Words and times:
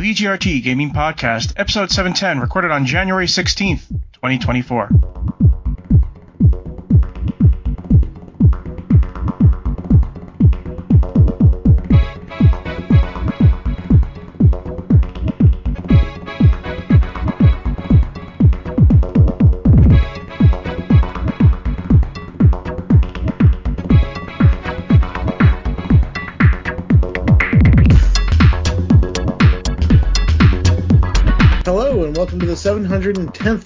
VGRT 0.00 0.62
Gaming 0.62 0.92
Podcast, 0.92 1.52
episode 1.58 1.90
710, 1.90 2.40
recorded 2.40 2.70
on 2.70 2.86
January 2.86 3.26
16th, 3.26 3.86
2024. 4.14 5.09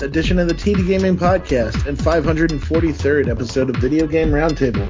Edition 0.04 0.38
of 0.38 0.48
the 0.48 0.54
TD 0.54 0.86
Gaming 0.86 1.16
Podcast 1.16 1.86
and 1.86 1.96
543rd 1.96 3.28
episode 3.28 3.70
of 3.70 3.76
Video 3.76 4.06
Game 4.06 4.28
Roundtable. 4.28 4.86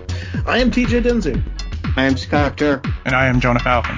I 0.46 0.59
am 0.59 0.70
TJ 0.70 1.02
Denzer. 1.02 1.41
I 1.96 2.05
am 2.05 2.16
Scott 2.16 2.56
Durr. 2.56 2.82
And 3.05 3.14
I 3.14 3.27
am 3.27 3.41
Jonah 3.41 3.60
Falcon. 3.60 3.96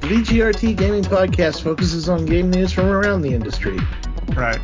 The 0.00 0.08
VGRT 0.08 0.76
Gaming 0.76 1.04
Podcast 1.04 1.62
focuses 1.62 2.08
on 2.08 2.24
game 2.24 2.50
news 2.50 2.72
from 2.72 2.86
around 2.86 3.20
the 3.20 3.34
industry. 3.34 3.78
Right. 4.34 4.58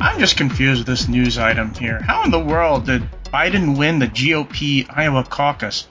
I'm 0.00 0.18
just 0.18 0.38
confused 0.38 0.80
with 0.80 0.86
this 0.86 1.08
news 1.08 1.36
item 1.36 1.74
here. 1.74 2.00
How 2.00 2.24
in 2.24 2.30
the 2.30 2.40
world 2.40 2.86
did 2.86 3.02
Biden 3.24 3.76
win 3.76 3.98
the 3.98 4.08
GOP 4.08 4.86
Iowa 4.88 5.24
caucus? 5.24 5.86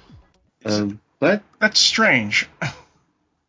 Um, 0.66 1.00
what? 1.20 1.44
That's 1.60 1.80
strange. 1.80 2.50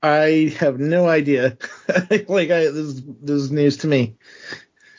I 0.02 0.54
have 0.58 0.78
no 0.78 1.08
idea. 1.08 1.56
like 2.28 2.50
I, 2.50 2.64
this, 2.64 3.00
this 3.22 3.42
is 3.42 3.50
news 3.50 3.78
to 3.78 3.86
me. 3.86 4.16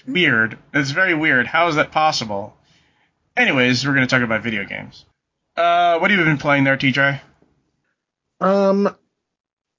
Weird. 0.08 0.58
It's 0.74 0.92
very 0.92 1.14
weird. 1.14 1.48
How 1.48 1.68
is 1.68 1.76
that 1.76 1.92
possible? 1.92 2.56
Anyways, 3.36 3.86
we're 3.86 3.94
going 3.94 4.08
to 4.08 4.14
talk 4.14 4.24
about 4.24 4.44
video 4.44 4.66
games. 4.66 5.06
Uh, 5.56 6.00
what 6.00 6.12
have 6.12 6.20
you 6.20 6.26
been 6.26 6.38
playing 6.38 6.64
there, 6.64 6.78
TJ? 6.78 7.22
Um. 8.40 8.96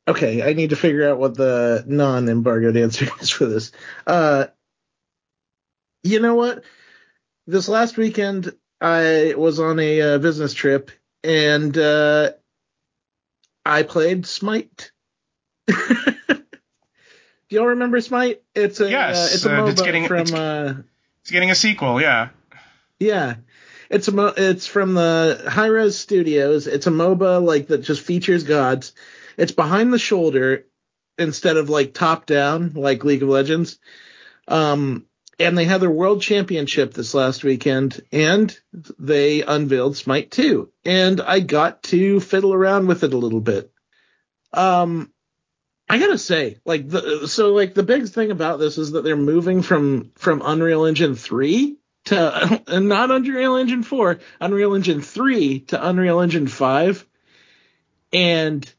Okay, 0.09 0.43
I 0.43 0.53
need 0.53 0.71
to 0.71 0.77
figure 0.77 1.09
out 1.09 1.19
what 1.19 1.37
the 1.37 1.85
non-embargoed 1.87 2.77
answer 2.77 3.09
is 3.21 3.31
for 3.31 3.47
this. 3.47 3.71
Uh, 4.07 4.47
you 6.03 6.21
know 6.21 6.35
what? 6.35 6.65
This 7.47 7.69
last 7.69 7.97
weekend, 7.97 8.53
I 8.81 9.35
was 9.37 9.61
on 9.61 9.79
a 9.79 10.01
uh, 10.01 10.19
business 10.19 10.55
trip, 10.55 10.91
and 11.23 11.77
uh, 11.79 12.33
I 13.65 13.85
played 13.85 14.27
Smite. 14.27 14.91
Do 17.53 17.59
y'all 17.59 17.67
remember 17.67 18.01
Smite? 18.01 18.41
It's 18.55 18.81
a 18.81 18.91
Yes, 18.91 19.19
uh, 19.19 19.35
it's 19.35 19.45
a 19.45 19.53
uh, 19.53 19.61
MOBA 19.61 19.71
it's 19.73 19.83
getting- 19.83 20.07
from 20.09 20.21
it's- 20.21 20.33
uh, 20.33 20.75
It's 21.21 21.31
getting 21.31 21.51
a 21.51 21.55
sequel, 21.55 22.01
yeah. 22.01 22.31
yeah. 22.99 23.35
It's 23.91 24.09
a 24.09 24.13
mo- 24.13 24.33
it's 24.35 24.67
from 24.67 24.95
the 24.95 25.45
Hi-Rez 25.51 25.99
Studios. 25.99 26.67
It's 26.67 26.87
a 26.87 26.91
MOBA 26.91 27.45
like 27.45 27.67
that 27.67 27.83
just 27.83 28.01
features 28.01 28.45
gods. 28.45 28.95
It's 29.37 29.53
behind 29.53 29.93
the 29.93 29.99
shoulder 29.99 30.65
instead 31.19 31.59
of 31.59 31.69
like 31.69 31.93
top 31.93 32.25
down 32.25 32.73
like 32.75 33.05
League 33.05 33.23
of 33.23 33.29
Legends. 33.29 33.79
Um 34.49 35.05
and 35.39 35.59
they 35.59 35.67
had 35.67 35.83
their 35.83 35.91
world 35.91 36.23
championship 36.23 36.95
this 36.95 37.13
last 37.13 37.45
weekend 37.45 38.01
and 38.13 38.59
they 38.99 39.43
unveiled 39.43 39.99
Smite 39.99 40.31
2 40.31 40.71
and 40.87 41.21
I 41.21 41.41
got 41.41 41.83
to 41.85 42.19
fiddle 42.19 42.55
around 42.55 42.87
with 42.87 43.05
it 43.05 43.13
a 43.13 43.19
little 43.19 43.43
bit. 43.43 43.71
Um 44.55 45.12
I 45.93 45.99
gotta 45.99 46.17
say, 46.17 46.57
like 46.65 46.89
the 46.89 47.29
so 47.29 47.53
like 47.53 47.75
the 47.75 47.83
big 47.83 48.09
thing 48.09 48.31
about 48.31 48.59
this 48.59 48.79
is 48.79 48.93
that 48.93 49.05
they're 49.05 49.15
moving 49.15 49.61
from 49.61 50.11
from 50.15 50.41
Unreal 50.43 50.87
Engine 50.87 51.15
three 51.15 51.77
to 52.07 52.63
and 52.67 52.89
not 52.89 53.11
Unreal 53.11 53.57
Engine 53.57 53.83
four, 53.83 54.21
Unreal 54.41 54.73
Engine 54.73 55.03
three 55.03 55.61
to 55.61 55.87
Unreal 55.87 56.21
Engine 56.21 56.47
five, 56.47 57.07
and 58.11 58.73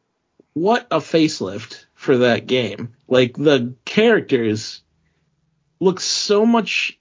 what 0.54 0.88
a 0.90 0.98
facelift 0.98 1.86
for 1.94 2.18
that 2.18 2.48
game! 2.48 2.96
Like 3.08 3.38
the 3.38 3.76
characters 3.86 4.82
look 5.80 6.00
so 6.00 6.48
much 6.48 7.00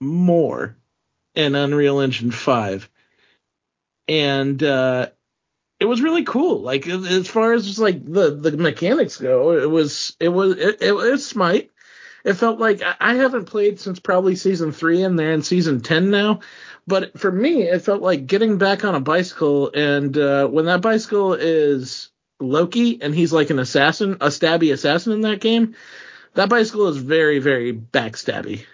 more 0.00 0.78
in 1.34 1.54
Unreal 1.54 2.00
Engine 2.00 2.30
five, 2.30 2.88
and 4.08 4.62
uh, 4.62 5.10
it 5.80 5.84
was 5.84 6.02
really 6.02 6.24
cool. 6.24 6.60
Like 6.60 6.86
as 6.86 7.28
far 7.28 7.52
as 7.52 7.66
just 7.66 7.78
like 7.78 8.04
the 8.04 8.30
the 8.34 8.56
mechanics 8.56 9.16
go, 9.16 9.52
it 9.52 9.70
was 9.70 10.16
it 10.20 10.28
was 10.28 10.56
it, 10.56 10.82
it 10.82 10.92
was 10.92 11.24
Smite. 11.26 11.70
It 12.24 12.34
felt 12.34 12.58
like 12.58 12.82
I- 13.00 13.14
haven't 13.14 13.44
played 13.46 13.78
since 13.80 14.00
probably 14.00 14.34
season 14.36 14.72
three, 14.72 15.02
and 15.02 15.18
they're 15.18 15.32
in 15.32 15.42
season 15.42 15.80
ten 15.80 16.10
now. 16.10 16.40
But 16.86 17.18
for 17.18 17.30
me, 17.30 17.62
it 17.62 17.82
felt 17.82 18.02
like 18.02 18.26
getting 18.26 18.58
back 18.58 18.84
on 18.84 18.94
a 18.94 19.00
bicycle, 19.00 19.70
and 19.72 20.16
uh, 20.18 20.46
when 20.48 20.64
that 20.66 20.80
bicycle 20.80 21.34
is 21.34 22.10
Loki, 22.40 23.00
and 23.00 23.14
he's 23.14 23.32
like 23.32 23.50
an 23.50 23.58
assassin, 23.58 24.14
a 24.20 24.28
stabby 24.28 24.72
assassin 24.72 25.12
in 25.12 25.20
that 25.22 25.40
game, 25.40 25.74
that 26.34 26.48
bicycle 26.48 26.88
is 26.88 26.96
very 26.96 27.38
very 27.38 27.72
backstabby. 27.72 28.64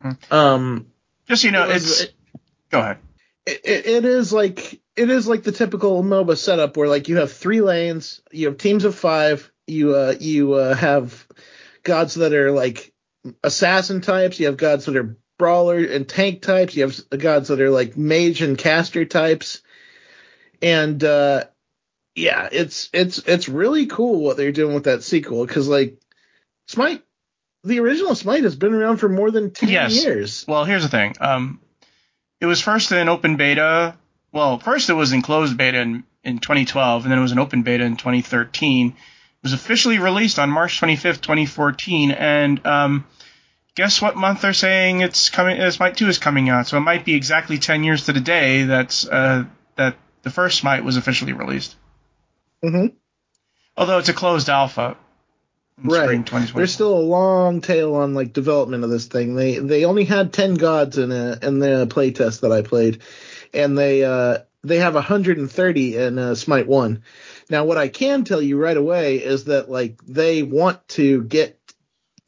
Hmm. 0.00 0.10
Um, 0.30 0.86
Just 1.28 1.42
so 1.42 1.48
you 1.48 1.52
know, 1.52 1.64
it 1.68 1.74
was- 1.74 2.00
it's. 2.02 2.12
Go 2.70 2.80
ahead. 2.80 2.98
it, 3.46 3.60
it 3.64 3.86
it 3.86 4.04
is 4.04 4.32
like 4.32 4.79
it 4.96 5.10
is 5.10 5.26
like 5.26 5.42
the 5.42 5.52
typical 5.52 6.02
MOBA 6.02 6.36
setup 6.36 6.76
where 6.76 6.88
like 6.88 7.08
you 7.08 7.16
have 7.16 7.32
three 7.32 7.60
lanes, 7.60 8.20
you 8.32 8.46
have 8.48 8.58
teams 8.58 8.84
of 8.84 8.94
five, 8.94 9.50
you 9.66 9.94
uh 9.94 10.14
you 10.18 10.54
uh, 10.54 10.74
have 10.74 11.26
gods 11.82 12.14
that 12.14 12.32
are 12.32 12.50
like 12.50 12.92
assassin 13.44 14.00
types, 14.00 14.40
you 14.40 14.46
have 14.46 14.56
gods 14.56 14.86
that 14.86 14.96
are 14.96 15.16
brawler 15.38 15.78
and 15.78 16.08
tank 16.08 16.42
types, 16.42 16.76
you 16.76 16.82
have 16.82 17.08
gods 17.18 17.48
that 17.48 17.60
are 17.60 17.70
like 17.70 17.96
mage 17.96 18.42
and 18.42 18.58
caster 18.58 19.04
types, 19.04 19.62
and 20.60 21.02
uh 21.04 21.44
yeah, 22.14 22.48
it's 22.50 22.90
it's 22.92 23.18
it's 23.18 23.48
really 23.48 23.86
cool 23.86 24.20
what 24.20 24.36
they're 24.36 24.52
doing 24.52 24.74
with 24.74 24.84
that 24.84 25.02
sequel 25.02 25.46
because 25.46 25.68
like 25.68 25.96
Smite, 26.66 27.02
the 27.64 27.80
original 27.80 28.14
Smite 28.14 28.44
has 28.44 28.56
been 28.56 28.74
around 28.74 28.98
for 28.98 29.08
more 29.08 29.30
than 29.30 29.50
ten 29.52 29.68
Yes. 29.70 30.04
years. 30.04 30.44
Well, 30.46 30.64
here's 30.64 30.82
the 30.82 30.88
thing. 30.88 31.14
Um, 31.20 31.60
it 32.40 32.46
was 32.46 32.60
first 32.60 32.92
in 32.92 33.08
open 33.08 33.36
beta. 33.36 33.96
Well, 34.32 34.58
first 34.58 34.90
it 34.90 34.94
was 34.94 35.12
in 35.12 35.22
closed 35.22 35.56
beta 35.56 35.78
in, 35.80 36.04
in 36.22 36.38
2012, 36.38 37.04
and 37.04 37.10
then 37.10 37.18
it 37.18 37.22
was 37.22 37.32
in 37.32 37.38
open 37.38 37.62
beta 37.62 37.84
in 37.84 37.96
2013. 37.96 38.88
It 38.88 38.94
was 39.42 39.52
officially 39.52 39.98
released 39.98 40.38
on 40.38 40.50
March 40.50 40.80
25th, 40.80 41.20
2014, 41.20 42.10
and 42.12 42.64
um, 42.66 43.06
guess 43.74 44.02
what 44.02 44.16
month 44.16 44.42
they're 44.42 44.52
saying 44.52 45.00
it's 45.00 45.30
coming? 45.30 45.60
Uh, 45.60 45.70
Smite 45.70 45.96
2 45.96 46.08
is 46.08 46.18
coming 46.18 46.48
out, 46.48 46.66
so 46.66 46.76
it 46.76 46.80
might 46.80 47.04
be 47.04 47.14
exactly 47.14 47.58
10 47.58 47.84
years 47.84 48.06
to 48.06 48.12
the 48.12 48.20
day 48.20 48.64
that's 48.64 49.06
uh, 49.06 49.44
that 49.76 49.96
the 50.22 50.30
first 50.30 50.58
Smite 50.58 50.84
was 50.84 50.96
officially 50.96 51.32
released. 51.32 51.76
Mm-hmm. 52.62 52.94
Although 53.76 53.98
it's 53.98 54.08
a 54.08 54.14
closed 54.14 54.48
alpha. 54.48 54.96
Right. 55.82 56.26
There's 56.26 56.74
still 56.74 56.94
a 56.94 57.00
long 57.00 57.62
tail 57.62 57.94
on 57.94 58.12
like 58.12 58.34
development 58.34 58.84
of 58.84 58.90
this 58.90 59.06
thing. 59.06 59.34
They 59.34 59.58
they 59.58 59.86
only 59.86 60.04
had 60.04 60.30
ten 60.30 60.54
gods 60.54 60.98
in 60.98 61.10
a 61.10 61.38
in 61.40 61.58
the 61.58 61.86
playtest 61.86 62.40
that 62.40 62.52
I 62.52 62.60
played, 62.60 63.00
and 63.54 63.76
they 63.76 64.04
uh 64.04 64.38
they 64.62 64.78
have 64.78 64.94
130 64.94 65.96
in 65.96 66.18
uh, 66.18 66.34
Smite 66.34 66.66
One. 66.66 67.02
Now, 67.48 67.64
what 67.64 67.78
I 67.78 67.88
can 67.88 68.24
tell 68.24 68.42
you 68.42 68.58
right 68.58 68.76
away 68.76 69.16
is 69.16 69.44
that 69.44 69.70
like 69.70 70.00
they 70.06 70.42
want 70.42 70.86
to 70.88 71.22
get 71.22 71.58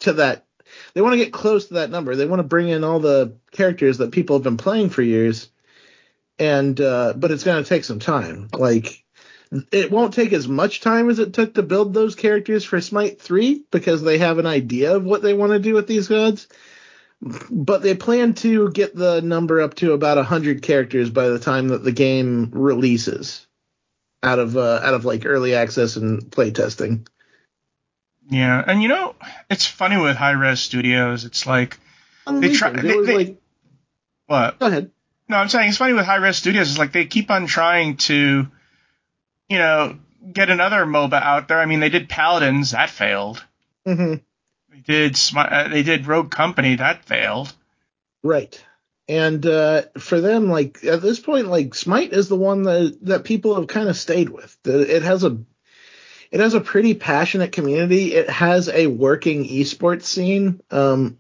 to 0.01 0.15
that. 0.15 0.47
They 0.95 1.03
want 1.03 1.13
to 1.13 1.19
get 1.19 1.33
close 1.33 1.69
to 1.69 1.75
that 1.75 1.91
number. 1.91 2.17
They 2.17 2.27
want 2.27 2.41
to 2.41 2.45
bring 2.49 2.69
in 2.69 2.85
all 2.85 3.01
the 3.01 3.37
characters 3.51 3.99
that 3.99 4.13
people 4.13 4.37
have 4.37 4.43
been 4.43 4.57
playing 4.57 4.91
for 4.91 5.03
years, 5.03 5.51
and 6.39 6.81
uh, 6.81 7.13
but 7.17 7.31
it's 7.31 7.45
going 7.45 7.63
to 7.63 7.69
take 7.69 7.85
some 7.85 7.99
time. 8.01 8.49
Like 8.55 9.05
it 9.71 9.91
won't 9.91 10.15
take 10.15 10.33
as 10.33 10.49
much 10.49 10.81
time 10.81 11.11
as 11.11 11.19
it 11.19 11.35
took 11.35 11.55
to 11.55 11.63
build 11.63 11.93
those 11.93 12.15
characters 12.15 12.65
for 12.65 12.81
Smite 12.81 13.21
3 13.21 13.65
because 13.71 14.03
they 14.03 14.19
have 14.19 14.39
an 14.39 14.47
idea 14.47 14.97
of 14.97 15.05
what 15.05 15.21
they 15.21 15.35
want 15.35 15.53
to 15.53 15.59
do 15.59 15.75
with 15.75 15.87
these 15.87 16.09
gods. 16.09 16.49
But 17.25 17.83
they 17.83 17.95
plan 17.95 18.35
to 18.35 18.71
get 18.73 18.97
the 18.97 19.21
number 19.23 19.61
up 19.61 19.75
to 19.77 19.93
about 19.93 20.17
100 20.17 20.63
characters 20.63 21.09
by 21.09 21.29
the 21.29 21.39
time 21.39 21.69
that 21.69 21.85
the 21.85 21.93
game 21.93 22.51
releases 22.53 23.47
out 24.25 24.41
of 24.41 24.57
uh, 24.57 24.81
out 24.83 24.95
of 24.95 25.05
like 25.05 25.25
early 25.25 25.55
access 25.55 25.95
and 25.97 26.23
playtesting. 26.23 27.07
Yeah, 28.29 28.63
and 28.67 28.83
you 28.83 28.89
know, 28.89 29.15
it's 29.51 29.67
funny 29.67 29.97
with 30.01 30.17
Hi-Rez 30.17 30.61
Studios. 30.61 31.25
It's 31.25 31.47
like 31.47 31.79
They 32.27 32.53
try- 32.55 32.71
they- 32.71 33.01
they- 33.03 33.17
like 33.17 33.43
what? 34.27 34.59
go 34.59 34.67
ahead. 34.67 34.91
No, 35.29 35.37
I'm 35.37 35.49
saying 35.49 35.69
it's 35.69 35.79
funny 35.79 35.93
with 35.93 36.05
Hi-Rez 36.07 36.37
Studios. 36.37 36.71
It's 36.71 36.79
like 36.79 36.93
they 36.93 37.07
keep 37.07 37.31
on 37.31 37.47
trying 37.47 37.97
to, 37.99 38.47
you 39.49 39.59
know, 39.59 39.99
get 40.33 40.51
another 40.51 40.85
MOBA 40.85 41.23
out 41.23 41.49
there. 41.49 41.59
I 41.61 41.67
mean, 41.67 41.81
they 41.81 41.89
did 41.89 42.09
Paladins, 42.09 42.73
that 42.73 42.91
failed. 42.91 43.45
Mm 43.87 43.97
hmm 43.97 44.15
They 44.73 44.81
did 44.81 45.19
uh, 45.37 45.69
they 45.69 45.83
did 45.83 46.07
Rogue 46.07 46.31
Company, 46.31 46.77
that 46.77 47.05
failed. 47.05 47.53
Right. 48.23 48.63
And 49.07 49.45
uh, 49.45 49.83
for 49.99 50.21
them, 50.21 50.49
like 50.49 50.83
at 50.85 51.03
this 51.03 51.21
point, 51.21 51.49
like 51.49 51.75
Smite 51.75 52.13
is 52.13 52.29
the 52.29 52.37
one 52.37 52.63
that 52.63 52.99
that 53.03 53.25
people 53.25 53.55
have 53.57 53.67
kind 53.67 53.89
of 53.89 53.97
stayed 53.97 54.31
with. 54.31 54.57
It 54.65 55.03
has 55.03 55.25
a 55.25 55.39
it 56.31 56.41
has 56.41 56.55
a 56.55 56.61
pretty 56.61 56.95
passionate 56.95 57.53
community. 57.53 58.15
It 58.15 58.31
has 58.31 58.71
a 58.71 58.87
working 58.87 59.45
esports 59.45 60.05
scene, 60.05 60.63
um, 60.71 61.19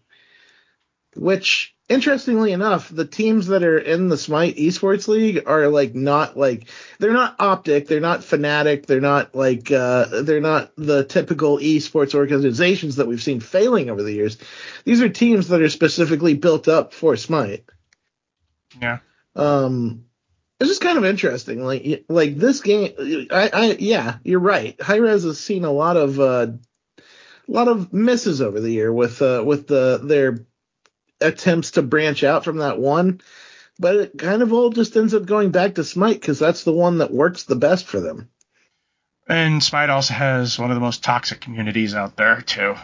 which 1.14 1.71
interestingly 1.88 2.52
enough, 2.52 2.88
the 2.88 3.04
teams 3.04 3.48
that 3.48 3.62
are 3.62 3.78
in 3.78 4.08
the 4.08 4.16
Smite 4.16 4.56
Esports 4.56 5.08
League 5.08 5.42
are 5.46 5.68
like 5.68 5.94
not 5.94 6.36
like 6.36 6.68
they're 6.98 7.12
not 7.12 7.36
Optic, 7.38 7.86
they're 7.86 8.00
not 8.00 8.20
Fnatic, 8.20 8.86
they're 8.86 9.00
not 9.00 9.34
like 9.34 9.70
uh, 9.70 10.22
they're 10.22 10.40
not 10.40 10.72
the 10.76 11.04
typical 11.04 11.58
esports 11.58 12.14
organizations 12.14 12.96
that 12.96 13.06
we've 13.06 13.22
seen 13.22 13.40
failing 13.40 13.90
over 13.90 14.02
the 14.02 14.12
years. 14.12 14.38
These 14.84 15.02
are 15.02 15.08
teams 15.08 15.48
that 15.48 15.62
are 15.62 15.68
specifically 15.68 16.34
built 16.34 16.68
up 16.68 16.92
for 16.94 17.16
Smite. 17.16 17.64
Yeah. 18.80 18.98
Um, 19.36 20.06
it's 20.60 20.70
just 20.70 20.82
kind 20.82 20.98
of 20.98 21.04
interesting. 21.04 21.64
Like 21.64 22.04
like 22.08 22.36
this 22.36 22.60
game, 22.60 23.28
I, 23.30 23.50
I 23.52 23.76
yeah, 23.78 24.18
you're 24.22 24.40
right. 24.40 24.80
Hi-Rez 24.80 25.24
has 25.24 25.40
seen 25.40 25.64
a 25.64 25.72
lot 25.72 25.96
of 25.96 26.20
uh, 26.20 26.46
a 26.98 27.50
lot 27.52 27.68
of 27.68 27.92
misses 27.92 28.40
over 28.40 28.60
the 28.60 28.70
year 28.70 28.92
with 28.92 29.20
uh, 29.20 29.42
with 29.44 29.66
the 29.66 30.00
their 30.02 30.46
attempts 31.22 31.72
to 31.72 31.82
branch 31.82 32.24
out 32.24 32.44
from 32.44 32.58
that 32.58 32.78
one, 32.78 33.20
but 33.78 33.96
it 33.96 34.18
kind 34.18 34.42
of 34.42 34.52
all 34.52 34.70
just 34.70 34.96
ends 34.96 35.14
up 35.14 35.26
going 35.26 35.50
back 35.50 35.76
to 35.76 35.84
Smite 35.84 36.20
because 36.20 36.38
that's 36.38 36.64
the 36.64 36.72
one 36.72 36.98
that 36.98 37.12
works 37.12 37.44
the 37.44 37.56
best 37.56 37.86
for 37.86 38.00
them. 38.00 38.28
And 39.26 39.62
Smite 39.62 39.90
also 39.90 40.14
has 40.14 40.58
one 40.58 40.70
of 40.70 40.74
the 40.74 40.80
most 40.80 41.04
toxic 41.04 41.40
communities 41.40 41.94
out 41.94 42.16
there 42.16 42.40
too. 42.40 42.74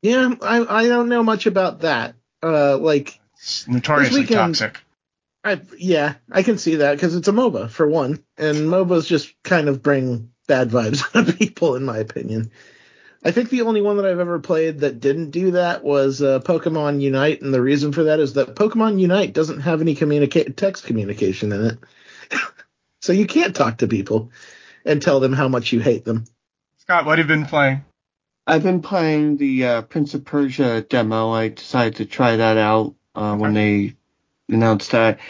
Yeah, 0.00 0.34
I 0.40 0.84
I 0.84 0.88
don't 0.88 1.08
know 1.08 1.22
much 1.22 1.46
about 1.46 1.80
that. 1.80 2.14
Uh, 2.42 2.76
like 2.78 3.20
It's 3.38 3.68
notoriously 3.68 4.26
toxic. 4.26 4.80
I 5.44 5.60
yeah, 5.76 6.14
I 6.30 6.42
can 6.42 6.58
see 6.58 6.76
that 6.76 6.94
because 6.94 7.16
it's 7.16 7.28
a 7.28 7.32
MOBA 7.32 7.70
for 7.70 7.86
one, 7.88 8.22
and 8.36 8.68
MOBAs 8.68 9.06
just 9.06 9.34
kind 9.42 9.68
of 9.68 9.82
bring 9.82 10.30
bad 10.46 10.70
vibes 10.70 11.04
out 11.16 11.28
of 11.28 11.38
people, 11.38 11.74
in 11.74 11.84
my 11.84 11.98
opinion. 11.98 12.50
I 13.24 13.30
think 13.30 13.50
the 13.50 13.62
only 13.62 13.82
one 13.82 13.98
that 13.98 14.06
I've 14.06 14.18
ever 14.18 14.40
played 14.40 14.80
that 14.80 14.98
didn't 15.00 15.30
do 15.30 15.52
that 15.52 15.84
was 15.84 16.20
uh, 16.20 16.40
Pokemon 16.40 17.00
Unite, 17.00 17.40
and 17.40 17.54
the 17.54 17.62
reason 17.62 17.92
for 17.92 18.04
that 18.04 18.18
is 18.18 18.32
that 18.32 18.56
Pokemon 18.56 18.98
Unite 18.98 19.32
doesn't 19.32 19.60
have 19.60 19.80
any 19.80 19.94
communica- 19.94 20.56
text 20.56 20.84
communication 20.84 21.52
in 21.52 21.66
it, 21.66 21.78
so 23.00 23.12
you 23.12 23.26
can't 23.26 23.54
talk 23.54 23.78
to 23.78 23.86
people 23.86 24.32
and 24.84 25.00
tell 25.00 25.20
them 25.20 25.32
how 25.32 25.46
much 25.46 25.72
you 25.72 25.78
hate 25.78 26.04
them. 26.04 26.24
Scott, 26.78 27.06
what 27.06 27.18
have 27.18 27.28
you 27.28 27.36
been 27.36 27.46
playing? 27.46 27.84
I've 28.44 28.64
been 28.64 28.82
playing 28.82 29.36
the 29.36 29.66
uh, 29.66 29.82
Prince 29.82 30.14
of 30.14 30.24
Persia 30.24 30.82
demo. 30.82 31.30
I 31.30 31.48
decided 31.48 31.96
to 31.96 32.06
try 32.06 32.36
that 32.36 32.56
out 32.56 32.94
uh, 33.14 33.36
when 33.36 33.54
they 33.54 33.94
announced 34.48 34.90
that. 34.90 35.20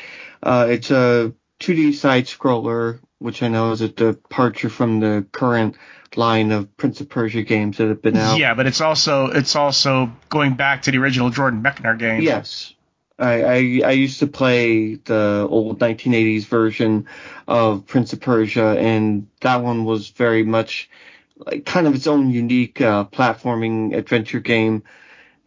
Uh, 0.43 0.67
it's 0.71 0.91
a 0.91 1.35
2D 1.61 1.95
side 1.95 2.25
scroller, 2.25 3.01
which 3.19 3.43
I 3.43 3.49
know 3.49 3.73
is 3.73 3.83
a 3.83 3.89
departure 3.91 4.71
from 4.71 5.01
the 5.01 5.27
current 5.31 5.77
line 6.17 6.53
of 6.53 6.77
Prince 6.77 7.01
of 7.01 7.09
Persia 7.09 7.43
games 7.43 7.79
that 7.79 7.89
have 7.89 8.03
been 8.03 8.17
out. 8.17 8.39
Yeah, 8.39 8.55
but 8.55 8.67
it's 8.67 8.81
also 8.81 9.27
it's 9.27 9.57
also 9.57 10.13
going 10.29 10.55
back 10.55 10.83
to 10.83 10.91
the 10.91 10.99
original 10.99 11.31
Jordan 11.31 11.63
Mechner 11.63 11.99
game. 11.99 12.23
Yes. 12.23 12.75
I, 13.19 13.43
I 13.43 13.81
I 13.85 13.91
used 13.93 14.19
to 14.21 14.27
play 14.27 14.97
the 14.97 15.47
old 15.49 15.79
1980s 15.79 16.47
version 16.47 17.07
of 17.47 17.87
Prince 17.87 18.13
of 18.13 18.21
Persia, 18.21 18.77
and 18.79 19.29
that 19.41 19.63
one 19.63 19.85
was 19.85 20.11
very 20.11 20.43
much 20.43 20.91
like 21.37 21.65
kind 21.65 21.87
of 21.87 21.95
its 21.95 22.07
own 22.07 22.31
unique 22.31 22.81
uh, 22.81 23.05
platforming 23.05 23.95
adventure 23.95 24.41
game. 24.41 24.83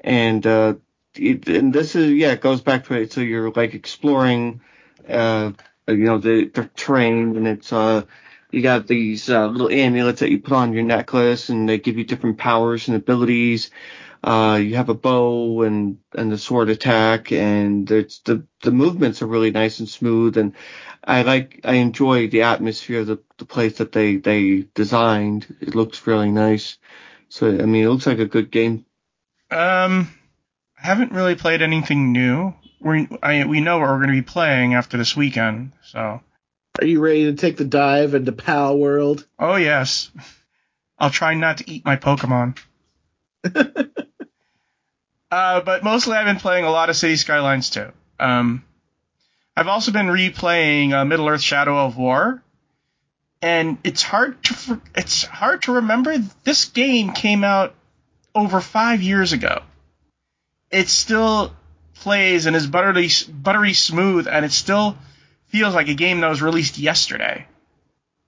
And 0.02 0.46
uh, 0.46 0.76
it, 1.16 1.48
and 1.48 1.74
this 1.74 1.96
is 1.96 2.12
yeah, 2.12 2.32
it 2.32 2.42
goes 2.42 2.62
back 2.62 2.86
to 2.86 2.94
it. 2.94 3.12
So 3.12 3.22
you're 3.22 3.52
like 3.52 3.74
exploring, 3.74 4.62
uh, 5.08 5.52
you 5.88 5.96
know, 5.98 6.18
the, 6.18 6.46
the 6.46 6.70
terrain, 6.76 7.36
and 7.36 7.48
it's 7.48 7.74
uh, 7.74 8.04
you 8.56 8.62
got 8.62 8.88
these 8.88 9.30
uh, 9.30 9.48
little 9.48 9.70
amulets 9.70 10.22
that 10.22 10.32
you 10.32 10.40
put 10.40 10.54
on 10.54 10.74
your 10.74 10.84
necklace, 10.84 11.50
and 11.50 11.68
they 11.68 11.78
give 11.78 11.98
you 11.98 12.06
different 12.06 12.38
powers 12.38 12.88
and 12.88 12.96
abilities. 12.96 13.70
Uh, 14.24 14.56
you 14.56 14.76
have 14.76 14.90
a 14.90 14.94
bow 14.96 15.62
and 15.64 16.00
and 16.16 16.32
the 16.32 16.38
sword 16.38 16.70
attack, 16.70 17.32
and 17.32 17.92
it's 17.92 18.20
the 18.20 18.48
the 18.64 18.72
movements 18.72 19.22
are 19.22 19.28
really 19.28 19.52
nice 19.52 19.80
and 19.80 19.90
smooth, 19.90 20.38
and 20.38 20.54
I 21.04 21.24
like 21.24 21.60
I 21.64 21.76
enjoy 21.76 22.30
the 22.30 22.44
atmosphere 22.44 23.02
of 23.02 23.08
the 23.08 23.20
the 23.38 23.46
place 23.46 23.78
that 23.78 23.92
they 23.92 24.16
they 24.16 24.68
designed. 24.74 25.54
It 25.60 25.76
looks 25.76 26.08
really 26.08 26.32
nice. 26.32 26.78
So 27.28 27.48
I 27.48 27.66
mean, 27.66 27.84
it 27.84 27.90
looks 27.90 28.08
like 28.08 28.20
a 28.20 28.26
good 28.26 28.52
game. 28.52 28.86
Um, 29.52 30.10
I 30.82 30.88
haven't 30.88 31.12
really 31.12 31.36
played 31.36 31.62
anything 31.62 32.14
new. 32.14 32.54
We 32.80 33.08
I 33.22 33.46
we 33.46 33.60
know 33.60 33.80
what 33.80 33.90
we're 33.90 33.98
going 33.98 34.08
to 34.08 34.14
be 34.14 34.22
playing 34.22 34.74
after 34.74 34.98
this 34.98 35.16
weekend. 35.16 35.74
So, 35.84 36.22
Are 36.80 36.86
you 36.86 37.00
ready 37.00 37.26
to 37.26 37.34
take 37.34 37.58
the 37.58 37.66
dive 37.66 38.16
into 38.16 38.32
Palworld? 38.32 39.26
oh 39.40 39.56
yes, 39.56 40.12
I'll 40.98 41.10
try 41.10 41.34
not 41.34 41.60
to 41.60 41.72
eat 41.72 41.86
my 41.86 41.96
Pokemon. 41.96 42.58
uh, 45.32 45.62
but 45.62 45.84
mostly 45.84 46.18
I've 46.18 46.26
been 46.26 46.38
playing 46.38 46.66
a 46.66 46.72
lot 46.72 46.90
of 46.90 46.96
City 46.96 47.16
Skylines 47.16 47.70
2. 47.70 47.92
Um, 48.20 48.64
I've 49.56 49.68
also 49.68 49.92
been 49.92 50.08
replaying 50.08 50.92
uh, 50.94 51.06
Middle 51.06 51.28
Earth: 51.30 51.42
Shadow 51.42 51.78
of 51.86 51.98
War, 51.98 52.44
and 53.42 53.78
it's 53.84 54.04
hard 54.04 54.44
to 54.44 54.82
it's 54.96 55.24
hard 55.24 55.64
to 55.64 55.74
remember. 55.74 56.18
This 56.44 56.66
game 56.66 57.14
came 57.14 57.44
out 57.44 57.74
over 58.34 58.60
five 58.60 59.02
years 59.02 59.32
ago. 59.32 59.62
It 60.72 60.90
still 60.90 61.56
plays 61.96 62.48
and 62.48 62.56
is 62.56 62.68
buttery 62.68 63.10
buttery 63.30 63.74
smooth, 63.74 64.28
and 64.28 64.44
it 64.44 64.52
still 64.52 64.98
feels 65.56 65.74
like 65.74 65.88
a 65.88 65.94
game 65.94 66.20
that 66.20 66.28
was 66.28 66.42
released 66.42 66.78
yesterday. 66.78 67.48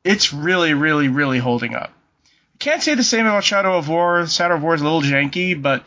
It's 0.06 0.32
really, 0.32 0.74
really, 0.74 1.10
really 1.10 1.40
holding 1.40 1.76
up. 1.76 1.92
I 2.24 2.58
can't 2.58 2.82
say 2.82 2.96
the 2.96 3.04
same 3.04 3.26
about 3.26 3.44
Shadow 3.44 3.78
of 3.78 3.90
War. 3.90 4.26
Shadow 4.28 4.56
of 4.56 4.64
War 4.64 4.76
is 4.76 4.80
a 4.80 4.86
little 4.86 5.02
janky, 5.02 5.62
but 5.62 5.84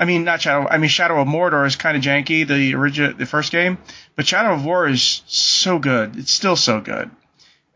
I 0.00 0.04
mean 0.04 0.24
not 0.24 0.42
Shadow. 0.42 0.66
I 0.68 0.78
mean 0.78 0.88
Shadow 0.88 1.20
of 1.20 1.28
Mordor 1.28 1.64
is 1.64 1.76
kind 1.76 1.96
of 1.96 2.02
janky, 2.02 2.44
the 2.44 2.74
original, 2.74 3.14
the 3.14 3.24
first 3.24 3.52
game, 3.52 3.78
but 4.16 4.26
Shadow 4.26 4.52
of 4.52 4.64
War 4.64 4.88
is 4.88 5.22
so 5.26 5.78
good. 5.78 6.16
It's 6.16 6.32
still 6.32 6.56
so 6.56 6.80
good, 6.80 7.08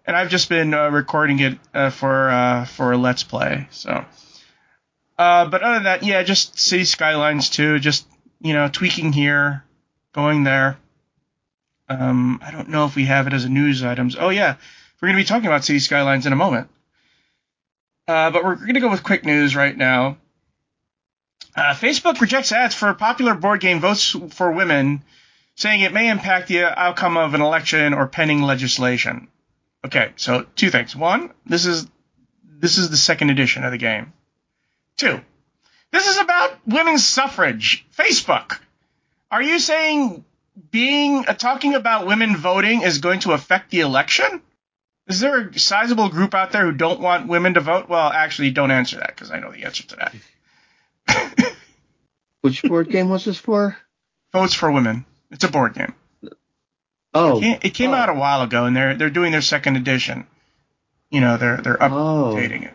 and 0.05 0.17
I've 0.17 0.29
just 0.29 0.49
been 0.49 0.75
uh, 0.75 0.91
recording 0.91 1.39
it 1.39 1.56
uh, 1.73 1.91
for 1.91 2.29
uh, 2.31 2.65
for 2.65 2.91
a 2.91 2.99
let's 2.99 3.23
play. 3.23 3.69
So, 3.71 4.05
uh, 5.17 5.47
but 5.47 5.62
other 5.62 5.75
than 5.75 5.85
that, 5.85 6.03
yeah, 6.03 6.25
just 6.25 6.59
City 6.59 6.85
Skylines 6.85 7.49
2. 7.50 7.79
Just 7.79 8.09
you 8.41 8.55
know, 8.55 8.69
tweaking 8.69 9.12
here, 9.12 9.62
going 10.12 10.43
there. 10.43 10.79
Um, 11.88 12.40
I 12.43 12.50
don't 12.50 12.69
know 12.69 12.85
if 12.85 12.96
we 12.96 13.06
have 13.06 13.26
it 13.26 13.32
as 13.32 13.44
a 13.44 13.49
news 13.49 13.82
items. 13.82 14.17
Oh 14.19 14.29
yeah, 14.29 14.56
we're 15.00 15.08
going 15.08 15.17
to 15.17 15.23
be 15.23 15.26
talking 15.26 15.46
about 15.46 15.64
City 15.64 15.79
Skylines 15.79 16.26
in 16.26 16.32
a 16.32 16.37
moment. 16.37 16.69
Uh, 18.06 18.31
but 18.31 18.44
we're 18.44 18.56
going 18.56 18.75
to 18.75 18.81
go 18.81 18.90
with 18.90 19.02
quick 19.02 19.25
news 19.25 19.55
right 19.55 19.76
now. 19.76 20.17
Uh, 21.54 21.75
Facebook 21.75 22.21
rejects 22.21 22.52
ads 22.52 22.75
for 22.75 22.92
popular 22.95 23.35
board 23.35 23.61
game 23.61 23.80
Votes 23.80 24.16
for 24.30 24.52
Women, 24.52 25.02
saying 25.57 25.80
it 25.80 25.92
may 25.92 26.09
impact 26.09 26.49
the 26.49 26.64
outcome 26.64 27.16
of 27.16 27.35
an 27.35 27.40
election 27.40 27.95
or 27.95 28.07
pending 28.07 28.42
legislation. 28.42 29.28
Okay, 29.85 30.12
so 30.16 30.47
two 30.57 30.71
things. 30.71 30.95
One, 30.95 31.33
this 31.47 31.66
is 31.66 31.87
this 32.45 32.78
is 32.78 32.90
the 32.90 32.97
second 32.97 33.30
edition 33.30 33.64
of 33.64 33.73
the 33.73 33.78
game. 33.78 34.12
Two, 34.97 35.21
this 35.92 36.07
is 36.09 36.18
about 36.18 36.59
women's 36.66 37.07
suffrage. 37.07 37.87
Facebook, 37.97 38.59
are 39.30 39.42
you 39.42 39.59
saying 39.59 40.25
being 40.71 41.25
uh, 41.29 41.35
talking 41.35 41.75
about 41.75 42.07
women 42.07 42.37
voting 42.37 42.83
is 42.83 42.99
going 42.99 43.21
to 43.21 43.33
affect 43.33 43.71
the 43.71 43.81
election? 43.81 44.43
Is 45.07 45.21
there 45.21 45.49
a 45.49 45.59
sizable 45.59 46.09
group 46.11 46.35
out 46.35 46.53
there 46.53 46.65
who 46.67 46.73
don't 46.73 47.00
want 47.00 47.29
women 47.29 47.55
to 47.55 47.61
vote? 47.61 47.88
Well, 47.88 48.11
actually, 48.11 48.50
don't 48.50 48.71
answer 48.71 48.97
that 48.99 49.09
because 49.09 49.31
I 49.31 49.38
know 49.41 49.50
the 49.53 49.65
answer 49.65 49.85
to 49.88 49.97
that. 49.97 51.55
Which 52.43 52.62
board 52.62 52.88
game 52.91 53.09
was 53.09 53.25
this 53.25 53.38
for? 53.38 53.77
Votes 54.33 54.55
for 54.55 54.71
Women. 54.71 55.05
It's 55.31 55.45
a 55.45 55.49
board 55.49 55.75
game. 55.75 55.95
Oh, 57.15 57.43
It 57.43 57.65
it 57.65 57.71
came 57.75 57.91
Oh. 57.91 57.95
out 57.95 58.11
a 58.11 58.15
while 58.15 58.43
ago, 58.43 58.67
and 58.67 58.77
they're 58.77 58.95
they're 58.95 59.11
doing 59.11 59.33
their 59.33 59.41
second 59.43 59.77
edition. 59.77 60.27
You 61.11 61.21
know, 61.23 61.37
they're 61.38 61.57
they're 61.57 61.83
Oh. 61.83 62.35
updating 62.35 62.65
it, 62.65 62.75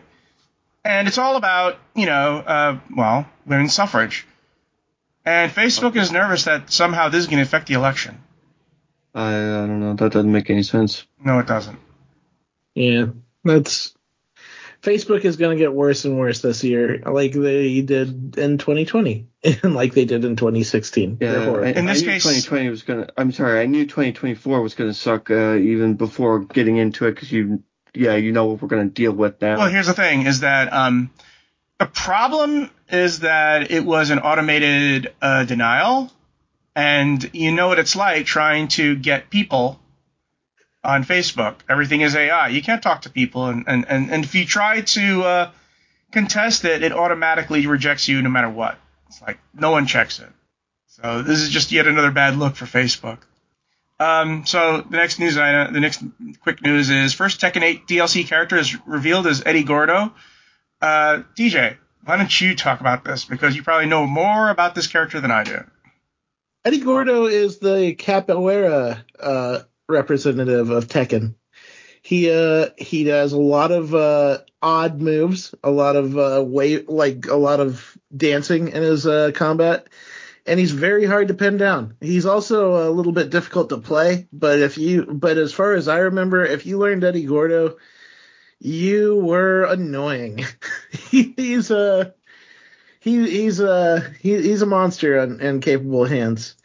and 0.84 1.06
it's 1.08 1.18
all 1.18 1.36
about 1.36 1.78
you 1.94 2.06
know, 2.06 2.38
uh, 2.38 2.78
well, 2.94 3.26
women's 3.46 3.72
suffrage. 3.74 4.26
And 5.24 5.50
Facebook 5.50 5.96
is 5.96 6.12
nervous 6.12 6.44
that 6.44 6.70
somehow 6.70 7.08
this 7.08 7.20
is 7.20 7.26
going 7.26 7.38
to 7.38 7.42
affect 7.42 7.68
the 7.68 7.74
election. 7.74 8.22
I, 9.14 9.28
I 9.28 9.66
don't 9.66 9.80
know. 9.80 9.94
That 9.94 10.12
doesn't 10.12 10.30
make 10.30 10.50
any 10.50 10.62
sense. 10.62 11.06
No, 11.24 11.38
it 11.38 11.46
doesn't. 11.46 11.78
Yeah, 12.74 13.06
that's 13.44 13.94
Facebook 14.82 15.24
is 15.24 15.36
going 15.36 15.56
to 15.56 15.62
get 15.62 15.72
worse 15.72 16.04
and 16.04 16.18
worse 16.18 16.42
this 16.42 16.62
year, 16.64 17.00
like 17.06 17.32
they 17.32 17.80
did 17.80 18.36
in 18.36 18.58
2020 18.58 19.28
and 19.62 19.74
like 19.74 19.94
they 19.94 20.04
did 20.04 20.24
in 20.24 20.36
2016. 20.36 21.18
Yeah. 21.20 21.32
I, 21.32 21.68
In 21.70 21.86
this 21.86 22.02
I 22.02 22.06
knew 22.06 22.12
case- 22.12 22.22
2020 22.24 22.68
was 22.68 22.82
gonna. 22.82 23.08
I'm 23.16 23.32
sorry, 23.32 23.60
I 23.60 23.66
knew 23.66 23.84
2024 23.84 24.60
was 24.60 24.74
gonna 24.74 24.92
suck 24.92 25.30
uh, 25.30 25.54
even 25.54 25.94
before 25.94 26.40
getting 26.40 26.76
into 26.76 27.06
it 27.06 27.14
because 27.14 27.32
you, 27.32 27.62
yeah, 27.94 28.16
you 28.16 28.32
know 28.32 28.46
what 28.46 28.60
we're 28.60 28.68
gonna 28.68 28.86
deal 28.86 29.12
with 29.12 29.40
now. 29.40 29.58
Well, 29.58 29.70
here's 29.70 29.86
the 29.86 29.94
thing: 29.94 30.26
is 30.26 30.40
that 30.40 30.72
um, 30.72 31.10
the 31.78 31.86
problem 31.86 32.70
is 32.88 33.20
that 33.20 33.70
it 33.70 33.84
was 33.84 34.10
an 34.10 34.20
automated 34.20 35.12
uh, 35.20 35.44
denial, 35.44 36.12
and 36.76 37.30
you 37.32 37.52
know 37.52 37.68
what 37.68 37.78
it's 37.78 37.96
like 37.96 38.26
trying 38.26 38.68
to 38.68 38.96
get 38.96 39.30
people 39.30 39.80
on 40.84 41.04
Facebook. 41.04 41.56
Everything 41.68 42.02
is 42.02 42.14
AI. 42.14 42.48
You 42.48 42.62
can't 42.62 42.82
talk 42.82 43.02
to 43.02 43.10
people, 43.10 43.46
and 43.46 43.64
and 43.66 43.86
and, 43.88 44.10
and 44.10 44.24
if 44.24 44.34
you 44.34 44.44
try 44.44 44.82
to 44.82 45.22
uh, 45.24 45.50
contest 46.12 46.64
it, 46.64 46.82
it 46.82 46.92
automatically 46.92 47.66
rejects 47.66 48.08
you 48.08 48.22
no 48.22 48.30
matter 48.30 48.50
what. 48.50 48.78
It's 49.08 49.20
like 49.22 49.38
no 49.52 49.70
one 49.70 49.86
checks 49.86 50.20
it. 50.20 50.30
So 50.86 51.22
this 51.22 51.40
is 51.40 51.50
just 51.50 51.72
yet 51.72 51.88
another 51.88 52.12
bad 52.12 52.36
look 52.36 52.54
for 52.54 52.66
Facebook. 52.66 53.18
Um, 53.98 54.44
so 54.46 54.80
the 54.82 54.96
next 54.96 55.18
news 55.18 55.36
item, 55.38 55.72
the 55.72 55.80
next 55.80 56.02
quick 56.42 56.62
news 56.62 56.90
is 56.90 57.12
first 57.12 57.40
Tekken 57.40 57.62
8 57.62 57.86
DLC 57.86 58.26
character 58.26 58.56
is 58.56 58.76
revealed 58.86 59.26
as 59.26 59.42
Eddie 59.44 59.64
Gordo. 59.64 60.12
Uh, 60.84 61.22
TJ, 61.34 61.78
why 62.04 62.18
don't 62.18 62.40
you 62.42 62.54
talk 62.54 62.80
about 62.80 63.04
this 63.04 63.24
because 63.24 63.56
you 63.56 63.62
probably 63.62 63.86
know 63.86 64.06
more 64.06 64.50
about 64.50 64.74
this 64.74 64.86
character 64.86 65.18
than 65.18 65.30
I 65.30 65.42
do. 65.42 65.64
Eddie 66.62 66.80
Gordo 66.80 67.24
is 67.24 67.58
the 67.58 67.94
capoeira 67.94 69.02
uh, 69.18 69.60
representative 69.88 70.68
of 70.68 70.88
Tekken. 70.88 71.36
He 72.02 72.30
uh 72.30 72.68
he 72.76 73.04
does 73.04 73.32
a 73.32 73.38
lot 73.38 73.72
of 73.72 73.94
uh 73.94 74.40
odd 74.60 75.00
moves, 75.00 75.54
a 75.64 75.70
lot 75.70 75.96
of 75.96 76.18
uh 76.18 76.42
like 76.42 77.28
a 77.28 77.36
lot 77.36 77.60
of 77.60 77.96
dancing 78.14 78.68
in 78.68 78.82
his 78.82 79.06
uh 79.06 79.30
combat 79.34 79.88
and 80.44 80.60
he's 80.60 80.72
very 80.72 81.06
hard 81.06 81.28
to 81.28 81.34
pin 81.34 81.56
down. 81.56 81.96
He's 82.02 82.26
also 82.26 82.86
a 82.86 82.92
little 82.92 83.12
bit 83.12 83.30
difficult 83.30 83.70
to 83.70 83.78
play, 83.78 84.28
but 84.34 84.58
if 84.58 84.76
you 84.76 85.06
but 85.06 85.38
as 85.38 85.54
far 85.54 85.72
as 85.72 85.88
I 85.88 86.00
remember, 86.00 86.44
if 86.44 86.66
you 86.66 86.76
learned 86.76 87.04
Eddie 87.04 87.24
Gordo, 87.24 87.78
you 88.64 89.16
were 89.16 89.64
annoying. 89.64 90.44
he's 90.90 91.70
a 91.70 92.14
he, 92.98 93.28
he's 93.28 93.60
a 93.60 94.00
he, 94.20 94.40
he's 94.40 94.62
a 94.62 94.66
monster 94.66 95.18
in 95.18 95.60
capable 95.60 96.06
hands. 96.06 96.56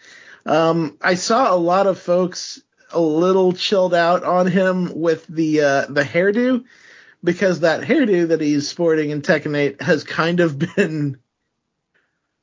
Um, 0.45 0.97
I 1.01 1.15
saw 1.15 1.53
a 1.53 1.57
lot 1.57 1.87
of 1.87 1.99
folks 1.99 2.61
a 2.91 3.01
little 3.01 3.51
chilled 3.51 3.93
out 3.93 4.23
on 4.23 4.47
him 4.47 4.97
with 4.97 5.27
the 5.27 5.61
uh, 5.61 5.85
the 5.89 6.03
hairdo 6.03 6.63
because 7.21 7.59
that 7.59 7.81
hairdo 7.81 8.29
that 8.29 8.39
he's 8.39 8.69
sporting 8.69 9.09
in 9.09 9.21
Tekken 9.21 9.55
8 9.55 9.81
has 9.81 10.05
kind 10.05 10.39
of 10.39 10.57
been 10.75 11.19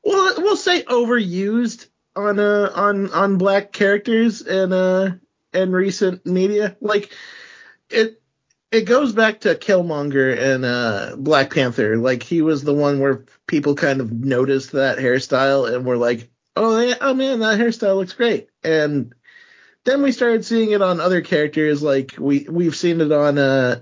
well 0.03 0.35
we'll 0.37 0.55
say 0.55 0.83
overused 0.83 1.87
on 2.15 2.39
uh 2.39 2.71
on 2.75 3.09
on 3.11 3.37
black 3.39 3.73
characters 3.73 4.41
in 4.41 4.71
uh 4.71 5.17
in 5.51 5.71
recent 5.71 6.25
media 6.27 6.77
like 6.79 7.11
it 7.89 8.21
it 8.71 8.81
goes 8.81 9.13
back 9.13 9.41
to 9.41 9.55
Killmonger 9.55 10.37
and 10.37 10.65
uh 10.65 11.15
Black 11.17 11.53
Panther. 11.53 11.97
Like 11.97 12.23
he 12.23 12.41
was 12.41 12.63
the 12.63 12.73
one 12.73 12.99
where 12.99 13.25
people 13.47 13.75
kind 13.75 14.01
of 14.01 14.11
noticed 14.11 14.73
that 14.73 14.97
hairstyle 14.97 15.73
and 15.73 15.85
were 15.85 15.97
like 15.97 16.29
oh 16.55 16.93
oh 16.99 17.13
man 17.13 17.39
that 17.39 17.59
hairstyle 17.59 17.97
looks 17.97 18.13
great. 18.13 18.49
And 18.63 19.13
then 19.85 20.01
we 20.01 20.11
started 20.11 20.45
seeing 20.45 20.71
it 20.71 20.81
on 20.81 20.99
other 20.99 21.21
characters. 21.21 21.81
Like 21.81 22.15
we 22.17 22.45
we've 22.49 22.75
seen 22.75 22.99
it 23.01 23.11
on 23.11 23.37
uh 23.37 23.81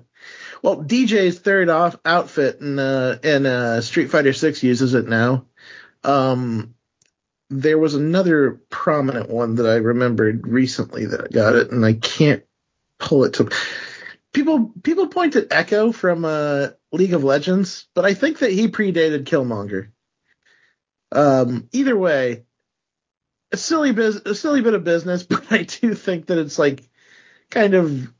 well 0.62 0.82
Dee 0.82 1.08
Jay's 1.08 1.40
third 1.40 1.70
off 1.70 1.96
outfit 2.06 2.62
in 2.62 2.78
uh 2.78 3.18
in 3.24 3.46
uh 3.46 3.82
Street 3.82 4.12
Fighter 4.12 4.34
6 4.34 4.62
uses 4.64 4.94
it 4.94 5.08
now. 5.08 5.46
Um, 6.04 6.76
there 7.50 7.78
was 7.78 7.96
another 7.96 8.62
prominent 8.70 9.30
one 9.30 9.56
that 9.56 9.68
I 9.68 9.76
remembered 9.76 10.48
recently 10.48 11.06
that 11.08 11.32
got 11.32 11.56
it, 11.56 11.72
and 11.72 11.86
I 11.86 11.94
can't 11.94 12.44
pull 13.00 13.24
it 13.24 13.34
to. 13.36 13.50
People 14.36 14.74
people 14.84 15.08
point 15.08 15.38
at 15.38 15.48
Ekko 15.48 15.96
from 15.96 16.26
uh, 16.26 16.68
League 16.92 17.14
of 17.14 17.24
Legends, 17.24 17.88
but 17.94 18.04
I 18.04 18.14
think 18.14 18.40
that 18.40 18.52
he 18.52 18.68
predated 18.68 19.24
Killmonger. 19.24 19.92
Um, 21.14 21.70
either 21.72 21.96
way, 21.96 22.44
a 23.54 23.58
silly 23.58 23.94
biz- 23.94 24.24
a 24.26 24.36
silly 24.36 24.60
bit 24.60 24.74
of 24.74 24.84
business, 24.84 25.24
but 25.30 25.50
I 25.50 25.64
do 25.64 25.94
think 25.94 26.26
that 26.26 26.38
it's 26.38 26.60
like 26.60 26.84
kind 27.50 27.76
of 27.76 28.14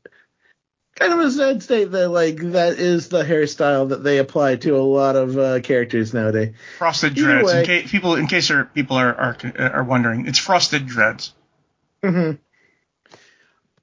kind 0.94 1.12
of 1.12 1.18
a 1.18 1.30
sad 1.30 1.62
state 1.62 1.90
that 1.92 2.08
like 2.08 2.36
that 2.36 2.78
is 2.78 3.10
the 3.10 3.22
hairstyle 3.22 3.90
that 3.90 4.02
they 4.02 4.16
apply 4.16 4.56
to 4.56 4.74
a 4.74 4.80
lot 4.80 5.16
of 5.16 5.36
uh, 5.36 5.60
characters 5.60 6.14
nowadays. 6.14 6.54
Frosted 6.78 7.14
dreads. 7.14 7.52
In 7.52 7.66
case 7.66 7.90
people, 7.90 8.14
in 8.14 8.26
case 8.26 8.50
are, 8.50 8.64
people 8.64 8.96
are, 8.96 9.14
are 9.14 9.36
are 9.58 9.84
wondering, 9.84 10.26
it's 10.26 10.38
frosted 10.38 10.86
dreads. 10.86 11.34
Mm-hmm. 12.02 12.36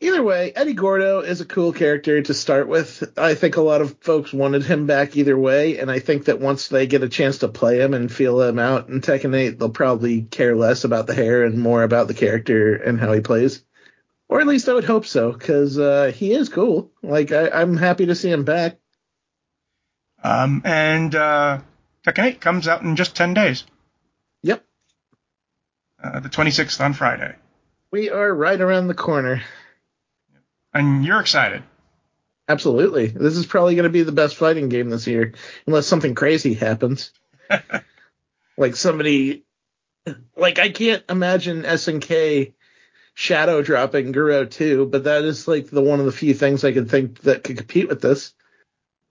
Either 0.04 0.22
way, 0.22 0.52
Eddie 0.54 0.74
Gordo 0.74 1.22
is 1.22 1.42
a 1.42 1.46
cool 1.46 1.74
character 1.74 2.22
to 2.22 2.34
start 2.34 2.68
with. 2.68 3.04
I 3.18 3.36
think 3.36 3.58
a 3.58 3.62
lot 3.62 3.82
of 3.82 3.98
folks 4.02 4.34
wanted 4.34 4.64
him 4.64 4.86
back 4.86 5.16
either 5.16 5.38
way, 5.38 5.80
and 5.80 5.90
I 5.90 6.00
think 6.00 6.26
that 6.26 6.40
once 6.40 6.68
they 6.68 6.88
get 6.88 7.04
a 7.04 7.10
chance 7.10 7.40
to 7.40 7.48
play 7.48 7.80
him 7.80 7.94
and 7.94 8.12
feel 8.12 8.42
him 8.42 8.60
out 8.60 8.90
in 8.90 9.02
Tekken 9.02 9.36
8, 9.36 9.58
they'll 9.58 9.70
probably 9.70 10.22
care 10.22 10.56
less 10.56 10.84
about 10.84 11.08
the 11.08 11.16
hair 11.16 11.44
and 11.44 11.58
more 11.58 11.84
about 11.84 12.08
the 12.08 12.14
character 12.14 12.76
and 12.76 13.00
how 13.00 13.14
he 13.14 13.22
plays 13.22 13.64
or 14.34 14.42
at 14.42 14.48
least 14.48 14.68
I 14.68 14.74
would 14.74 14.84
hope 14.84 15.06
so, 15.06 15.32
because 15.32 15.78
uh, 15.78 16.12
he 16.14 16.34
is 16.34 16.50
cool. 16.50 16.92
Like 17.04 17.32
I, 17.32 17.62
am 17.62 17.78
happy 17.78 18.08
to 18.08 18.16
see 18.16 18.32
him 18.32 18.44
back. 18.44 18.80
Um, 20.24 20.64
and 20.66 21.14
uh, 21.14 21.60
Tekken 22.04 22.24
8 22.24 22.42
comes 22.42 22.68
out 22.68 22.82
in 22.82 22.96
just 22.96 23.16
10 23.16 23.36
days. 23.36 23.64
Yep. 24.42 24.66
Uh, 26.04 26.20
the 26.20 26.30
26th 26.30 26.84
on 26.84 26.94
Friday. 26.94 27.36
We 27.92 28.10
are 28.10 28.34
right 28.34 28.60
around 28.60 28.88
the 28.88 28.96
corner. 28.96 29.44
And 30.74 31.06
you're 31.06 31.20
excited. 31.20 31.64
Absolutely. 32.48 33.08
This 33.08 33.38
is 33.38 33.46
probably 33.46 33.76
going 33.76 33.84
to 33.84 33.90
be 33.90 34.04
the 34.04 34.12
best 34.12 34.36
fighting 34.36 34.70
game 34.70 34.90
this 34.90 35.08
year, 35.08 35.34
unless 35.66 35.88
something 35.88 36.16
crazy 36.16 36.54
happens. 36.54 37.12
like 38.58 38.76
somebody, 38.76 39.44
like 40.36 40.60
I 40.60 40.70
can't 40.70 41.04
imagine 41.10 41.64
SNK 41.64 42.54
shadow 43.14 43.62
dropping 43.62 44.12
Garou 44.12 44.46
2, 44.46 44.88
but 44.88 45.06
that 45.06 45.24
is 45.24 45.48
like 45.48 45.70
the 45.70 45.82
one 45.82 46.00
of 46.00 46.06
the 46.06 46.12
few 46.12 46.34
things 46.34 46.64
I 46.64 46.74
could 46.74 46.90
think 46.90 47.22
that 47.22 47.44
could 47.44 47.58
compete 47.58 47.88
with 47.88 48.02
this. 48.02 48.34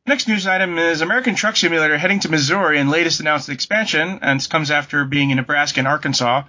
Next 0.04 0.26
news 0.26 0.47
item 0.49 0.78
is 0.78 1.00
American 1.00 1.37
Truck 1.37 1.57
Simulator 1.57 1.97
heading 1.97 2.21
to 2.21 2.28
Missouri 2.28 2.81
in 2.81 2.90
latest 2.90 3.21
announced 3.21 3.49
expansion, 3.49 4.19
and 4.21 4.40
this 4.40 4.49
comes 4.49 4.73
after 4.73 5.04
being 5.04 5.31
in 5.31 5.37
Nebraska 5.37 5.78
and 5.78 5.88
Arkansas. 5.88 6.42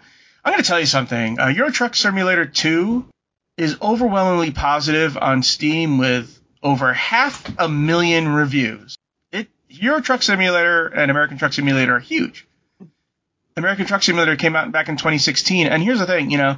I'm 0.43 0.51
going 0.51 0.63
to 0.63 0.67
tell 0.67 0.79
you 0.79 0.87
something. 0.87 1.39
Uh, 1.39 1.47
Euro 1.49 1.71
Truck 1.71 1.95
Simulator 1.95 2.45
2 2.45 3.05
is 3.57 3.77
overwhelmingly 3.81 4.51
positive 4.51 5.17
on 5.17 5.43
Steam 5.43 5.97
with 5.97 6.39
over 6.61 6.93
half 6.93 7.53
a 7.59 7.69
million 7.69 8.27
reviews. 8.29 8.97
It 9.31 9.47
Euro 9.69 10.01
Truck 10.01 10.23
Simulator 10.23 10.87
and 10.87 11.11
American 11.11 11.37
Truck 11.37 11.53
Simulator 11.53 11.95
are 11.95 11.99
huge. 11.99 12.47
American 13.55 13.85
Truck 13.85 14.01
Simulator 14.01 14.35
came 14.35 14.55
out 14.55 14.71
back 14.71 14.89
in 14.89 14.97
2016, 14.97 15.67
and 15.67 15.83
here's 15.83 15.99
the 15.99 16.07
thing, 16.07 16.31
you 16.31 16.37
know, 16.39 16.57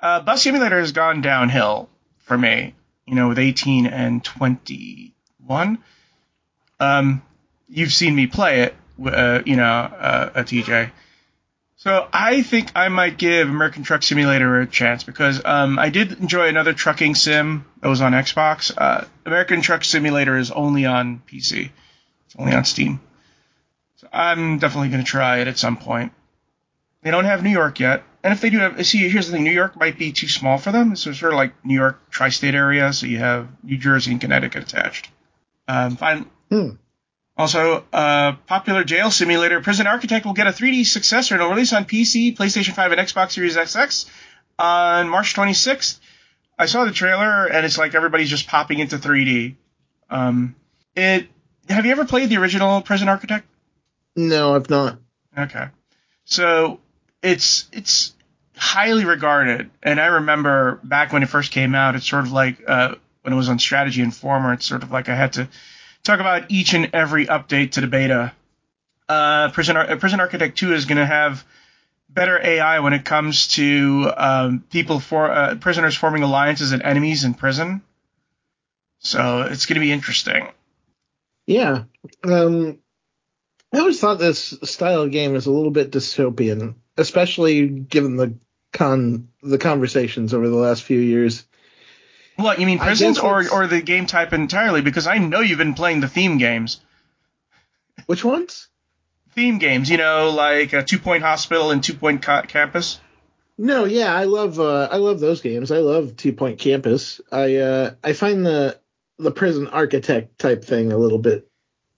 uh, 0.00 0.20
Bus 0.20 0.42
Simulator 0.42 0.80
has 0.80 0.90
gone 0.90 1.20
downhill 1.20 1.88
for 2.18 2.36
me, 2.36 2.74
you 3.06 3.14
know, 3.14 3.28
with 3.28 3.38
18 3.38 3.86
and 3.86 4.24
21. 4.24 5.78
Um, 6.80 7.22
you've 7.68 7.92
seen 7.92 8.16
me 8.16 8.26
play 8.26 8.62
it, 8.62 8.74
uh, 9.04 9.42
you 9.46 9.54
know, 9.54 9.62
uh, 9.62 10.30
a 10.34 10.42
TJ. 10.42 10.90
So 11.82 12.06
I 12.12 12.42
think 12.42 12.70
I 12.76 12.86
might 12.90 13.18
give 13.18 13.48
American 13.48 13.82
Truck 13.82 14.04
Simulator 14.04 14.60
a 14.60 14.68
chance 14.68 15.02
because 15.02 15.44
um, 15.44 15.80
I 15.80 15.88
did 15.88 16.12
enjoy 16.12 16.46
another 16.46 16.74
trucking 16.74 17.16
sim 17.16 17.64
that 17.80 17.88
was 17.88 18.00
on 18.00 18.12
Xbox. 18.12 18.72
Uh, 18.76 19.04
American 19.26 19.62
Truck 19.62 19.82
Simulator 19.82 20.36
is 20.36 20.52
only 20.52 20.86
on 20.86 21.20
PC. 21.26 21.70
It's 22.26 22.36
only 22.38 22.54
on 22.54 22.64
Steam. 22.64 23.00
So 23.96 24.06
I'm 24.12 24.60
definitely 24.60 24.90
going 24.90 25.02
to 25.02 25.10
try 25.10 25.38
it 25.38 25.48
at 25.48 25.58
some 25.58 25.76
point. 25.76 26.12
They 27.02 27.10
don't 27.10 27.24
have 27.24 27.42
New 27.42 27.50
York 27.50 27.80
yet. 27.80 28.04
And 28.22 28.32
if 28.32 28.40
they 28.40 28.50
do 28.50 28.58
have, 28.58 28.86
see, 28.86 29.08
here's 29.08 29.26
the 29.26 29.32
thing: 29.32 29.42
New 29.42 29.50
York 29.50 29.76
might 29.76 29.98
be 29.98 30.12
too 30.12 30.28
small 30.28 30.58
for 30.58 30.70
them. 30.70 30.94
So 30.94 31.10
it's 31.10 31.18
sort 31.18 31.32
of 31.32 31.36
like 31.36 31.64
New 31.64 31.74
York 31.74 32.10
tri-state 32.10 32.54
area. 32.54 32.92
So 32.92 33.06
you 33.06 33.18
have 33.18 33.48
New 33.64 33.76
Jersey 33.76 34.12
and 34.12 34.20
Connecticut 34.20 34.62
attached. 34.62 35.10
Um, 35.66 35.96
fine. 35.96 36.30
Hmm. 36.48 36.68
Also, 37.42 37.84
uh, 37.92 38.34
popular 38.46 38.84
jail 38.84 39.10
simulator 39.10 39.60
Prison 39.60 39.88
Architect 39.88 40.24
will 40.24 40.32
get 40.32 40.46
a 40.46 40.50
3D 40.50 40.86
successor 40.86 41.34
and 41.34 41.42
will 41.42 41.50
release 41.50 41.72
on 41.72 41.84
PC, 41.84 42.36
PlayStation 42.36 42.72
5, 42.72 42.92
and 42.92 43.00
Xbox 43.00 43.32
Series 43.32 43.56
XX 43.56 44.08
on 44.60 45.08
March 45.08 45.34
26th. 45.34 45.98
I 46.56 46.66
saw 46.66 46.84
the 46.84 46.92
trailer 46.92 47.46
and 47.46 47.66
it's 47.66 47.76
like 47.76 47.96
everybody's 47.96 48.30
just 48.30 48.46
popping 48.46 48.78
into 48.78 48.96
3D. 48.96 49.56
Um, 50.08 50.54
it. 50.94 51.26
Have 51.68 51.84
you 51.84 51.90
ever 51.90 52.04
played 52.04 52.28
the 52.28 52.36
original 52.36 52.80
Prison 52.80 53.08
Architect? 53.08 53.44
No, 54.14 54.54
I've 54.54 54.70
not. 54.70 55.00
Okay. 55.36 55.66
So 56.24 56.78
it's 57.24 57.68
it's 57.72 58.12
highly 58.56 59.04
regarded, 59.04 59.68
and 59.82 60.00
I 60.00 60.06
remember 60.06 60.78
back 60.84 61.12
when 61.12 61.24
it 61.24 61.28
first 61.28 61.50
came 61.50 61.74
out, 61.74 61.96
it's 61.96 62.08
sort 62.08 62.24
of 62.24 62.30
like 62.30 62.62
uh, 62.68 62.94
when 63.22 63.34
it 63.34 63.36
was 63.36 63.48
on 63.48 63.58
Strategy 63.58 64.00
Informer, 64.00 64.52
it's 64.52 64.64
sort 64.64 64.84
of 64.84 64.92
like 64.92 65.08
I 65.08 65.16
had 65.16 65.32
to 65.32 65.48
talk 66.04 66.20
about 66.20 66.50
each 66.50 66.74
and 66.74 66.90
every 66.92 67.26
update 67.26 67.72
to 67.72 67.80
the 67.80 67.86
beta. 67.86 68.32
Uh, 69.08 69.50
Prison, 69.50 69.76
Ar- 69.76 69.96
Prison 69.96 70.20
Architect 70.20 70.58
2 70.58 70.74
is 70.74 70.84
going 70.84 70.98
to 70.98 71.06
have 71.06 71.44
better 72.08 72.38
AI 72.42 72.80
when 72.80 72.92
it 72.92 73.04
comes 73.04 73.48
to 73.48 74.12
um, 74.16 74.64
people 74.70 75.00
for 75.00 75.30
uh, 75.30 75.54
prisoners 75.56 75.96
forming 75.96 76.22
alliances 76.22 76.72
and 76.72 76.82
enemies 76.82 77.24
in 77.24 77.34
prison. 77.34 77.82
So 78.98 79.42
it's 79.42 79.66
going 79.66 79.74
to 79.76 79.80
be 79.80 79.92
interesting. 79.92 80.48
Yeah. 81.46 81.84
Um, 82.22 82.78
I 83.72 83.78
always 83.78 84.00
thought 84.00 84.18
this 84.18 84.54
style 84.62 85.02
of 85.02 85.10
game 85.10 85.34
is 85.34 85.46
a 85.46 85.50
little 85.50 85.70
bit 85.70 85.90
dystopian 85.90 86.74
especially 86.96 87.68
given 87.68 88.16
the 88.16 88.34
con 88.72 89.28
the 89.42 89.58
conversations 89.58 90.34
over 90.34 90.48
the 90.48 90.56
last 90.56 90.82
few 90.82 90.98
years. 90.98 91.44
What 92.36 92.58
you 92.58 92.66
mean, 92.66 92.78
prisons 92.78 93.18
or 93.18 93.48
or 93.50 93.66
the 93.66 93.82
game 93.82 94.06
type 94.06 94.32
entirely? 94.32 94.80
Because 94.80 95.06
I 95.06 95.18
know 95.18 95.40
you've 95.40 95.58
been 95.58 95.74
playing 95.74 96.00
the 96.00 96.08
theme 96.08 96.38
games. 96.38 96.80
Which 98.06 98.24
ones? 98.24 98.68
Theme 99.34 99.58
games, 99.58 99.88
you 99.90 99.96
know, 99.96 100.30
like 100.30 100.74
uh, 100.74 100.82
Two 100.82 100.98
Point 100.98 101.22
Hospital 101.22 101.70
and 101.70 101.82
Two 101.82 101.94
Point 101.94 102.22
Ca- 102.22 102.42
Campus. 102.42 103.00
No, 103.58 103.84
yeah, 103.84 104.14
I 104.14 104.24
love 104.24 104.58
uh, 104.58 104.88
I 104.90 104.96
love 104.96 105.20
those 105.20 105.40
games. 105.40 105.70
I 105.70 105.78
love 105.78 106.16
Two 106.16 106.32
Point 106.32 106.58
Campus. 106.58 107.20
I 107.30 107.56
uh, 107.56 107.94
I 108.02 108.12
find 108.14 108.44
the 108.44 108.78
the 109.18 109.30
prison 109.30 109.68
architect 109.68 110.38
type 110.38 110.64
thing 110.64 110.92
a 110.92 110.98
little 110.98 111.18
bit. 111.18 111.48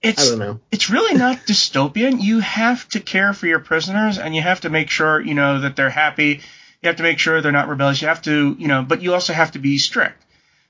It's, 0.01 0.27
I 0.27 0.29
don't 0.29 0.39
know. 0.39 0.59
it's 0.71 0.89
really 0.89 1.17
not 1.17 1.37
dystopian. 1.47 2.21
You 2.21 2.39
have 2.39 2.87
to 2.89 2.99
care 2.99 3.33
for 3.33 3.47
your 3.47 3.59
prisoners, 3.59 4.19
and 4.19 4.35
you 4.35 4.41
have 4.41 4.61
to 4.61 4.69
make 4.69 4.89
sure 4.89 5.19
you 5.19 5.33
know 5.33 5.61
that 5.61 5.75
they're 5.75 5.89
happy. 5.89 6.41
You 6.81 6.87
have 6.87 6.97
to 6.97 7.03
make 7.03 7.19
sure 7.19 7.41
they're 7.41 7.51
not 7.51 7.67
rebellious. 7.67 8.01
You 8.01 8.09
have 8.09 8.21
to, 8.23 8.55
you 8.59 8.67
know, 8.67 8.83
but 8.83 9.01
you 9.01 9.13
also 9.13 9.33
have 9.33 9.53
to 9.53 9.59
be 9.59 9.77
strict. 9.79 10.21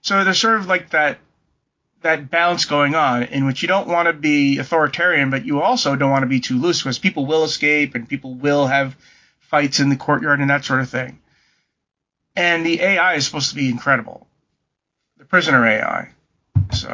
So 0.05 0.23
there's 0.23 0.39
sort 0.39 0.57
of 0.57 0.67
like 0.67 0.91
that 0.91 1.17
that 2.03 2.29
balance 2.29 2.65
going 2.65 2.93
on 2.93 3.23
in 3.23 3.47
which 3.47 3.63
you 3.63 3.67
don't 3.67 3.87
want 3.87 4.05
to 4.07 4.13
be 4.13 4.59
authoritarian, 4.59 5.31
but 5.31 5.47
you 5.47 5.63
also 5.63 5.95
don't 5.95 6.11
want 6.11 6.21
to 6.21 6.27
be 6.27 6.39
too 6.39 6.59
loose 6.59 6.83
because 6.83 6.99
people 6.99 7.25
will 7.25 7.43
escape 7.43 7.95
and 7.95 8.07
people 8.07 8.35
will 8.35 8.67
have 8.67 8.95
fights 9.39 9.79
in 9.79 9.89
the 9.89 9.95
courtyard 9.95 10.41
and 10.41 10.51
that 10.51 10.63
sort 10.63 10.81
of 10.81 10.89
thing. 10.91 11.17
And 12.35 12.63
the 12.63 12.81
AI 12.81 13.15
is 13.15 13.25
supposed 13.25 13.49
to 13.49 13.55
be 13.55 13.67
incredible, 13.67 14.27
the 15.17 15.25
prisoner 15.25 15.65
AI. 15.65 16.11
So 16.71 16.87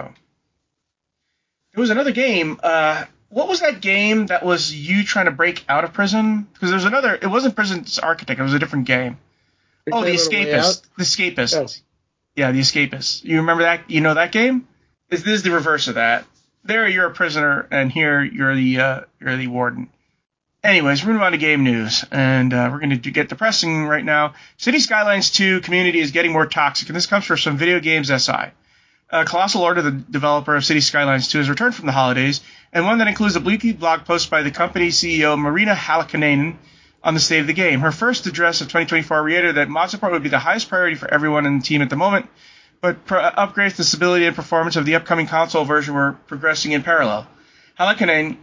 there 1.74 1.82
was 1.82 1.90
another 1.90 2.14
game. 2.14 2.62
Uh, 2.64 3.04
what 3.28 3.50
was 3.50 3.60
that 3.60 3.82
game 3.82 4.28
that 4.28 4.46
was 4.46 4.74
you 4.74 5.04
trying 5.04 5.26
to 5.26 5.32
break 5.32 5.66
out 5.68 5.84
of 5.84 5.92
prison? 5.92 6.48
Because 6.54 6.70
there's 6.70 6.86
another. 6.86 7.16
It 7.22 7.28
wasn't 7.28 7.58
Prison's 7.58 8.00
Architect. 8.00 8.40
It 8.40 8.44
was 8.44 8.54
a 8.54 8.60
different 8.60 8.86
game. 8.86 9.18
You're 9.86 9.98
Oh, 9.98 10.06
the 10.06 10.16
talking 10.16 10.44
about 10.44 10.48
a 10.48 10.54
way 10.54 10.62
Escapist. 10.62 10.82
The 10.98 11.04
Escapist. 11.04 11.82
Oh. 11.82 11.91
Yeah, 12.36 12.52
the 12.52 12.60
Escapist. 12.60 13.24
You 13.24 13.38
remember 13.38 13.64
that? 13.64 13.90
You 13.90 14.02
know 14.02 14.14
that 14.14 14.32
game? 14.32 14.68
This, 15.10 15.24
this 15.24 15.34
is 15.34 15.44
the 15.44 15.52
reverse 15.52 15.88
of 15.88 15.96
that. 15.96 16.26
There, 16.64 16.88
you're 16.88 17.08
a 17.08 17.12
prisoner, 17.12 17.68
and 17.72 17.92
here 17.92 18.24
you're 18.24 18.56
the 18.56 18.80
uh, 18.80 19.02
you're 19.20 19.36
the 19.36 19.48
warden. 19.48 19.90
Anyways, 20.64 21.04
we're 21.04 21.14
moving 21.14 21.26
on 21.26 21.32
to 21.32 21.40
game 21.40 21.64
news, 21.64 22.06
and 22.12 22.54
uh, 22.54 22.70
we're 22.72 22.80
going 22.80 23.02
to 23.02 23.12
get 23.12 23.30
depressing 23.30 23.86
right 23.86 24.06
now. 24.06 24.36
City 24.58 24.80
Skylines 24.80 25.32
2 25.32 25.62
community 25.62 26.00
is 26.00 26.12
getting 26.12 26.32
more 26.32 26.46
toxic, 26.46 26.88
and 26.88 26.96
this 26.96 27.08
comes 27.08 27.26
from 27.26 27.38
some 27.38 27.58
video 27.58 27.80
games 27.80 28.10
SI. 28.10 28.52
Uh, 29.10 29.24
Colossal 29.26 29.64
Order, 29.64 29.82
the 29.82 29.92
developer 29.92 30.56
of 30.56 30.64
City 30.64 30.80
Skylines 30.80 31.30
2, 31.30 31.40
has 31.40 31.50
returned 31.50 31.74
from 31.74 31.88
the 31.88 31.92
holidays, 31.92 32.42
and 32.72 32.86
one 32.86 33.00
that 33.00 33.08
includes 33.08 33.36
a 33.36 33.40
bleaky 33.40 33.78
blog 33.78 34.06
post 34.06 34.30
by 34.30 34.44
the 34.44 34.52
company 34.52 34.90
CEO 34.90 35.38
Mariina 35.38 35.74
Hallikainen 35.74 36.58
on 37.04 37.14
the 37.14 37.20
state 37.20 37.40
of 37.40 37.48
the 37.48 37.54
game. 37.54 37.80
Her 37.80 37.92
first 37.92 38.28
address 38.28 38.62
of 38.62 38.68
2024 38.68 39.24
reiterated 39.24 39.56
that 39.56 39.70
mod 39.70 39.90
support 39.90 40.12
would 40.12 40.24
be 40.24 40.30
the 40.30 40.40
highest 40.40 40.70
priority 40.70 40.96
for 40.96 41.12
everyone 41.12 41.46
in 41.46 41.60
the 41.60 41.64
team 41.64 41.82
at 41.82 41.90
the 41.90 41.96
moment, 41.96 42.28
but 42.80 43.06
pro- 43.06 43.22
upgrades 43.32 43.76
to 43.78 43.84
stability 43.84 44.26
and 44.26 44.36
performance 44.36 44.76
of 44.76 44.86
the 44.86 44.96
upcoming 44.96 45.28
console 45.28 45.66
version 45.66 45.94
were 45.94 46.14
progressing 46.28 46.72
in 46.74 46.84
parallel. 46.84 47.28
Hallikainen 47.80 48.38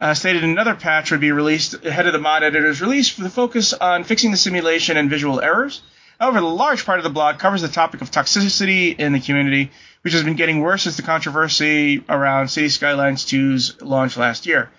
uh, 0.00 0.14
stated 0.14 0.42
another 0.42 0.74
patch 0.74 1.10
would 1.10 1.20
be 1.20 1.32
released 1.32 1.74
ahead 1.84 2.06
of 2.06 2.12
the 2.12 2.18
mod 2.18 2.42
editor's 2.42 2.80
release 2.80 3.08
for 3.08 3.22
the 3.22 3.30
focus 3.30 3.72
on 3.72 4.04
fixing 4.04 4.30
the 4.30 4.36
simulation 4.36 4.96
and 4.96 5.08
visual 5.08 5.40
errors. 5.40 5.80
However, 6.18 6.40
the 6.40 6.46
large 6.46 6.84
part 6.84 6.98
of 6.98 7.04
the 7.04 7.10
blog 7.10 7.38
covers 7.38 7.62
the 7.62 7.68
topic 7.68 8.00
of 8.00 8.10
toxicity 8.10 8.98
in 8.98 9.12
the 9.12 9.20
community, 9.20 9.70
which 10.02 10.12
has 10.12 10.22
been 10.22 10.36
getting 10.36 10.60
worse 10.60 10.82
since 10.82 10.96
the 10.96 11.02
controversy 11.02 12.04
around 12.08 12.48
City 12.48 12.68
Skylines 12.68 13.24
2's 13.24 13.80
launch 13.80 14.16
last 14.16 14.46
year. 14.46 14.70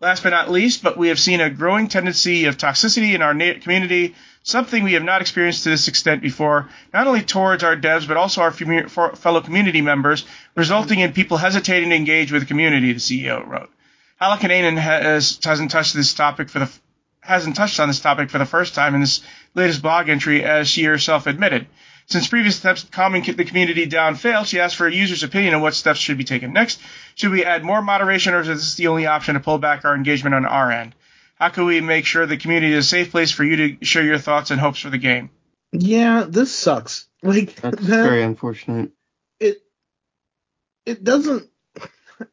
Last 0.00 0.22
but 0.22 0.30
not 0.30 0.50
least, 0.50 0.82
but 0.82 0.96
we 0.96 1.08
have 1.08 1.18
seen 1.18 1.42
a 1.42 1.50
growing 1.50 1.86
tendency 1.86 2.46
of 2.46 2.56
toxicity 2.56 3.14
in 3.14 3.20
our 3.20 3.34
community, 3.60 4.14
something 4.42 4.82
we 4.82 4.94
have 4.94 5.02
not 5.02 5.20
experienced 5.20 5.64
to 5.64 5.68
this 5.68 5.88
extent 5.88 6.22
before, 6.22 6.70
not 6.94 7.06
only 7.06 7.20
towards 7.20 7.62
our 7.62 7.76
devs, 7.76 8.08
but 8.08 8.16
also 8.16 8.40
our 8.40 8.50
fellow 8.50 9.42
community 9.42 9.82
members, 9.82 10.24
resulting 10.56 11.00
in 11.00 11.12
people 11.12 11.36
hesitating 11.36 11.90
to 11.90 11.96
engage 11.96 12.32
with 12.32 12.40
the 12.40 12.48
community, 12.48 12.94
the 12.94 12.98
CEO 12.98 13.46
wrote. 13.46 13.70
Hallikainen 14.22 14.78
has, 14.78 15.38
hasn't 15.44 15.70
touched 15.70 15.92
this 15.92 16.14
topic 16.14 16.48
for 16.48 16.60
the 16.60 16.70
hasn't 17.20 17.54
touched 17.54 17.78
on 17.78 17.88
this 17.88 18.00
topic 18.00 18.30
for 18.30 18.38
the 18.38 18.46
first 18.46 18.74
time 18.74 18.94
in 18.94 19.02
this 19.02 19.20
latest 19.54 19.82
blog 19.82 20.08
entry, 20.08 20.42
as 20.42 20.66
she 20.66 20.84
herself 20.84 21.26
admitted. 21.26 21.66
Since 22.10 22.26
previous 22.26 22.56
steps 22.56 22.82
to 22.82 22.90
calming 22.90 23.22
the 23.22 23.44
community 23.44 23.86
down 23.86 24.16
failed, 24.16 24.48
she 24.48 24.58
asked 24.58 24.74
for 24.74 24.88
a 24.88 24.92
user's 24.92 25.22
opinion 25.22 25.54
on 25.54 25.62
what 25.62 25.74
steps 25.74 26.00
should 26.00 26.18
be 26.18 26.24
taken 26.24 26.52
next. 26.52 26.80
Should 27.14 27.30
we 27.30 27.44
add 27.44 27.62
more 27.62 27.80
moderation, 27.80 28.34
or 28.34 28.40
is 28.40 28.48
this 28.48 28.74
the 28.74 28.88
only 28.88 29.06
option 29.06 29.34
to 29.34 29.40
pull 29.40 29.58
back 29.58 29.84
our 29.84 29.94
engagement 29.94 30.34
on 30.34 30.44
our 30.44 30.72
end? 30.72 30.94
How 31.36 31.50
can 31.50 31.66
we 31.66 31.80
make 31.80 32.04
sure 32.06 32.26
the 32.26 32.36
community 32.36 32.72
is 32.74 32.84
a 32.84 32.88
safe 32.88 33.12
place 33.12 33.30
for 33.30 33.44
you 33.44 33.56
to 33.78 33.84
share 33.84 34.02
your 34.02 34.18
thoughts 34.18 34.50
and 34.50 34.60
hopes 34.60 34.80
for 34.80 34.90
the 34.90 34.98
game? 34.98 35.30
Yeah, 35.72 36.26
this 36.28 36.52
sucks. 36.52 37.06
Like 37.22 37.54
That's 37.54 37.78
that, 37.78 37.86
very 38.02 38.22
unfortunate. 38.24 38.90
it 39.38 39.58
it 40.84 41.04
doesn't. 41.04 41.48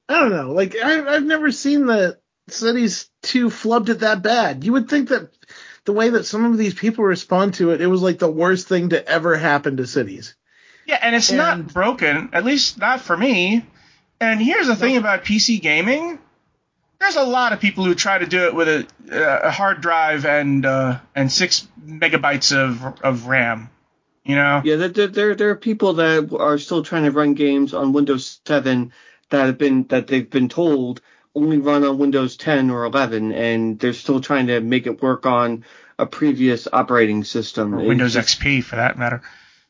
I 0.09 0.19
don't 0.19 0.31
know. 0.31 0.53
Like 0.53 0.75
I, 0.75 1.15
I've 1.15 1.23
never 1.23 1.51
seen 1.51 1.85
the 1.85 2.19
cities 2.49 3.09
two 3.21 3.49
flubbed 3.49 3.89
it 3.89 3.99
that 3.99 4.23
bad. 4.23 4.63
You 4.63 4.73
would 4.73 4.89
think 4.89 5.09
that 5.09 5.29
the 5.87 5.93
way 5.93 6.09
that 6.09 6.25
some 6.25 6.43
of 6.45 6.57
these 6.57 6.73
people 6.75 7.03
respond 7.05 7.53
to 7.55 7.71
it, 7.71 7.79
it 7.81 7.87
was 7.87 8.01
like 8.01 8.19
the 8.19 8.29
worst 8.29 8.67
thing 8.67 8.89
to 8.89 9.07
ever 9.07 9.35
happen 9.37 9.77
to 9.77 9.87
cities. 9.87 10.35
Yeah, 10.85 10.99
and 11.01 11.15
it's 11.15 11.29
And- 11.29 11.37
not 11.39 11.73
broken, 11.73 12.29
at 12.33 12.43
least 12.45 12.77
not 12.77 13.01
for 13.01 13.15
me. 13.17 13.65
And 14.19 14.41
here's 14.41 14.67
the 14.67 14.75
thing 14.75 14.97
about 14.97 15.23
PC 15.25 15.61
gaming: 15.61 16.19
there's 16.99 17.15
a 17.15 17.23
lot 17.23 17.53
of 17.53 17.59
people 17.59 17.85
who 17.85 17.95
try 17.95 18.17
to 18.17 18.25
do 18.25 18.45
it 18.47 18.53
with 18.55 18.67
a, 18.67 18.85
a 19.47 19.51
hard 19.51 19.79
drive 19.81 20.25
and 20.25 20.65
uh, 20.65 20.99
and 21.15 21.31
six 21.31 21.67
megabytes 21.83 22.55
of 22.55 23.01
of 23.03 23.27
RAM. 23.27 23.69
You 24.25 24.35
know, 24.35 24.61
Yeah, 24.65 24.75
there, 24.75 24.89
there, 24.89 25.07
there, 25.07 25.35
there 25.35 25.49
are 25.51 25.55
people 25.55 25.93
that 25.93 26.35
are 26.37 26.57
still 26.57 26.83
trying 26.83 27.05
to 27.05 27.11
run 27.11 27.33
games 27.33 27.73
on 27.73 27.93
Windows 27.93 28.41
7 28.45 28.91
that 29.29 29.45
have 29.45 29.57
been 29.57 29.85
that 29.87 30.07
they've 30.07 30.29
been 30.29 30.49
told 30.49 30.99
only 31.37 31.59
run 31.59 31.83
on 31.83 31.97
Windows 31.97 32.35
10 32.37 32.71
or 32.71 32.83
11, 32.85 33.31
and 33.31 33.79
they're 33.79 33.93
still 33.93 34.19
trying 34.19 34.47
to 34.47 34.59
make 34.59 34.87
it 34.87 35.01
work 35.01 35.25
on 35.25 35.63
a 35.99 36.05
previous 36.05 36.67
operating 36.71 37.23
system. 37.23 37.73
or 37.75 37.85
Windows 37.85 38.13
just- 38.13 38.39
XP 38.39 38.63
for 38.63 38.75
that 38.77 38.97
matter. 38.97 39.21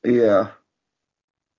Yeah. 0.03 0.47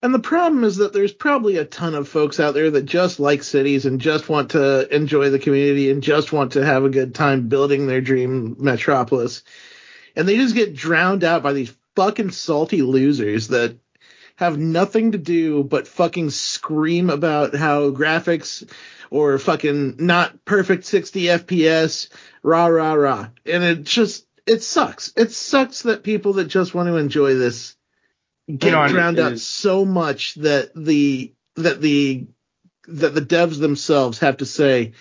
And 0.00 0.14
the 0.14 0.20
problem 0.20 0.62
is 0.62 0.76
that 0.76 0.92
there's 0.92 1.12
probably 1.12 1.56
a 1.56 1.64
ton 1.64 1.94
of 1.94 2.08
folks 2.08 2.38
out 2.38 2.54
there 2.54 2.70
that 2.70 2.84
just 2.84 3.18
like 3.18 3.42
cities 3.42 3.84
and 3.84 4.00
just 4.00 4.28
want 4.28 4.52
to 4.52 4.94
enjoy 4.94 5.30
the 5.30 5.40
community 5.40 5.90
and 5.90 6.02
just 6.04 6.32
want 6.32 6.52
to 6.52 6.64
have 6.64 6.84
a 6.84 6.88
good 6.90 7.16
time 7.16 7.48
building 7.48 7.86
their 7.86 8.00
dream 8.00 8.56
metropolis. 8.60 9.42
And 10.14 10.28
they 10.28 10.36
just 10.36 10.54
get 10.54 10.76
drowned 10.76 11.24
out 11.24 11.42
by 11.42 11.52
these 11.52 11.74
fucking 11.96 12.30
salty 12.30 12.82
losers 12.82 13.48
that 13.48 13.76
have 14.36 14.56
nothing 14.56 15.12
to 15.12 15.18
do 15.18 15.64
but 15.64 15.88
fucking 15.88 16.30
scream 16.30 17.10
about 17.10 17.56
how 17.56 17.90
graphics 17.90 18.70
or 19.10 19.38
fucking 19.38 19.96
not 19.98 20.44
perfect 20.44 20.84
60 20.84 21.22
FPS, 21.24 22.08
rah, 22.42 22.66
rah, 22.66 22.94
rah. 22.94 23.28
And 23.46 23.62
it 23.64 23.84
just, 23.84 24.26
it 24.46 24.62
sucks. 24.62 25.12
It 25.16 25.32
sucks 25.32 25.82
that 25.82 26.02
people 26.02 26.34
that 26.34 26.46
just 26.46 26.74
want 26.74 26.88
to 26.88 26.96
enjoy 26.96 27.34
this 27.34 27.76
get 28.48 28.72
know, 28.72 28.88
drowned 28.88 29.18
out 29.18 29.38
so 29.38 29.84
much 29.84 30.34
that 30.36 30.74
the 30.74 31.32
that 31.56 31.80
the 31.80 32.26
that 32.86 33.14
the 33.14 33.20
devs 33.20 33.60
themselves 33.60 34.20
have 34.20 34.38
to 34.38 34.46
say, 34.46 34.92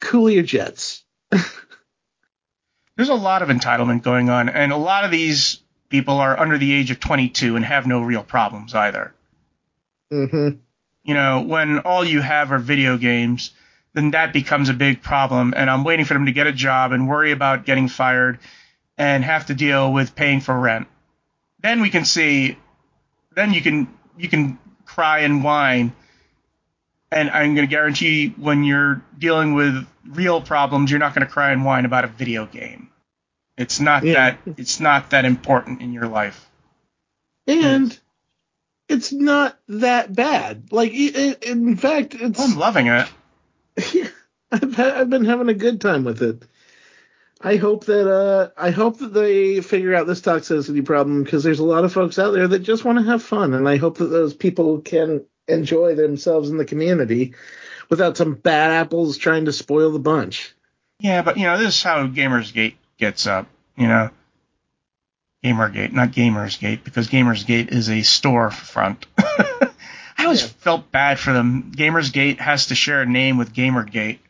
"Cool 0.00 0.30
your 0.30 0.42
jets." 0.42 1.04
There's 2.96 3.08
a 3.08 3.14
lot 3.14 3.42
of 3.42 3.48
entitlement 3.48 4.02
going 4.02 4.30
on, 4.30 4.48
and 4.48 4.72
a 4.72 4.76
lot 4.76 5.04
of 5.04 5.10
these 5.10 5.60
people 5.88 6.18
are 6.18 6.38
under 6.38 6.58
the 6.58 6.72
age 6.72 6.90
of 6.90 7.00
22 7.00 7.56
and 7.56 7.64
have 7.64 7.86
no 7.86 8.00
real 8.00 8.22
problems 8.22 8.74
either. 8.74 9.14
hmm 10.10 10.48
you 11.04 11.14
know, 11.14 11.42
when 11.42 11.80
all 11.80 12.04
you 12.04 12.20
have 12.20 12.50
are 12.52 12.58
video 12.58 12.96
games, 12.96 13.52
then 13.92 14.10
that 14.12 14.32
becomes 14.32 14.68
a 14.68 14.74
big 14.74 15.02
problem. 15.02 15.54
And 15.56 15.70
I'm 15.70 15.84
waiting 15.84 16.04
for 16.04 16.14
them 16.14 16.26
to 16.26 16.32
get 16.32 16.46
a 16.46 16.52
job 16.52 16.92
and 16.92 17.08
worry 17.08 17.30
about 17.32 17.64
getting 17.64 17.88
fired 17.88 18.38
and 18.98 19.22
have 19.24 19.46
to 19.46 19.54
deal 19.54 19.92
with 19.92 20.14
paying 20.14 20.40
for 20.40 20.58
rent. 20.58 20.88
Then 21.60 21.80
we 21.80 21.90
can 21.90 22.04
see, 22.04 22.56
then 23.34 23.52
you 23.52 23.62
can 23.62 23.88
you 24.16 24.28
can 24.28 24.58
cry 24.84 25.20
and 25.20 25.42
whine. 25.44 25.92
And 27.10 27.30
I'm 27.30 27.54
going 27.54 27.66
to 27.66 27.70
guarantee 27.70 28.28
when 28.30 28.64
you're 28.64 29.00
dealing 29.16 29.54
with 29.54 29.86
real 30.08 30.40
problems, 30.40 30.90
you're 30.90 31.00
not 31.00 31.14
going 31.14 31.26
to 31.26 31.32
cry 31.32 31.52
and 31.52 31.64
whine 31.64 31.84
about 31.84 32.04
a 32.04 32.08
video 32.08 32.46
game. 32.46 32.88
It's 33.56 33.78
not 33.78 34.02
Yeah. 34.04 34.14
that 34.14 34.38
it's 34.58 34.80
not 34.80 35.10
that 35.10 35.24
important 35.24 35.80
in 35.80 35.92
your 35.92 36.08
life. 36.08 36.48
And 37.46 37.96
it's 38.88 39.12
not 39.12 39.58
that 39.68 40.14
bad. 40.14 40.72
Like, 40.72 40.92
i 40.92 41.36
i 41.42 41.50
in 41.50 41.76
fact, 41.76 42.14
it's 42.14 42.40
I'm 42.40 42.58
loving 42.58 42.86
it. 42.86 43.08
I've 44.52 44.74
ha- 44.74 44.94
I've 44.96 45.10
been 45.10 45.24
having 45.24 45.48
a 45.48 45.54
good 45.54 45.80
time 45.80 46.04
with 46.04 46.22
it. 46.22 46.42
I 47.40 47.56
hope 47.56 47.86
that 47.86 48.10
uh 48.10 48.50
I 48.56 48.70
hope 48.70 48.98
that 48.98 49.12
they 49.12 49.60
figure 49.60 49.94
out 49.94 50.06
this 50.06 50.20
toxicity 50.20 50.84
problem 50.84 51.24
because 51.24 51.42
there's 51.42 51.58
a 51.58 51.64
lot 51.64 51.84
of 51.84 51.92
folks 51.92 52.18
out 52.18 52.30
there 52.30 52.48
that 52.48 52.60
just 52.60 52.84
want 52.84 52.98
to 52.98 53.04
have 53.04 53.22
fun, 53.22 53.54
and 53.54 53.68
I 53.68 53.76
hope 53.76 53.98
that 53.98 54.06
those 54.06 54.34
people 54.34 54.80
can 54.80 55.24
enjoy 55.46 55.94
themselves 55.94 56.48
in 56.50 56.56
the 56.56 56.64
community 56.64 57.34
without 57.90 58.16
some 58.16 58.34
bad 58.34 58.70
apples 58.70 59.18
trying 59.18 59.44
to 59.44 59.52
spoil 59.52 59.90
the 59.90 59.98
bunch. 59.98 60.54
Yeah, 61.00 61.22
but 61.22 61.36
you 61.36 61.44
know, 61.44 61.58
this 61.58 61.76
is 61.76 61.82
how 61.82 62.06
Gamersgate 62.06 62.76
gets 62.96 63.26
up. 63.26 63.46
You 63.76 63.88
know, 63.88 64.10
Gamergate, 65.44 65.92
not 65.92 66.12
Gamersgate, 66.12 66.82
because 66.84 67.08
Gamersgate 67.08 67.68
is 67.70 67.88
a 67.88 67.98
storefront. 68.00 69.04
I 69.18 70.24
always 70.24 70.42
Yeah. 70.42 70.48
felt 70.58 70.90
bad 70.90 71.18
for 71.18 71.32
them. 71.34 71.72
Gamersgate 71.76 72.38
has 72.38 72.66
to 72.68 72.74
share 72.74 73.02
a 73.02 73.06
name 73.06 73.36
with 73.36 73.52
Gamergate. 73.52 74.20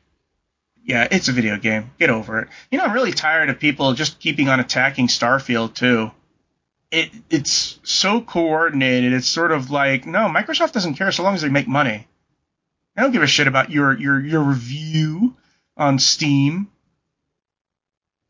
Yeah, 0.82 1.06
it's 1.10 1.28
a 1.28 1.32
video 1.32 1.56
game. 1.56 1.92
Get 1.98 2.10
over 2.10 2.40
it. 2.40 2.48
You 2.70 2.78
know, 2.78 2.84
I'm 2.84 2.92
really 2.92 3.12
tired 3.12 3.48
of 3.48 3.60
people 3.60 3.94
just 3.94 4.18
keeping 4.18 4.48
on 4.48 4.58
attacking 4.60 5.06
Starfield 5.06 5.74
too. 5.74 6.10
It 6.90 7.10
it's 7.30 7.78
so 7.84 8.20
coordinated. 8.20 9.12
It's 9.12 9.26
sort 9.28 9.52
of 9.52 9.70
like 9.70 10.06
no, 10.06 10.26
Microsoft 10.28 10.72
doesn't 10.72 10.94
care 10.94 11.10
so 11.12 11.22
long 11.22 11.34
as 11.34 11.42
they 11.42 11.48
make 11.48 11.66
money. 11.68 12.06
I 12.96 13.02
don't 13.02 13.12
give 13.12 13.22
a 13.22 13.26
shit 13.26 13.46
about 13.46 13.70
your 13.70 13.98
your 13.98 14.20
your 14.20 14.42
review 14.42 15.34
on 15.76 15.98
Steam. 15.98 16.68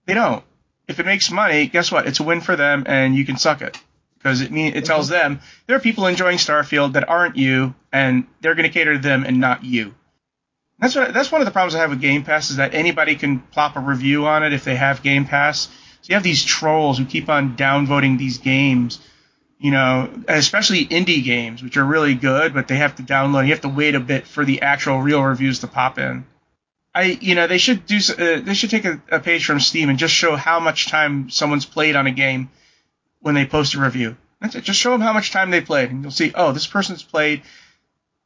They 0.07 0.15
don't. 0.15 0.45
If 0.87 1.01
it 1.01 1.07
makes 1.07 1.31
money, 1.31 1.67
guess 1.67 1.91
what? 1.91 2.07
It's 2.07 2.21
a 2.21 2.25
win 2.25 2.41
for 2.41 2.57
them, 2.57 2.85
and 2.87 3.17
you 3.17 3.25
can 3.25 3.37
suck 3.37 3.63
it 3.63 3.79
because 4.19 4.41
it 4.41 4.51
mean 4.51 4.69
it 4.69 4.75
mm-hmm. 4.75 4.85
tells 4.85 5.09
them 5.09 5.41
there 5.67 5.77
are 5.77 5.81
people 5.81 6.07
enjoying 6.07 6.39
Starfield 6.39 6.95
that 6.95 7.09
aren't 7.09 7.37
you, 7.37 7.75
and 7.93 8.27
they're 8.41 8.55
going 8.55 8.69
to 8.69 8.73
cater 8.73 8.95
to 8.95 8.99
them 8.99 9.25
and 9.25 9.39
not 9.39 9.65
you. 9.65 9.95
That's 10.79 10.95
what 10.97 11.15
that's 11.15 11.31
one 11.31 11.41
of 11.41 11.47
the 11.47 11.53
problems 11.53 11.75
I 11.75 11.79
have 11.79 11.91
with 11.91 12.01
Game 12.01 12.25
Pass 12.25 12.51
is 12.51 12.57
that 12.57 12.75
anybody 12.75 13.15
can 13.15 13.41
plop 13.41 13.77
a 13.77 13.81
review 13.81 14.27
on 14.27 14.43
it 14.43 14.53
if 14.53 14.65
they 14.65 14.77
have 14.77 15.03
Game 15.03 15.27
Pass. 15.27 15.67
So 15.67 16.11
you 16.11 16.15
have 16.15 16.23
these 16.23 16.45
trolls 16.45 16.99
who 16.99 17.07
keep 17.07 17.29
on 17.29 17.57
downvoting 17.57 18.19
these 18.19 18.39
games, 18.39 18.99
you 19.59 19.71
know, 19.71 20.11
especially 20.29 20.85
indie 20.85 21.25
games, 21.25 21.63
which 21.63 21.77
are 21.77 21.85
really 21.85 22.15
good, 22.15 22.53
but 22.53 22.69
they 22.69 22.77
have 22.77 22.97
to 22.97 23.03
download. 23.03 23.45
You 23.45 23.53
have 23.53 23.63
to 23.63 23.69
wait 23.69 23.95
a 23.95 24.01
bit 24.01 24.27
for 24.27 24.45
the 24.45 24.61
actual 24.63 25.01
real 25.01 25.23
reviews 25.23 25.61
to 25.61 25.67
pop 25.67 25.99
in. 25.99 26.27
I, 26.95 27.19
you 27.21 27.35
know, 27.35 27.47
they 27.47 27.59
should 27.59 27.87
do. 27.87 27.97
Uh, 27.97 28.41
they 28.41 28.55
should 28.55 28.71
take 28.71 28.85
a, 28.85 29.03
a 29.11 29.21
page 29.21 29.45
from 29.45 29.59
Steam 29.59 29.89
and 29.89 29.99
just 29.99 30.15
show 30.15 30.37
how 30.37 30.61
much 30.61 30.89
time 30.89 31.29
someone's 31.29 31.67
played 31.67 31.97
on 31.97 32.07
a 32.07 32.13
game 32.13 32.51
when 33.21 33.35
they 33.35 33.47
post 33.47 33.75
a 33.75 33.81
review. 33.81 34.17
That's 34.41 34.55
it. 34.55 34.65
Just 34.65 34.79
show 34.79 34.93
them 34.93 35.01
how 35.01 35.13
much 35.13 35.33
time 35.33 35.51
they 35.51 35.61
played, 35.61 35.91
and 35.91 36.03
you'll 36.03 36.13
see. 36.13 36.33
Oh, 36.35 36.53
this 36.53 36.67
person's 36.67 37.03
played 37.03 37.43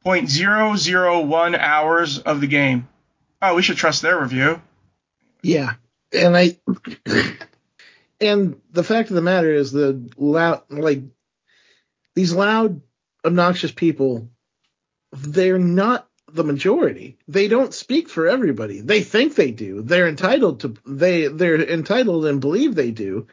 0.001 0.05 1.57
hours 1.57 2.19
of 2.19 2.41
the 2.41 2.47
game. 2.47 2.87
Oh, 3.41 3.55
we 3.55 3.61
should 3.61 3.77
trust 3.77 4.01
their 4.01 4.19
review. 4.19 4.61
Yeah, 5.41 5.73
and 6.13 6.37
I 6.37 6.57
and 8.21 8.59
the 8.71 8.83
fact 8.83 9.09
of 9.09 9.15
the 9.15 9.21
matter 9.21 9.53
is 9.53 9.71
the 9.71 10.11
loud 10.17 10.63
like 10.69 11.01
these 12.15 12.33
loud 12.33 12.81
obnoxious 13.25 13.71
people 13.71 14.29
they're 15.11 15.59
not 15.59 16.08
the 16.33 16.43
majority 16.43 17.17
they 17.27 17.47
don't 17.47 17.73
speak 17.73 18.09
for 18.09 18.27
everybody 18.27 18.81
they 18.81 19.01
think 19.03 19.35
they 19.35 19.51
do 19.51 19.81
they're 19.81 20.07
entitled 20.07 20.59
to 20.61 20.75
they 20.85 21.27
they're 21.27 21.61
entitled 21.61 22.25
and 22.25 22.41
believe 22.41 22.75
they 22.75 22.91
do 22.91 23.27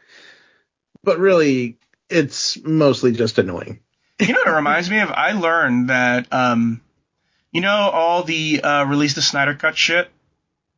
but 1.03 1.19
really 1.19 1.77
it's 2.09 2.57
mostly 2.63 3.11
just 3.11 3.37
annoying 3.37 3.79
You 4.19 4.33
know 4.33 4.39
what 4.39 4.47
it 4.47 4.55
reminds 4.55 4.89
me 4.89 4.99
of? 4.99 5.11
I 5.11 5.33
learned 5.33 5.89
that, 5.89 6.33
um, 6.33 6.81
you 7.51 7.61
know, 7.61 7.69
all 7.93 8.23
the 8.23 8.61
uh, 8.63 8.83
release 8.85 9.13
the 9.13 9.21
Snyder 9.21 9.53
Cut 9.53 9.77
shit. 9.77 10.09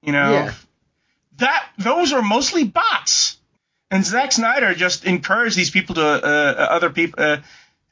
You 0.03 0.11
know, 0.11 0.31
Yeah. 0.33 0.53
that 1.37 1.69
those 1.77 2.11
are 2.11 2.21
mostly 2.21 2.65
bots. 2.65 3.37
And 3.89 4.03
Zack 4.05 4.33
Snyder 4.33 4.73
just 4.75 5.05
encouraged 5.05 5.55
these 5.55 5.71
people 5.71 5.95
to 5.95 6.01
uh, 6.05 6.67
other 6.69 6.89
people, 6.89 7.23
uh, 7.23 7.37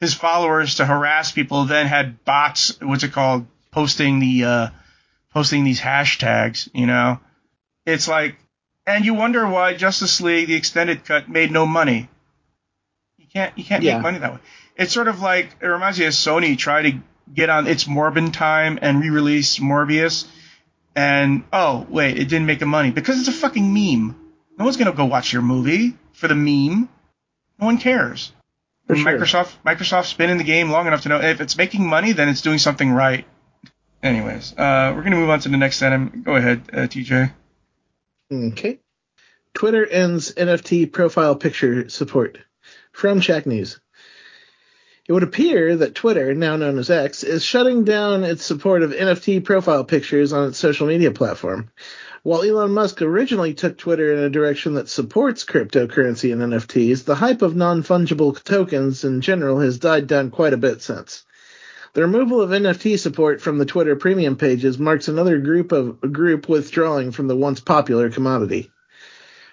his 0.00 0.12
followers 0.12 0.74
to 0.74 0.84
harass 0.84 1.32
people. 1.32 1.64
Then 1.64 1.86
had 1.86 2.22
bots, 2.26 2.78
what's 2.82 3.02
it 3.04 3.12
called, 3.12 3.46
posting 3.70 4.20
the 4.20 4.44
uh, 4.44 4.68
posting 5.32 5.64
these 5.64 5.80
hashtags. 5.80 6.68
You 6.74 6.86
know, 6.86 7.20
it's 7.86 8.08
like, 8.08 8.36
and 8.86 9.04
you 9.04 9.14
wonder 9.14 9.46
why 9.46 9.74
Justice 9.74 10.20
League 10.20 10.48
the 10.48 10.54
extended 10.54 11.04
cut 11.04 11.28
made 11.28 11.50
no 11.50 11.66
money. 11.66 12.08
You 13.18 13.26
can't 13.32 13.56
you 13.58 13.64
can't 13.64 13.82
Yeah. 13.82 13.94
make 13.94 14.02
money 14.02 14.18
that 14.18 14.34
way. 14.34 14.40
It's 14.76 14.92
sort 14.92 15.08
of 15.08 15.20
like 15.20 15.56
it 15.60 15.66
reminds 15.66 15.98
me 15.98 16.06
of 16.06 16.12
Sony 16.12 16.56
tried 16.56 16.82
to 16.82 16.98
get 17.34 17.50
on 17.50 17.66
its 17.66 17.84
Morbin 17.84 18.32
time 18.32 18.78
and 18.80 19.00
re-release 19.00 19.58
Morbius, 19.58 20.26
and 20.96 21.44
oh 21.52 21.86
wait, 21.88 22.18
it 22.18 22.28
didn't 22.28 22.46
make 22.46 22.58
the 22.60 22.66
money 22.66 22.90
because 22.90 23.18
it's 23.18 23.28
a 23.28 23.32
fucking 23.32 23.72
meme. 23.74 24.16
No 24.58 24.64
one's 24.64 24.76
gonna 24.76 24.92
go 24.92 25.04
watch 25.04 25.32
your 25.32 25.42
movie 25.42 25.94
for 26.12 26.26
the 26.28 26.34
meme. 26.34 26.88
No 27.60 27.66
one 27.66 27.78
cares. 27.78 28.32
Sure. 28.86 28.96
Microsoft 28.96 29.52
Microsoft's 29.66 30.14
been 30.14 30.30
in 30.30 30.38
the 30.38 30.44
game 30.44 30.70
long 30.70 30.86
enough 30.86 31.02
to 31.02 31.10
know 31.10 31.20
if 31.20 31.42
it's 31.42 31.58
making 31.58 31.86
money, 31.86 32.12
then 32.12 32.28
it's 32.30 32.40
doing 32.40 32.56
something 32.58 32.90
right. 32.90 33.26
Anyways, 34.02 34.54
uh, 34.56 34.92
we're 34.94 35.02
gonna 35.02 35.16
move 35.16 35.30
on 35.30 35.40
to 35.40 35.48
the 35.48 35.56
next 35.56 35.82
item. 35.82 36.22
Go 36.24 36.36
ahead, 36.36 36.62
uh, 36.72 36.86
TJ. 36.86 37.32
Okay. 38.32 38.78
Twitter 39.54 39.86
ends 39.86 40.32
NFT 40.34 40.92
profile 40.92 41.34
picture 41.34 41.88
support. 41.88 42.38
From 42.92 43.20
Shacknews. 43.20 43.80
It 45.08 45.12
would 45.12 45.22
appear 45.22 45.74
that 45.76 45.94
Twitter, 45.94 46.34
now 46.34 46.56
known 46.56 46.78
as 46.78 46.90
X, 46.90 47.24
is 47.24 47.42
shutting 47.42 47.84
down 47.84 48.24
its 48.24 48.44
support 48.44 48.82
of 48.82 48.92
NFT 48.92 49.42
profile 49.42 49.82
pictures 49.82 50.34
on 50.34 50.48
its 50.48 50.58
social 50.58 50.86
media 50.86 51.10
platform. 51.10 51.70
While 52.24 52.42
Elon 52.42 52.72
Musk 52.72 53.00
originally 53.00 53.54
took 53.54 53.78
Twitter 53.78 54.12
in 54.12 54.18
a 54.18 54.28
direction 54.28 54.74
that 54.74 54.90
supports 54.90 55.46
cryptocurrency 55.46 56.30
and 56.30 56.42
NFTs, 56.42 57.04
the 57.04 57.14
hype 57.14 57.40
of 57.40 57.56
non-fungible 57.56 58.42
tokens 58.44 59.02
in 59.02 59.22
general 59.22 59.60
has 59.60 59.78
died 59.78 60.06
down 60.06 60.30
quite 60.30 60.52
a 60.52 60.58
bit 60.58 60.82
since. 60.82 61.24
The 61.98 62.06
removal 62.06 62.40
of 62.40 62.50
NFT 62.50 62.96
support 62.96 63.40
from 63.40 63.58
the 63.58 63.64
Twitter 63.66 63.96
premium 63.96 64.36
pages 64.36 64.78
marks 64.78 65.08
another 65.08 65.38
group 65.38 65.72
of 65.72 66.00
group 66.00 66.48
withdrawing 66.48 67.10
from 67.10 67.26
the 67.26 67.34
once 67.34 67.58
popular 67.58 68.08
commodity. 68.08 68.70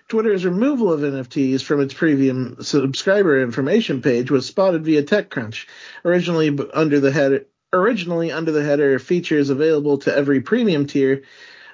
Twitter's 0.09 0.45
removal 0.45 0.93
of 0.93 0.99
NFTs 0.99 1.63
from 1.63 1.81
its 1.81 1.95
premium 1.95 2.57
subscriber 2.61 3.41
information 3.41 4.03
page 4.03 4.29
was 4.29 4.45
spotted 4.45 4.85
via 4.85 5.01
TechCrunch, 5.01 5.65
originally 6.05 6.55
under 6.71 6.99
the 6.99 7.11
header 7.11 7.47
originally 7.73 8.31
under 8.31 8.51
the 8.51 8.63
header 8.63 8.99
features 8.99 9.49
available 9.49 9.97
to 9.97 10.15
every 10.15 10.41
premium 10.41 10.85
tier. 10.85 11.23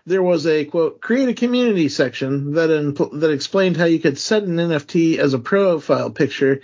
There 0.05 0.23
was 0.23 0.47
a 0.47 0.63
quote 0.63 1.01
create 1.01 1.27
a 1.27 1.33
community 1.33 1.89
section 1.89 2.53
that 2.53 2.69
impl- 2.69 3.19
that 3.19 3.31
explained 3.31 3.75
how 3.75 3.83
you 3.83 3.99
could 3.99 4.17
set 4.17 4.43
an 4.43 4.55
NFT 4.55 5.17
as 5.17 5.33
a 5.33 5.39
profile 5.39 6.11
picture 6.11 6.61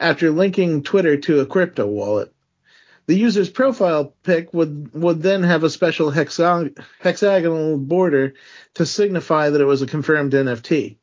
after 0.00 0.32
linking 0.32 0.82
Twitter 0.82 1.16
to 1.18 1.38
a 1.38 1.46
crypto 1.46 1.86
wallet. 1.86 2.32
The 3.06 3.16
user's 3.16 3.50
profile 3.50 4.14
pic 4.24 4.52
would 4.52 4.92
would 4.92 5.22
then 5.22 5.44
have 5.44 5.62
a 5.62 5.70
special 5.70 6.10
hexag- 6.10 6.76
hexagonal 6.98 7.78
border 7.78 8.34
to 8.74 8.84
signify 8.86 9.50
that 9.50 9.60
it 9.60 9.64
was 9.64 9.82
a 9.82 9.86
confirmed 9.86 10.32
NFT. 10.32 10.96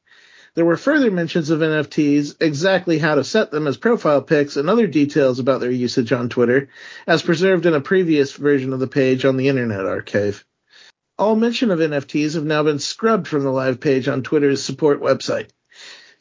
There 0.55 0.65
were 0.65 0.77
further 0.77 1.09
mentions 1.09 1.49
of 1.49 1.61
NFTs, 1.61 2.35
exactly 2.39 2.99
how 2.99 3.15
to 3.15 3.23
set 3.23 3.51
them 3.51 3.67
as 3.67 3.77
profile 3.77 4.21
pics, 4.21 4.57
and 4.57 4.69
other 4.69 4.85
details 4.85 5.39
about 5.39 5.61
their 5.61 5.71
usage 5.71 6.11
on 6.11 6.29
Twitter, 6.29 6.69
as 7.07 7.23
preserved 7.23 7.65
in 7.65 7.73
a 7.73 7.81
previous 7.81 8.33
version 8.33 8.73
of 8.73 8.79
the 8.79 8.87
page 8.87 9.25
on 9.25 9.37
the 9.37 9.47
Internet 9.47 9.85
Archive. 9.85 10.45
All 11.17 11.35
mention 11.35 11.71
of 11.71 11.79
NFTs 11.79 12.35
have 12.35 12.45
now 12.45 12.63
been 12.63 12.79
scrubbed 12.79 13.27
from 13.27 13.43
the 13.43 13.51
live 13.51 13.79
page 13.79 14.07
on 14.07 14.23
Twitter's 14.23 14.61
support 14.61 15.01
website. 15.01 15.49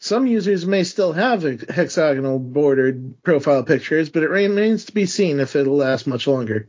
Some 0.04 0.26
users 0.26 0.66
may 0.66 0.82
still 0.82 1.12
have 1.12 1.42
hexagonal 1.44 2.40
bordered 2.40 3.22
profile 3.22 3.62
pictures, 3.62 4.10
but 4.10 4.24
it 4.24 4.30
remains 4.30 4.86
to 4.86 4.92
be 4.92 5.06
seen 5.06 5.38
if 5.38 5.54
it'll 5.54 5.76
last 5.76 6.08
much 6.08 6.26
longer. 6.26 6.68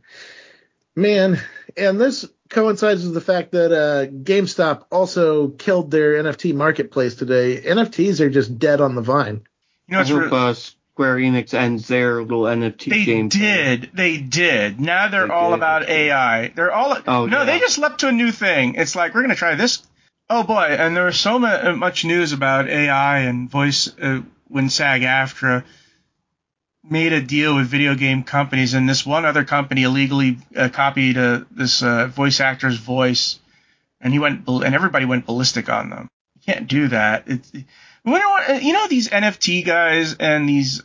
Man, 0.94 1.40
and 1.76 2.00
this 2.00 2.24
coincides 2.48 3.04
with 3.04 3.12
the 3.14 3.20
fact 3.20 3.50
that 3.50 3.72
uh, 3.72 4.06
GameStop 4.06 4.84
also 4.92 5.48
killed 5.48 5.90
their 5.90 6.22
NFT 6.22 6.54
marketplace 6.54 7.16
today. 7.16 7.60
NFTs 7.60 8.20
are 8.20 8.30
just 8.30 8.56
dead 8.60 8.80
on 8.80 8.94
the 8.94 9.02
vine. 9.02 9.42
You 9.88 9.94
know, 9.94 9.98
I 9.98 10.00
it's 10.02 10.10
hope 10.10 10.22
re- 10.22 10.28
uh, 10.30 10.54
Square 10.54 11.16
Enix 11.16 11.54
ends 11.54 11.88
their 11.88 12.22
little 12.22 12.44
NFT 12.44 12.88
They 12.90 13.04
game. 13.04 13.28
did. 13.30 13.90
They 13.94 14.18
did. 14.18 14.78
Now 14.78 15.08
they're 15.08 15.26
They 15.26 15.34
all 15.34 15.50
did, 15.50 15.54
about 15.56 15.82
actually. 15.82 15.96
AI. 16.10 16.48
They're 16.54 16.72
all. 16.72 16.96
Oh, 17.08 17.26
no, 17.26 17.38
yeah. 17.38 17.44
they 17.46 17.58
just 17.58 17.78
leapt 17.78 17.98
to 18.00 18.08
a 18.08 18.12
new 18.12 18.30
thing. 18.30 18.76
It's 18.76 18.94
like 18.94 19.12
we're 19.12 19.22
gonna 19.22 19.34
try 19.34 19.56
this. 19.56 19.82
Oh 20.30 20.42
boy! 20.42 20.76
And 20.78 20.96
there 20.96 21.04
was 21.04 21.20
so 21.20 21.38
much 21.38 22.04
news 22.04 22.32
about 22.32 22.68
AI 22.68 23.20
and 23.20 23.50
voice 23.50 23.88
uh, 24.00 24.22
when 24.48 24.70
SAG-AFTRA 24.70 25.64
made 26.82 27.12
a 27.12 27.20
deal 27.20 27.56
with 27.56 27.66
video 27.66 27.94
game 27.94 28.22
companies, 28.22 28.72
and 28.74 28.88
this 28.88 29.04
one 29.04 29.24
other 29.24 29.44
company 29.44 29.82
illegally 29.82 30.38
uh, 30.56 30.70
copied 30.70 31.18
uh, 31.18 31.44
this 31.50 31.82
uh, 31.82 32.06
voice 32.06 32.40
actor's 32.40 32.78
voice, 32.78 33.38
and 34.00 34.12
he 34.12 34.18
went 34.18 34.48
and 34.48 34.74
everybody 34.74 35.04
went 35.04 35.26
ballistic 35.26 35.68
on 35.68 35.90
them. 35.90 36.08
You 36.36 36.52
can't 36.54 36.68
do 36.68 36.88
that. 36.88 37.28
You 37.28 37.64
know 38.04 38.30
what? 38.30 38.62
You 38.62 38.72
know 38.72 38.88
these 38.88 39.08
NFT 39.08 39.64
guys 39.64 40.14
and 40.14 40.48
these 40.48 40.82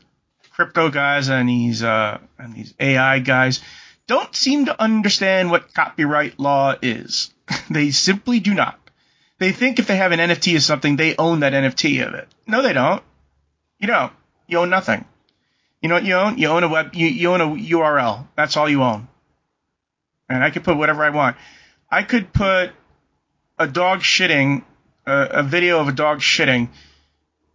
crypto 0.52 0.90
guys 0.90 1.30
and 1.30 1.48
these 1.48 1.82
uh, 1.82 2.20
and 2.38 2.54
these 2.54 2.74
AI 2.78 3.20
guys 3.20 3.62
don't 4.08 4.36
seem 4.36 4.66
to 4.66 4.82
understand 4.82 5.50
what 5.50 5.74
copyright 5.74 6.40
law 6.40 6.76
is. 6.82 7.34
they 7.70 7.92
simply 7.92 8.42
do 8.42 8.54
not. 8.54 8.78
They 9.40 9.54
think 9.54 9.80
if 9.80 9.88
they 9.88 9.96
have 9.96 10.12
an 10.12 10.20
NFT 10.20 10.56
of 10.58 10.64
something, 10.64 10.98
they 10.98 11.16
own 11.16 11.40
that 11.40 11.54
NFT 11.54 12.06
of 12.06 12.14
it. 12.14 12.28
No, 12.46 12.62
they 12.62 12.74
don't. 12.74 13.02
You 13.80 13.88
don't. 13.88 14.12
You 14.48 14.60
own 14.60 14.70
nothing. 14.70 15.06
You 15.82 15.88
know 15.88 15.96
what 15.96 16.04
you 16.04 16.16
own? 16.16 16.38
You 16.38 16.48
own 16.48 16.64
a 16.64 16.68
web. 16.68 16.94
You, 16.94 17.08
you 17.08 17.32
own 17.32 17.42
a 17.42 17.48
URL. 17.48 18.28
That's 18.36 18.58
all 18.58 18.70
you 18.70 18.84
own. 18.84 19.08
And 20.28 20.44
I 20.44 20.50
could 20.50 20.66
put 20.66 20.78
whatever 20.78 21.04
I 21.04 21.10
want. 21.10 21.38
I 21.90 22.04
could 22.04 22.34
put 22.34 22.72
a 23.58 23.66
dog 23.66 24.02
shitting, 24.02 24.64
uh, 25.08 25.28
a 25.32 25.44
video 25.44 25.80
of 25.80 25.88
a 25.88 25.94
dog 25.94 26.20
shitting, 26.20 26.70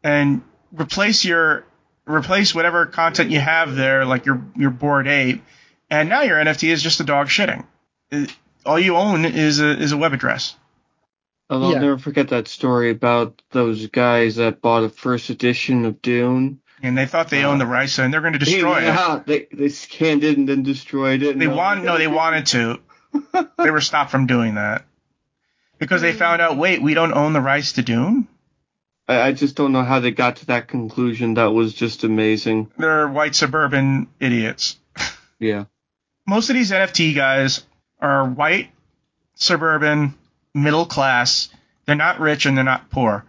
and 0.03 0.42
replace 0.73 1.25
your 1.25 1.66
replace 2.07 2.55
whatever 2.55 2.87
content 2.87 3.31
you 3.31 3.40
have 3.40 3.75
there, 3.75 4.07
like 4.07 4.25
your 4.25 4.42
your 4.57 4.70
bored 4.70 5.07
ape, 5.07 5.44
and 5.90 6.09
now 6.09 6.23
your 6.23 6.38
NFT 6.38 6.70
is 6.70 6.83
just 6.83 7.01
a 7.01 7.05
dog 7.05 7.29
shitting. 7.29 7.66
All 8.64 8.79
you 8.79 8.97
own 8.97 9.27
is 9.27 9.61
a 9.61 9.68
is 9.79 9.92
a 9.92 9.99
web 9.99 10.14
address. 10.14 10.57
I'll 11.50 11.72
Yeah. 11.72 11.78
never 11.80 11.98
forget 11.98 12.28
that 12.28 12.48
story 12.48 12.90
about 12.90 13.42
those 13.50 13.87
guys 13.88 14.37
that 14.37 14.61
bought 14.62 14.85
a 14.85 14.88
first 14.88 15.30
edition 15.30 15.85
of 15.85 16.00
Dune. 16.02 16.61
And 16.83 16.96
they 16.98 17.07
thought 17.07 17.30
they 17.30 17.44
owned 17.44 17.61
the 17.61 17.66
rights 17.66 17.98
and 17.98 18.12
they're 18.12 18.20
going 18.20 18.33
to 18.35 18.38
destroy 18.38 18.78
it. 18.78 18.85
yeah, 18.85 19.22
They, 19.24 19.46
they 19.52 19.68
scanned 19.68 20.24
it 20.24 20.37
and 20.38 20.48
then 20.48 20.62
destroyed 20.62 21.22
it. 21.22 21.38
They 21.38 21.46
and- 21.46 21.57
want 21.57 21.85
no, 21.85 21.96
they 21.98 22.07
wanted 22.09 22.46
to. 22.46 22.80
They 23.59 23.70
were 23.70 23.80
stopped 23.80 24.11
from 24.11 24.26
doing 24.26 24.57
that 24.57 24.85
because 25.78 26.02
they 26.02 26.12
found 26.12 26.42
out. 26.42 26.57
Wait, 26.57 26.83
we 26.83 26.94
don't 26.94 27.12
own 27.14 27.33
the 27.33 27.40
rights 27.40 27.74
to 27.74 27.83
Dune. 27.83 28.26
I, 29.09 29.20
I 29.28 29.33
just 29.33 29.54
don't 29.54 29.70
know 29.72 29.85
how 29.85 30.00
they 30.00 30.11
got 30.11 30.37
to 30.37 30.46
that 30.46 30.66
conclusion. 30.68 31.35
That 31.35 31.52
was 31.52 31.74
just 31.74 32.02
amazing. 32.04 32.72
They're 32.76 33.07
white 33.07 33.35
suburban 33.37 34.09
idiots. 34.18 34.78
Yeah. 35.38 35.66
Most 36.26 36.50
of 36.50 36.57
these 36.57 36.72
NFT 36.72 37.14
guys 37.14 37.62
are 38.00 38.26
white, 38.28 38.70
suburban, 39.37 40.14
middle 40.55 40.87
class. 40.87 41.49
They're 41.85 41.95
not 41.97 42.21
rich 42.21 42.47
and 42.47 42.57
they're 42.57 42.64
not 42.64 42.90
poor. 42.90 43.25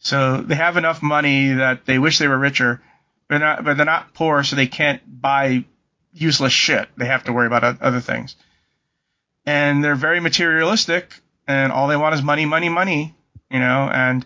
So 0.00 0.38
they 0.38 0.54
have 0.54 0.76
enough 0.76 1.02
money 1.02 1.54
that 1.54 1.86
they 1.86 1.98
wish 1.98 2.18
they 2.18 2.28
were 2.28 2.38
richer, 2.38 2.82
but 3.28 3.38
not, 3.38 3.64
but 3.64 3.76
they're 3.76 3.86
not 3.86 4.14
poor, 4.14 4.44
so 4.44 4.56
they 4.56 4.66
can't 4.66 5.02
buy 5.20 5.64
useless 6.12 6.52
shit. 6.52 6.88
They 6.96 7.06
have 7.06 7.24
to 7.24 7.32
worry 7.32 7.46
about 7.46 7.80
other 7.80 8.00
things. 8.00 8.36
And 9.46 9.82
they're 9.82 9.94
very 9.94 10.20
materialistic, 10.20 11.20
and 11.46 11.72
all 11.72 11.88
they 11.88 11.96
want 11.96 12.14
is 12.14 12.22
money, 12.22 12.44
money, 12.44 12.68
money, 12.68 13.14
you 13.50 13.58
know, 13.58 13.88
and 13.92 14.24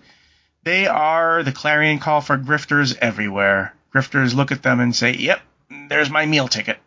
they 0.64 0.86
are 0.86 1.42
the 1.42 1.52
clarion 1.52 1.98
call 1.98 2.20
for 2.20 2.36
grifters 2.36 2.96
everywhere. 3.00 3.74
Grifters 3.94 4.34
look 4.34 4.52
at 4.52 4.62
them 4.62 4.80
and 4.80 4.94
say, 4.94 5.12
yep, 5.14 5.40
there's 5.88 6.10
my 6.10 6.26
meal 6.26 6.48
ticket. 6.48 6.78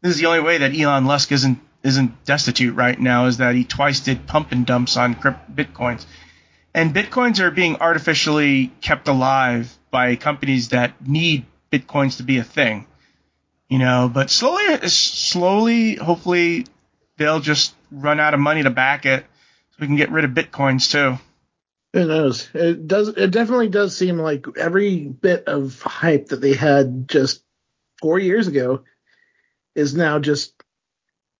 This 0.00 0.14
is 0.14 0.20
the 0.20 0.26
only 0.26 0.40
way 0.40 0.58
that 0.58 0.78
Elon 0.78 1.04
Musk 1.04 1.32
isn't 1.32 1.60
isn't 1.82 2.24
destitute 2.24 2.74
right 2.74 2.98
now 2.98 3.26
is 3.26 3.38
that 3.38 3.54
he 3.54 3.64
twice 3.64 4.00
did 4.00 4.26
pump 4.26 4.52
and 4.52 4.66
dumps 4.66 4.96
on 4.96 5.14
bitcoins. 5.14 6.06
And 6.74 6.94
bitcoins 6.94 7.40
are 7.40 7.50
being 7.50 7.76
artificially 7.76 8.72
kept 8.80 9.08
alive 9.08 9.76
by 9.90 10.16
companies 10.16 10.68
that 10.68 11.06
need 11.06 11.46
bitcoins 11.72 12.18
to 12.18 12.22
be 12.22 12.38
a 12.38 12.44
thing. 12.44 12.86
You 13.68 13.78
know, 13.78 14.10
but 14.12 14.30
slowly 14.30 14.88
slowly 14.88 15.96
hopefully 15.96 16.66
they'll 17.16 17.40
just 17.40 17.74
run 17.90 18.18
out 18.20 18.34
of 18.34 18.40
money 18.40 18.62
to 18.62 18.70
back 18.70 19.06
it 19.06 19.24
so 19.70 19.76
we 19.80 19.86
can 19.86 19.96
get 19.96 20.10
rid 20.10 20.24
of 20.24 20.30
bitcoins 20.30 20.90
too. 20.90 21.18
Who 21.92 22.06
knows? 22.06 22.48
It 22.54 22.86
does. 22.86 23.08
It 23.08 23.30
definitely 23.30 23.68
does 23.68 23.96
seem 23.96 24.18
like 24.18 24.46
every 24.56 25.04
bit 25.04 25.44
of 25.46 25.80
hype 25.82 26.28
that 26.28 26.40
they 26.40 26.54
had 26.54 27.08
just 27.08 27.42
four 28.00 28.18
years 28.18 28.46
ago 28.46 28.84
is 29.74 29.94
now 29.94 30.18
just 30.18 30.54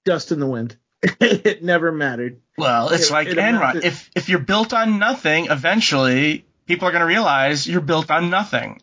dust 0.08 0.32
in 0.32 0.40
the 0.40 0.46
wind. 0.46 0.76
it 1.02 1.62
never 1.62 1.92
mattered. 1.92 2.40
Well, 2.56 2.88
it's 2.88 3.10
It- 3.10 3.12
like 3.12 3.28
it 3.28 3.36
Enron. 3.38 3.84
If 3.84 4.10
if 4.16 4.28
you're 4.28 4.40
built 4.40 4.72
on 4.72 4.98
nothing, 4.98 5.46
eventually 5.46 6.44
people 6.66 6.88
are 6.88 6.90
going 6.92 7.00
to 7.02 7.06
realize 7.06 7.66
you're 7.68 7.80
built 7.92 8.10
on 8.10 8.30
nothing. 8.30 8.80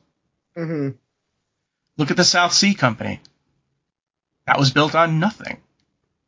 hmm 0.56 0.90
Look 1.98 2.12
at 2.12 2.18
the 2.18 2.24
South 2.24 2.54
Sea 2.54 2.74
Company. 2.74 3.20
That 4.48 4.60
was 4.60 4.72
built 4.72 4.96
on 4.96 5.20
nothing. 5.20 5.62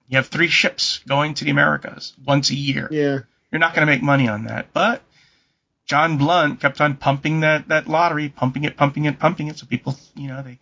You 0.08 0.18
have 0.18 0.28
three 0.28 0.48
ships 0.48 1.00
going 1.08 1.34
to 1.36 1.46
the 1.46 1.52
Americas 1.52 2.14
once 2.26 2.50
a 2.50 2.56
year. 2.56 2.88
Yeah. 2.90 3.20
You're 3.52 3.60
not 3.60 3.76
going 3.76 3.86
to 3.86 3.94
make 3.94 4.02
money 4.02 4.28
on 4.30 4.46
that. 4.46 4.72
But 4.74 5.04
John 5.86 6.18
Blunt 6.18 6.60
kept 6.62 6.80
on 6.82 6.96
pumping 6.96 7.42
that, 7.42 7.68
that 7.68 7.88
lottery, 7.88 8.30
pumping 8.30 8.64
it, 8.64 8.78
pumping 8.78 9.06
it, 9.06 9.20
pumping 9.20 9.48
it. 9.48 9.58
So 9.60 9.66
people, 9.68 9.98
you 10.16 10.28
know, 10.30 10.42
they. 10.42 10.60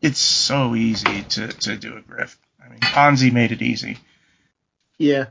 It's 0.00 0.18
so 0.18 0.74
easy 0.74 1.22
to, 1.22 1.48
to 1.48 1.76
do 1.76 1.96
a 1.96 2.00
grift. 2.00 2.36
I 2.64 2.68
mean, 2.68 2.80
Ponzi 2.80 3.32
made 3.32 3.52
it 3.52 3.62
easy. 3.62 3.98
Yeah. 4.98 5.26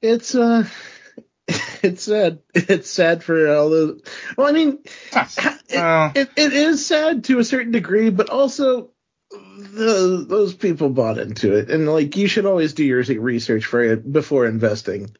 It's 0.00 0.34
uh 0.34 0.66
it's 1.82 2.02
sad. 2.02 2.40
It's 2.54 2.90
sad 2.90 3.24
for 3.24 3.54
all 3.54 3.70
those 3.70 4.02
well, 4.36 4.46
I 4.46 4.52
mean 4.52 4.78
it, 5.12 5.58
Well, 5.74 6.12
it, 6.14 6.30
it 6.36 6.52
is 6.52 6.86
sad 6.86 7.24
to 7.24 7.38
a 7.38 7.44
certain 7.44 7.72
degree, 7.72 8.10
but 8.10 8.30
also 8.30 8.90
the, 9.30 10.24
those 10.28 10.54
people 10.54 10.90
bought 10.90 11.18
into 11.18 11.56
it. 11.56 11.70
And 11.70 11.88
like 11.88 12.16
you 12.16 12.28
should 12.28 12.46
always 12.46 12.74
do 12.74 12.84
your 12.84 13.02
research 13.02 13.64
for 13.64 13.82
it 13.82 14.10
before 14.10 14.46
investing. 14.46 15.16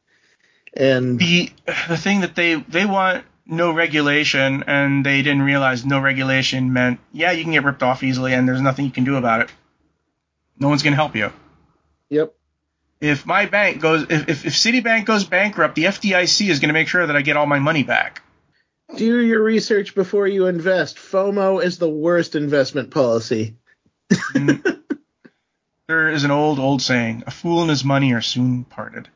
And 0.74 1.18
the 1.18 1.50
the 1.88 1.96
thing 1.96 2.20
that 2.20 2.34
they 2.34 2.54
they 2.54 2.86
want 2.86 3.24
no 3.48 3.72
regulation 3.72 4.62
and 4.66 5.04
they 5.04 5.22
didn't 5.22 5.42
realize 5.42 5.84
no 5.84 5.98
regulation 5.98 6.72
meant 6.72 7.00
yeah 7.12 7.32
you 7.32 7.42
can 7.42 7.52
get 7.52 7.64
ripped 7.64 7.82
off 7.82 8.02
easily 8.02 8.34
and 8.34 8.46
there's 8.46 8.60
nothing 8.60 8.84
you 8.84 8.90
can 8.90 9.04
do 9.04 9.16
about 9.16 9.40
it 9.40 9.50
no 10.58 10.68
one's 10.68 10.82
going 10.82 10.92
to 10.92 10.96
help 10.96 11.16
you 11.16 11.32
yep. 12.10 12.34
if 13.00 13.24
my 13.24 13.46
bank 13.46 13.80
goes 13.80 14.02
if, 14.02 14.28
if, 14.28 14.46
if 14.46 14.52
citibank 14.52 15.06
goes 15.06 15.24
bankrupt 15.24 15.74
the 15.74 15.84
fdic 15.84 16.48
is 16.48 16.60
going 16.60 16.68
to 16.68 16.74
make 16.74 16.88
sure 16.88 17.06
that 17.06 17.16
i 17.16 17.22
get 17.22 17.36
all 17.36 17.46
my 17.46 17.58
money 17.58 17.82
back 17.82 18.22
Do 18.96 19.20
your 19.20 19.42
research 19.42 19.94
before 19.94 20.26
you 20.26 20.46
invest. 20.46 20.96
FOMO 20.96 21.62
is 21.62 21.76
the 21.76 21.90
worst 21.90 22.34
investment 22.34 22.90
policy. 22.90 23.54
Mm. 24.10 24.82
there 25.88 26.08
is 26.08 26.24
an 26.24 26.30
old 26.30 26.58
old 26.58 26.80
saying 26.80 27.24
a 27.26 27.30
fool 27.30 27.60
and 27.60 27.70
his 27.70 27.84
money 27.84 28.14
are 28.14 28.22
soon 28.22 28.64
parted 28.64 29.08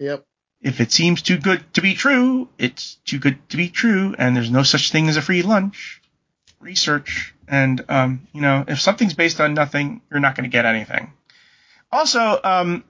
Yep. 0.00 0.26
If 0.62 0.80
it 0.80 0.92
seems 0.92 1.22
too 1.22 1.38
good 1.38 1.60
to 1.74 1.82
be 1.82 1.94
true 1.94 2.48
it's 2.58 2.94
too 3.04 3.18
good 3.18 3.36
to 3.50 3.56
be 3.56 3.68
true 3.68 4.14
and 4.16 4.36
there's 4.36 4.50
no 4.50 4.62
such 4.62 4.92
thing 4.92 5.08
as 5.08 5.16
a 5.16 5.22
free 5.22 5.42
lunch. 5.42 6.00
Research 6.60 7.34
and 7.48 7.84
um, 7.88 8.28
you 8.32 8.40
know 8.40 8.64
if 8.66 8.80
something's 8.80 9.14
based 9.14 9.40
on 9.40 9.54
nothing 9.54 10.00
you're 10.10 10.20
not 10.20 10.36
going 10.36 10.48
to 10.48 10.54
get 10.54 10.64
anything. 10.64 11.12
Also 11.90 12.40
um, 12.42 12.84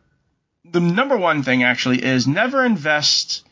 the 0.65 0.81
number 0.81 1.17
one 1.17 1.43
thing 1.43 1.63
actually 1.63 2.05
is 2.05 2.27
never 2.27 2.65
invest 2.65 3.45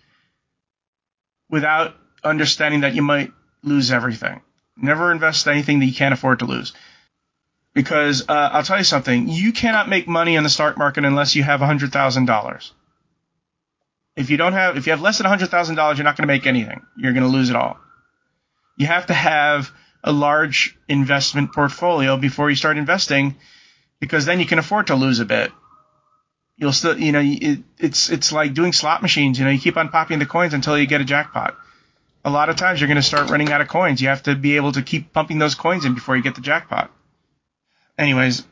without 1.48 1.96
understanding 2.22 2.82
that 2.82 2.94
you 2.94 3.02
might 3.02 3.32
lose 3.62 3.90
everything. 3.90 4.42
Never 4.76 5.10
invest 5.10 5.48
anything 5.48 5.80
that 5.80 5.86
you 5.86 5.94
can't 5.94 6.14
afford 6.14 6.40
to 6.40 6.44
lose. 6.44 6.72
Because 7.72 8.28
uh, 8.28 8.50
i'll 8.52 8.62
tell 8.62 8.78
you 8.78 8.84
something. 8.84 9.28
You 9.28 9.52
cannot 9.52 9.88
make 9.88 10.06
money 10.06 10.36
in 10.36 10.42
the 10.42 10.50
stock 10.50 10.76
market 10.76 11.04
unless 11.04 11.34
you 11.34 11.42
have 11.42 11.60
$100000 11.60 12.70
if 14.20 14.30
you 14.30 14.36
don't 14.36 14.52
have 14.52 14.76
if 14.76 14.86
you 14.86 14.92
have 14.92 15.00
less 15.00 15.18
than 15.18 15.26
$100000 15.26 15.96
you're 15.96 16.04
not 16.04 16.16
going 16.16 16.28
to 16.28 16.32
make 16.32 16.46
anything. 16.46 16.84
You're 16.96 17.12
going 17.12 17.24
to 17.24 17.30
lose 17.30 17.50
it 17.50 17.56
all. 17.56 17.78
You 18.76 18.86
have 18.86 19.06
to 19.06 19.14
have 19.14 19.70
a 20.04 20.12
large 20.12 20.76
investment 20.88 21.52
portfolio 21.52 22.16
before 22.16 22.50
you 22.50 22.56
start 22.56 22.76
investing 22.76 23.36
because 23.98 24.26
then 24.26 24.38
you 24.38 24.46
can 24.46 24.58
afford 24.58 24.88
to 24.88 24.94
lose 24.94 25.20
a 25.20 25.24
bit. 25.24 25.50
You'll 26.56 26.72
still 26.72 26.98
you 26.98 27.12
know 27.12 27.22
it, 27.22 27.60
it's 27.78 28.10
it's 28.10 28.30
like 28.30 28.52
doing 28.52 28.72
slot 28.72 29.00
machines 29.00 29.38
you 29.38 29.44
know 29.44 29.50
you 29.50 29.58
keep 29.58 29.78
on 29.78 29.88
popping 29.88 30.18
the 30.18 30.26
coins 30.26 30.52
until 30.52 30.78
you 30.78 30.86
get 30.86 31.00
a 31.00 31.04
jackpot. 31.04 31.56
A 32.22 32.30
lot 32.30 32.50
of 32.50 32.56
times 32.56 32.80
you're 32.80 32.88
going 32.88 32.96
to 32.96 33.02
start 33.02 33.30
running 33.30 33.50
out 33.50 33.62
of 33.62 33.68
coins. 33.68 34.02
You 34.02 34.08
have 34.08 34.24
to 34.24 34.34
be 34.34 34.56
able 34.56 34.72
to 34.72 34.82
keep 34.82 35.14
pumping 35.14 35.38
those 35.38 35.54
coins 35.54 35.86
in 35.86 35.94
before 35.94 36.16
you 36.16 36.22
get 36.22 36.34
the 36.34 36.42
jackpot. 36.42 36.90
Anyways 37.98 38.44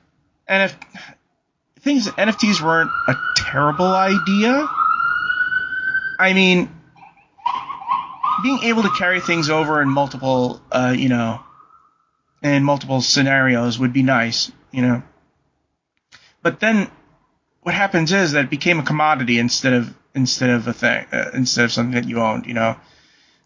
things 1.80 2.08
nfts 2.08 2.62
weren't 2.62 2.90
a 3.06 3.14
terrible 3.36 3.86
idea 3.86 4.68
i 6.18 6.32
mean 6.32 6.70
being 8.42 8.60
able 8.64 8.82
to 8.82 8.90
carry 8.90 9.20
things 9.20 9.50
over 9.50 9.82
in 9.82 9.88
multiple 9.88 10.60
uh, 10.70 10.94
you 10.96 11.08
know 11.08 11.40
in 12.42 12.62
multiple 12.62 13.00
scenarios 13.00 13.78
would 13.78 13.92
be 13.92 14.02
nice 14.02 14.52
you 14.70 14.82
know. 14.82 15.02
But 16.42 16.60
then 16.60 16.90
what 17.62 17.74
happens 17.74 18.12
is 18.12 18.32
that 18.32 18.44
it 18.44 18.50
became 18.50 18.78
a 18.78 18.82
commodity 18.82 19.38
instead 19.38 19.72
of 19.72 19.94
instead 20.14 20.50
of 20.50 20.66
a 20.66 20.72
thing 20.72 21.06
uh, 21.12 21.30
instead 21.34 21.64
of 21.64 21.72
something 21.72 21.94
that 22.00 22.08
you 22.08 22.20
owned 22.20 22.46
you 22.46 22.54
know. 22.54 22.76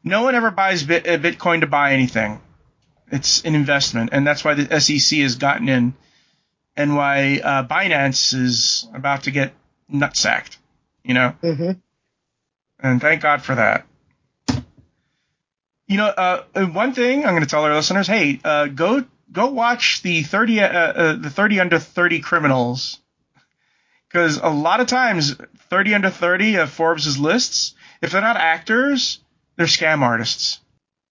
No 0.04 0.24
one 0.24 0.34
ever 0.34 0.50
buys 0.50 0.82
bit, 0.82 1.06
uh, 1.06 1.16
bitcoin 1.16 1.60
to 1.60 1.68
buy 1.68 1.92
anything. 1.92 2.40
It's 3.10 3.42
an 3.42 3.54
investment 3.54 4.10
and 4.12 4.26
that's 4.26 4.44
why 4.44 4.54
the 4.54 4.80
sec 4.80 5.18
has 5.20 5.36
gotten 5.36 5.68
in 5.68 5.94
and 6.76 6.96
why 6.96 7.40
uh, 7.42 7.66
binance 7.66 8.34
is 8.34 8.88
about 8.94 9.24
to 9.24 9.30
get 9.30 9.52
nutsacked 9.90 10.56
you 11.04 11.14
know. 11.14 11.30
Hmm 11.40 11.72
and 12.82 13.00
thank 13.00 13.22
God 13.22 13.42
for 13.42 13.54
that. 13.54 13.86
You 15.86 15.98
know, 15.98 16.06
uh, 16.06 16.44
uh, 16.54 16.66
one 16.66 16.92
thing 16.92 17.24
I'm 17.24 17.32
going 17.32 17.42
to 17.42 17.48
tell 17.48 17.64
our 17.64 17.74
listeners: 17.74 18.06
Hey, 18.06 18.40
uh, 18.44 18.66
go 18.66 19.04
go 19.30 19.50
watch 19.50 20.02
the 20.02 20.22
thirty 20.22 20.60
uh, 20.60 20.66
uh, 20.68 21.12
the 21.14 21.30
thirty 21.30 21.60
under 21.60 21.78
thirty 21.78 22.20
criminals, 22.20 22.98
because 24.08 24.38
a 24.38 24.48
lot 24.48 24.80
of 24.80 24.86
times 24.86 25.36
thirty 25.68 25.94
under 25.94 26.10
thirty 26.10 26.56
of 26.56 26.70
Forbes' 26.70 27.18
lists, 27.18 27.74
if 28.00 28.10
they're 28.10 28.20
not 28.20 28.36
actors, 28.36 29.20
they're 29.56 29.66
scam 29.66 30.00
artists. 30.00 30.60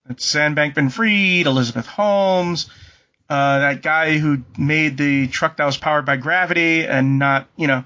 It's 0.09 0.25
Sam 0.25 0.55
Bankman-Fried, 0.55 1.45
Elizabeth 1.45 1.85
Holmes, 1.85 2.67
uh, 3.29 3.59
that 3.59 3.83
guy 3.83 4.17
who 4.17 4.41
made 4.57 4.97
the 4.97 5.27
truck 5.27 5.57
that 5.57 5.65
was 5.65 5.77
powered 5.77 6.05
by 6.05 6.17
gravity, 6.17 6.87
and 6.87 7.19
not 7.19 7.47
you 7.55 7.67
know, 7.67 7.83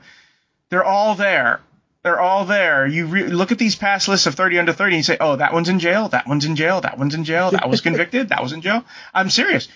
they're 0.69 0.85
all 0.85 1.15
there 1.15 1.59
They're 2.05 2.21
all 2.21 2.45
there. 2.45 2.85
You 2.85 3.07
re- 3.07 3.23
look 3.29 3.51
at 3.51 3.57
these 3.57 3.75
past 3.75 4.07
lists 4.07 4.27
of 4.27 4.35
30 4.35 4.59
under 4.59 4.73
30 4.73 4.89
and 4.93 4.97
you 4.97 5.03
say, 5.03 5.17
oh, 5.19 5.37
that 5.37 5.53
one's 5.53 5.69
in 5.69 5.79
jail, 5.79 6.07
that 6.09 6.27
one's 6.27 6.45
in 6.45 6.55
jail, 6.55 6.79
that 6.81 6.99
one's 6.99 7.15
in 7.15 7.23
jail, 7.23 7.49
that 7.49 7.67
was 7.67 7.81
convicted, 7.87 8.29
that 8.29 8.43
was 8.43 8.53
in 8.53 8.61
jail. 8.61 8.85
I'm 9.11 9.31
serious. 9.31 9.67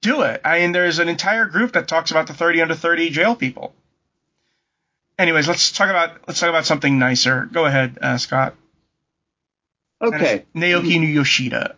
Do 0.00 0.22
it. 0.22 0.40
I 0.44 0.60
mean, 0.60 0.70
there's 0.70 1.00
an 1.00 1.08
entire 1.08 1.46
group 1.46 1.72
that 1.72 1.88
talks 1.88 2.12
about 2.12 2.28
the 2.28 2.32
30 2.32 2.62
under 2.62 2.74
30 2.76 3.10
jail 3.10 3.34
people. 3.34 3.74
Anyways, 5.18 5.48
let's 5.48 5.72
talk 5.72 5.90
about 5.90 6.28
let's 6.28 6.38
talk 6.38 6.48
about 6.48 6.64
something 6.64 6.96
nicer. 6.96 7.48
Go 7.52 7.64
ahead, 7.64 7.98
uh, 8.00 8.18
Scott. 8.18 8.54
Okay. 10.00 10.44
Naoki 10.54 11.12
Yoshida. 11.12 11.74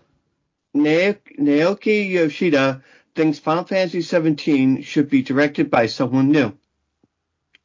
Na- 0.74 1.14
Naoki 1.40 2.10
Yoshida 2.10 2.82
thinks 3.14 3.38
Final 3.38 3.64
Fantasy 3.64 4.02
XVII 4.02 4.82
should 4.82 5.08
be 5.08 5.22
directed 5.22 5.70
by 5.70 5.86
someone 5.86 6.32
new. 6.32 6.52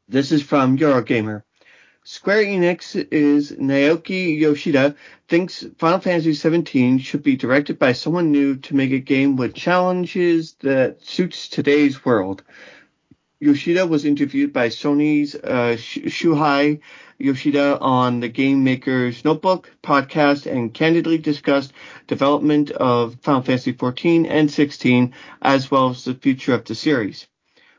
This 0.08 0.32
is 0.32 0.42
from 0.42 0.78
Eurogamer. 0.78 1.44
Square 2.04 2.46
Enix 2.46 2.96
is 3.12 3.52
Naoki 3.52 4.40
Yoshida 4.40 4.96
thinks 5.28 5.64
Final 5.78 6.00
Fantasy 6.00 6.34
XVII 6.34 6.98
should 6.98 7.22
be 7.22 7.36
directed 7.36 7.78
by 7.78 7.94
someone 7.94 8.32
new 8.32 8.56
to 8.56 8.76
make 8.76 8.92
a 8.92 8.98
game 8.98 9.36
with 9.36 9.54
challenges 9.54 10.54
that 10.62 11.06
suits 11.06 11.48
today's 11.48 12.04
world. 12.04 12.42
Yoshida 13.40 13.86
was 13.86 14.06
interviewed 14.06 14.52
by 14.52 14.70
Sony's 14.70 15.36
uh, 15.36 15.78
Shuhei 15.78 16.80
Yoshida 17.20 17.78
on 17.80 18.20
the 18.20 18.30
Game 18.30 18.64
Maker's 18.64 19.24
Notebook 19.24 19.70
podcast 19.84 20.52
and 20.52 20.74
candidly 20.74 21.20
discussed 21.20 21.72
development 22.08 22.72
of 22.72 23.18
Final 23.22 23.44
Fantasy 23.44 23.74
XIV 23.74 24.26
and 24.28 24.50
16 24.50 25.14
as 25.44 25.70
well 25.70 25.90
as 25.90 26.04
the 26.04 26.16
future 26.16 26.56
of 26.56 26.66
the 26.66 26.74
series. 26.74 27.28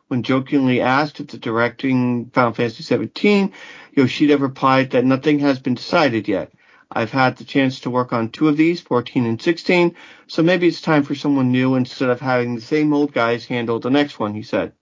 When 0.07 0.23
jokingly 0.23 0.81
asked 0.83 1.21
if 1.21 1.29
the 1.29 1.39
directing 1.39 2.27
Final 2.35 2.53
Fantasy 2.53 2.83
XVII, 2.83 3.51
Yoshida 3.95 4.39
replied 4.39 4.91
that 4.91 5.05
nothing 5.05 5.41
has 5.41 5.59
been 5.59 5.75
decided 5.75 6.27
yet. 6.27 6.53
I've 6.91 7.11
had 7.11 7.37
the 7.37 7.45
chance 7.45 7.81
to 7.81 7.91
work 7.91 8.13
on 8.13 8.31
two 8.31 8.49
of 8.49 8.57
these, 8.57 8.81
14 8.81 9.25
and 9.25 9.41
16, 9.41 9.97
so 10.27 10.43
maybe 10.43 10.67
it's 10.67 10.81
time 10.81 11.03
for 11.03 11.15
someone 11.15 11.53
new 11.53 11.75
instead 11.75 12.11
of 12.11 12.21
having 12.21 12.55
the 12.55 12.61
same 12.61 12.93
old 12.93 13.13
guys 13.13 13.47
handle 13.47 13.81
the 13.81 13.91
next 13.91 14.19
one, 14.19 14.35
he 14.35 14.43
said. 14.43 14.73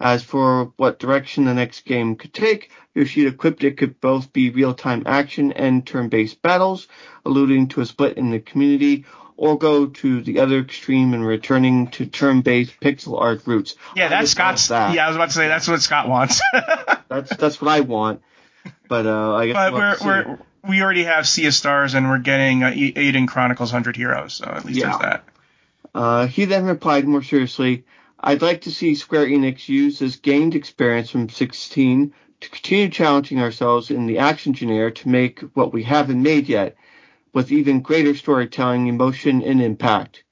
As 0.00 0.24
for 0.24 0.72
what 0.76 0.98
direction 0.98 1.44
the 1.44 1.54
next 1.54 1.84
game 1.84 2.16
could 2.16 2.34
take, 2.34 2.70
Yoshida 2.94 3.32
quipped 3.32 3.62
it 3.62 3.76
could 3.76 4.00
both 4.00 4.32
be 4.32 4.50
real-time 4.50 5.04
action 5.06 5.52
and 5.52 5.86
turn-based 5.86 6.42
battles, 6.42 6.88
alluding 7.24 7.68
to 7.68 7.80
a 7.80 7.86
split 7.86 8.18
in 8.18 8.30
the 8.30 8.40
community, 8.40 9.04
or 9.36 9.58
go 9.58 9.86
to 9.86 10.20
the 10.22 10.40
other 10.40 10.58
extreme 10.58 11.14
and 11.14 11.26
returning 11.26 11.88
to 11.88 12.06
turn-based 12.06 12.78
pixel 12.80 13.20
art 13.20 13.46
roots. 13.46 13.76
Yeah, 13.96 14.08
that's 14.08 14.32
Scott's. 14.32 14.68
That. 14.68 14.94
Yeah, 14.94 15.04
I 15.04 15.08
was 15.08 15.16
about 15.16 15.28
to 15.30 15.34
say 15.34 15.48
that's 15.48 15.68
what 15.68 15.82
Scott 15.82 16.08
wants. 16.08 16.40
that's 17.08 17.36
that's 17.36 17.60
what 17.60 17.70
I 17.70 17.80
want. 17.80 18.22
But 18.88 19.06
uh, 19.06 19.34
I 19.34 19.46
guess 19.46 19.54
but 19.54 19.72
we're, 19.72 19.96
we're 20.04 20.38
we 20.68 20.82
already 20.82 21.04
have 21.04 21.26
Sea 21.26 21.46
of 21.46 21.54
Stars 21.54 21.94
and 21.94 22.08
we're 22.08 22.18
getting 22.18 22.62
uh, 22.62 22.70
Eiyuden 22.70 23.26
Chronicles 23.26 23.70
Hundred 23.70 23.96
Heroes, 23.96 24.34
so 24.34 24.46
at 24.46 24.64
least 24.64 24.78
yeah. 24.78 24.90
there's 24.90 24.98
that. 25.00 25.24
Uh, 25.94 26.26
he 26.26 26.44
then 26.44 26.64
replied 26.64 27.06
more 27.06 27.22
seriously, 27.22 27.84
I'd 28.18 28.42
like 28.42 28.62
to 28.62 28.70
see 28.70 28.94
Square 28.94 29.26
Enix 29.26 29.68
use 29.68 29.98
this 29.98 30.16
gained 30.16 30.54
experience 30.54 31.10
from 31.10 31.28
16 31.28 32.14
to 32.40 32.50
continue 32.50 32.88
challenging 32.88 33.40
ourselves 33.40 33.90
in 33.90 34.06
the 34.06 34.18
action 34.18 34.54
genre 34.54 34.90
to 34.90 35.08
make 35.08 35.40
what 35.54 35.72
we 35.72 35.82
haven't 35.82 36.22
made 36.22 36.48
yet, 36.48 36.76
with 37.32 37.52
even 37.52 37.80
greater 37.80 38.14
storytelling, 38.14 38.86
emotion, 38.86 39.42
and 39.42 39.60
impact. 39.60 40.24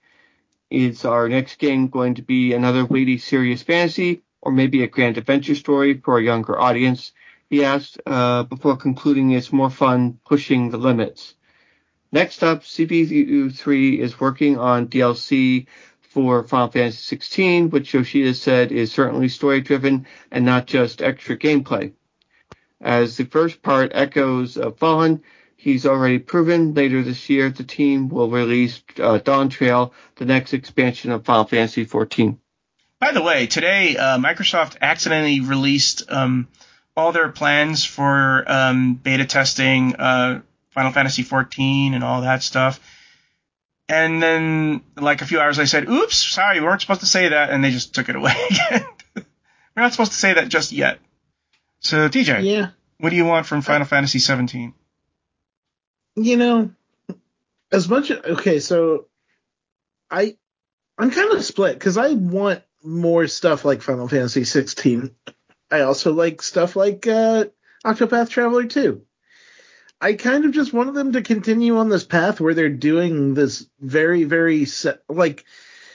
Is 0.70 1.04
our 1.04 1.28
next 1.28 1.58
game 1.58 1.88
going 1.88 2.14
to 2.14 2.22
be 2.22 2.52
another 2.52 2.84
weighty, 2.84 3.18
serious 3.18 3.62
fantasy, 3.62 4.22
or 4.40 4.52
maybe 4.52 4.82
a 4.82 4.86
grand 4.86 5.18
adventure 5.18 5.56
story 5.56 6.00
for 6.02 6.18
a 6.18 6.22
younger 6.22 6.60
audience? 6.60 7.12
He 7.50 7.64
asked 7.64 8.00
uh, 8.06 8.44
before 8.44 8.76
concluding 8.76 9.32
it's 9.32 9.52
more 9.52 9.70
fun 9.70 10.20
pushing 10.24 10.70
the 10.70 10.78
limits. 10.78 11.34
Next 12.12 12.44
up, 12.44 12.62
CBU3 12.62 13.98
is 13.98 14.20
working 14.20 14.56
on 14.56 14.86
DLC 14.86 15.66
for 16.00 16.44
Final 16.44 16.70
Fantasy 16.70 17.16
XVI, 17.16 17.70
which 17.70 17.92
Yoshida 17.92 18.34
said 18.34 18.70
is 18.70 18.92
certainly 18.92 19.28
story 19.28 19.60
driven 19.60 20.06
and 20.30 20.44
not 20.44 20.66
just 20.66 21.02
extra 21.02 21.36
gameplay. 21.36 21.92
As 22.80 23.16
the 23.16 23.24
first 23.24 23.62
part 23.62 23.92
echoes 23.94 24.56
of 24.56 24.78
Fallen, 24.78 25.22
he's 25.56 25.86
already 25.86 26.20
proven 26.20 26.74
later 26.74 27.02
this 27.02 27.28
year 27.28 27.50
the 27.50 27.64
team 27.64 28.08
will 28.08 28.30
release 28.30 28.82
uh, 28.98 29.18
Dawntrail, 29.18 29.92
the 30.16 30.24
next 30.24 30.54
expansion 30.54 31.10
of 31.10 31.24
Final 31.24 31.44
Fantasy 31.44 31.84
XIV. 31.84 32.38
By 33.00 33.12
the 33.12 33.22
way, 33.22 33.46
today 33.46 33.96
uh, 33.96 34.18
Microsoft 34.18 34.76
accidentally 34.80 35.40
released 35.40 36.04
um, 36.10 36.48
all 37.00 37.12
their 37.12 37.30
plans 37.30 37.84
for 37.84 38.44
um, 38.46 38.94
beta 38.94 39.24
testing 39.24 39.96
uh, 39.96 40.42
Final 40.70 40.92
Fantasy 40.92 41.24
XIV 41.24 41.94
and 41.94 42.04
all 42.04 42.20
that 42.22 42.42
stuff. 42.42 42.78
And 43.88 44.22
then, 44.22 44.82
like 44.96 45.22
a 45.22 45.26
few 45.26 45.40
hours, 45.40 45.58
I 45.58 45.64
said, 45.64 45.88
"Oops, 45.88 46.14
sorry, 46.14 46.60
we 46.60 46.66
weren't 46.66 46.80
supposed 46.80 47.00
to 47.00 47.06
say 47.06 47.28
that," 47.28 47.50
and 47.50 47.64
they 47.64 47.72
just 47.72 47.92
took 47.92 48.08
it 48.08 48.14
away 48.14 48.34
again. 48.50 48.86
We're 49.16 49.82
not 49.82 49.92
supposed 49.92 50.12
to 50.12 50.18
say 50.18 50.34
that 50.34 50.48
just 50.48 50.70
yet. 50.70 51.00
So, 51.80 52.08
TJ, 52.08 52.44
yeah, 52.44 52.70
what 52.98 53.10
do 53.10 53.16
you 53.16 53.24
want 53.24 53.46
from 53.46 53.62
Final 53.62 53.86
Fantasy 53.86 54.20
17? 54.20 54.74
You 56.14 56.36
know, 56.36 56.70
as 57.72 57.88
much 57.88 58.12
okay, 58.12 58.60
so 58.60 59.06
I 60.08 60.36
I'm 60.96 61.10
kind 61.10 61.32
of 61.32 61.44
split 61.44 61.74
because 61.74 61.96
I 61.96 62.10
want 62.12 62.62
more 62.84 63.26
stuff 63.26 63.64
like 63.64 63.82
Final 63.82 64.06
Fantasy 64.06 64.44
16. 64.44 65.14
I 65.70 65.82
also 65.82 66.12
like 66.12 66.42
stuff 66.42 66.76
like 66.76 67.06
uh, 67.06 67.46
Octopath 67.84 68.28
Traveler 68.28 68.64
2. 68.64 69.02
I 70.00 70.14
kind 70.14 70.44
of 70.44 70.52
just 70.52 70.72
wanted 70.72 70.94
them 70.94 71.12
to 71.12 71.22
continue 71.22 71.76
on 71.76 71.88
this 71.88 72.04
path 72.04 72.40
where 72.40 72.54
they're 72.54 72.70
doing 72.70 73.34
this 73.34 73.66
very, 73.80 74.24
very 74.24 74.66
like 75.08 75.44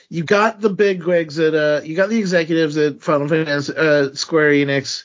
you 0.08 0.22
got 0.22 0.60
the 0.60 0.70
big 0.70 1.02
wigs 1.02 1.38
at 1.38 1.54
uh, 1.54 1.80
you 1.84 1.96
got 1.96 2.08
the 2.08 2.18
executives 2.18 2.76
at 2.76 3.02
Final 3.02 3.28
Fantasy 3.28 3.72
uh, 3.76 4.14
Square 4.14 4.52
Enix 4.52 5.04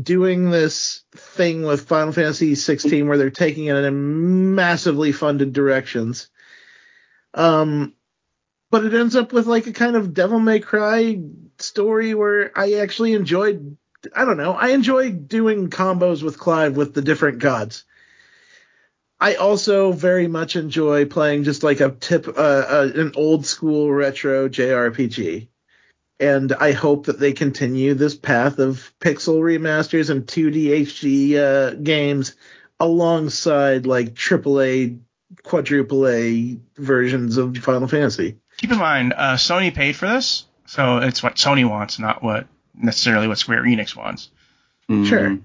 doing 0.00 0.50
this 0.50 1.02
thing 1.12 1.62
with 1.62 1.88
Final 1.88 2.12
Fantasy 2.12 2.54
16 2.54 3.08
where 3.08 3.18
they're 3.18 3.30
taking 3.30 3.66
it 3.66 3.76
in 3.76 4.54
massively 4.54 5.10
funded 5.12 5.52
directions. 5.52 6.28
Um, 7.34 7.94
but 8.70 8.84
it 8.84 8.94
ends 8.94 9.16
up 9.16 9.32
with 9.32 9.46
like 9.46 9.66
a 9.66 9.72
kind 9.72 9.96
of 9.96 10.14
Devil 10.14 10.38
May 10.38 10.60
Cry 10.60 11.20
story 11.58 12.14
where 12.14 12.56
I 12.56 12.74
actually 12.74 13.14
enjoyed. 13.14 13.76
I 14.14 14.24
don't 14.24 14.36
know. 14.36 14.52
I 14.52 14.68
enjoy 14.68 15.10
doing 15.10 15.70
combos 15.70 16.22
with 16.22 16.38
Clive 16.38 16.76
with 16.76 16.94
the 16.94 17.02
different 17.02 17.38
gods. 17.38 17.84
I 19.18 19.36
also 19.36 19.92
very 19.92 20.28
much 20.28 20.56
enjoy 20.56 21.06
playing 21.06 21.44
just 21.44 21.62
like 21.62 21.80
a 21.80 21.90
tip, 21.90 22.28
uh, 22.28 22.30
uh, 22.30 22.90
an 22.94 23.12
old 23.16 23.46
school 23.46 23.90
retro 23.90 24.48
JRPG 24.48 25.48
and 26.18 26.52
I 26.52 26.72
hope 26.72 27.06
that 27.06 27.18
they 27.18 27.32
continue 27.32 27.94
this 27.94 28.14
path 28.14 28.58
of 28.58 28.92
pixel 29.00 29.40
remasters 29.40 30.10
and 30.10 30.26
2D 30.26 30.80
HD 30.80 31.36
uh, 31.36 31.74
games 31.74 32.34
alongside 32.80 33.86
like 33.86 34.14
AAA, 34.14 35.00
quadruple 35.42 36.08
A 36.08 36.58
versions 36.76 37.36
of 37.36 37.56
Final 37.58 37.88
Fantasy. 37.88 38.38
Keep 38.58 38.72
in 38.72 38.78
mind, 38.78 39.12
uh, 39.14 39.34
Sony 39.34 39.74
paid 39.74 39.96
for 39.96 40.08
this, 40.08 40.46
so 40.66 40.98
it's 40.98 41.22
what 41.22 41.36
Sony 41.36 41.68
wants, 41.68 41.98
not 41.98 42.22
what 42.22 42.46
necessarily 42.76 43.28
what 43.28 43.38
Square 43.38 43.64
Enix 43.64 43.96
wants. 43.96 44.30
Mm-hmm. 44.88 45.04
Sure, 45.04 45.38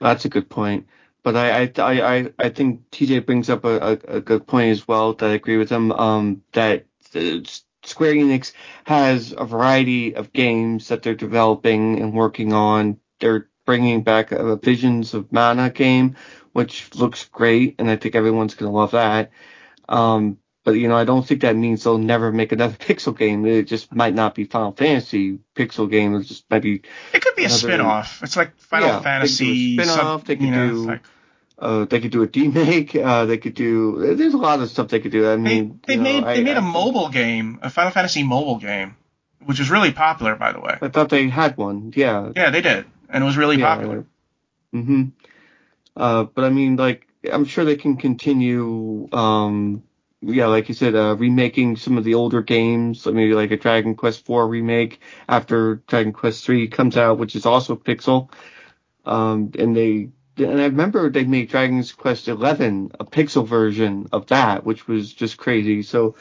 that's 0.00 0.24
a 0.24 0.28
good 0.28 0.48
point. 0.48 0.86
But 1.22 1.36
I 1.36 1.70
I 1.76 2.16
I 2.16 2.32
I 2.38 2.48
think 2.50 2.90
TJ 2.90 3.26
brings 3.26 3.50
up 3.50 3.64
a, 3.64 3.76
a, 3.76 4.16
a 4.16 4.20
good 4.20 4.46
point 4.46 4.70
as 4.70 4.86
well 4.86 5.14
that 5.14 5.30
I 5.30 5.34
agree 5.34 5.58
with 5.58 5.70
him. 5.70 5.92
Um, 5.92 6.42
that 6.52 6.86
Square 7.84 8.14
Enix 8.14 8.52
has 8.84 9.34
a 9.36 9.44
variety 9.44 10.14
of 10.14 10.32
games 10.32 10.88
that 10.88 11.02
they're 11.02 11.14
developing 11.14 12.00
and 12.00 12.12
working 12.12 12.52
on. 12.52 12.98
They're 13.20 13.48
bringing 13.64 14.02
back 14.02 14.32
a 14.32 14.56
Visions 14.56 15.14
of 15.14 15.32
Mana 15.32 15.70
game, 15.70 16.16
which 16.52 16.94
looks 16.94 17.26
great, 17.26 17.76
and 17.78 17.90
I 17.90 17.96
think 17.96 18.14
everyone's 18.14 18.54
going 18.54 18.70
to 18.70 18.76
love 18.76 18.92
that. 18.92 19.30
Um, 19.88 20.38
but 20.68 20.74
you 20.74 20.86
know, 20.86 20.96
I 20.96 21.04
don't 21.04 21.26
think 21.26 21.40
that 21.40 21.56
means 21.56 21.82
they'll 21.82 21.96
never 21.96 22.30
make 22.30 22.52
another 22.52 22.76
Pixel 22.78 23.16
game. 23.16 23.46
It 23.46 23.62
just 23.62 23.94
might 23.94 24.14
not 24.14 24.34
be 24.34 24.44
Final 24.44 24.72
Fantasy 24.72 25.38
Pixel 25.54 25.90
game. 25.90 26.14
It 26.14 26.24
just 26.24 26.44
might 26.50 26.60
be. 26.60 26.82
It 27.14 27.22
could 27.22 27.34
be 27.36 27.44
another, 27.44 27.54
a 27.54 27.58
spin-off. 27.58 28.22
It's 28.22 28.36
like 28.36 28.54
Final 28.58 28.88
yeah, 28.88 29.00
Fantasy. 29.00 29.76
They 29.76 29.82
could 29.82 29.86
do 29.86 29.92
a 29.92 29.94
spin-off. 29.94 30.20
Sub, 30.20 30.26
they 30.26 30.36
could 30.36 30.50
know, 30.50 30.68
do. 30.68 30.86
Like, 30.88 31.00
uh, 31.58 31.84
they 31.86 32.00
could 32.00 32.10
do 32.10 32.22
a 32.22 32.26
remake. 32.26 32.94
Uh, 32.94 33.24
they 33.24 33.38
could 33.38 33.54
do. 33.54 34.14
There's 34.14 34.34
a 34.34 34.36
lot 34.36 34.60
of 34.60 34.68
stuff 34.68 34.88
they 34.88 35.00
could 35.00 35.10
do. 35.10 35.26
I 35.26 35.36
mean, 35.36 35.80
they, 35.86 35.96
they 35.96 36.02
made 36.02 36.20
know, 36.20 36.26
they 36.26 36.40
I, 36.40 36.44
made 36.44 36.58
a 36.58 36.60
mobile 36.60 37.08
game, 37.08 37.60
a 37.62 37.70
Final 37.70 37.92
Fantasy 37.92 38.22
mobile 38.22 38.58
game, 38.58 38.94
which 39.46 39.60
was 39.60 39.70
really 39.70 39.92
popular, 39.92 40.34
by 40.34 40.52
the 40.52 40.60
way. 40.60 40.76
I 40.82 40.88
thought 40.88 41.08
they 41.08 41.30
had 41.30 41.56
one. 41.56 41.94
Yeah. 41.96 42.30
Yeah, 42.36 42.50
they 42.50 42.60
did, 42.60 42.84
and 43.08 43.24
it 43.24 43.26
was 43.26 43.38
really 43.38 43.56
yeah, 43.56 43.74
popular. 43.74 44.04
Mm-hmm. 44.74 45.04
Uh, 45.96 46.24
but 46.24 46.44
I 46.44 46.50
mean, 46.50 46.76
like, 46.76 47.06
I'm 47.32 47.46
sure 47.46 47.64
they 47.64 47.76
can 47.76 47.96
continue. 47.96 49.08
Um, 49.12 49.82
yeah, 50.20 50.46
like 50.46 50.68
you 50.68 50.74
said, 50.74 50.94
uh, 50.94 51.16
remaking 51.16 51.76
some 51.76 51.96
of 51.96 52.04
the 52.04 52.14
older 52.14 52.42
games, 52.42 53.06
maybe 53.06 53.34
like 53.34 53.52
a 53.52 53.56
Dragon 53.56 53.94
Quest 53.94 54.28
IV 54.28 54.48
remake 54.48 55.00
after 55.28 55.76
Dragon 55.86 56.12
Quest 56.12 56.48
III 56.48 56.68
comes 56.68 56.96
out, 56.96 57.18
which 57.18 57.36
is 57.36 57.46
also 57.46 57.76
Pixel. 57.76 58.30
Um, 59.04 59.52
and 59.58 59.76
they 59.76 60.10
and 60.36 60.60
I 60.60 60.66
remember 60.66 61.10
they 61.10 61.24
made 61.24 61.48
Dragon 61.48 61.82
Quest 61.96 62.26
XI 62.26 62.32
a 62.32 63.04
pixel 63.04 63.46
version 63.46 64.08
of 64.12 64.26
that, 64.26 64.64
which 64.64 64.86
was 64.86 65.12
just 65.12 65.36
crazy. 65.36 65.82
So, 65.82 66.14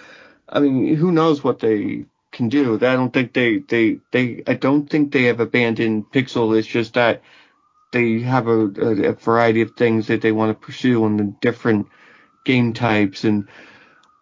I 0.48 0.60
mean, 0.60 0.96
who 0.96 1.12
knows 1.12 1.44
what 1.44 1.60
they 1.60 2.06
can 2.32 2.50
do? 2.50 2.76
I 2.76 2.96
don't 2.96 3.14
think 3.14 3.34
they 3.34 3.60
they 3.60 4.00
they 4.12 4.44
I 4.48 4.54
don't 4.54 4.90
think 4.90 5.12
they 5.12 5.24
have 5.24 5.40
abandoned 5.40 6.12
pixel. 6.12 6.58
It's 6.58 6.68
just 6.68 6.94
that 6.94 7.22
they 7.92 8.20
have 8.22 8.48
a, 8.48 8.68
a, 8.68 9.10
a 9.10 9.14
variety 9.14 9.62
of 9.62 9.72
things 9.76 10.08
that 10.08 10.22
they 10.22 10.32
want 10.32 10.50
to 10.50 10.66
pursue 10.66 11.06
and 11.06 11.20
the 11.20 11.36
different 11.42 11.88
game 12.44 12.74
types 12.74 13.24
and 13.24 13.48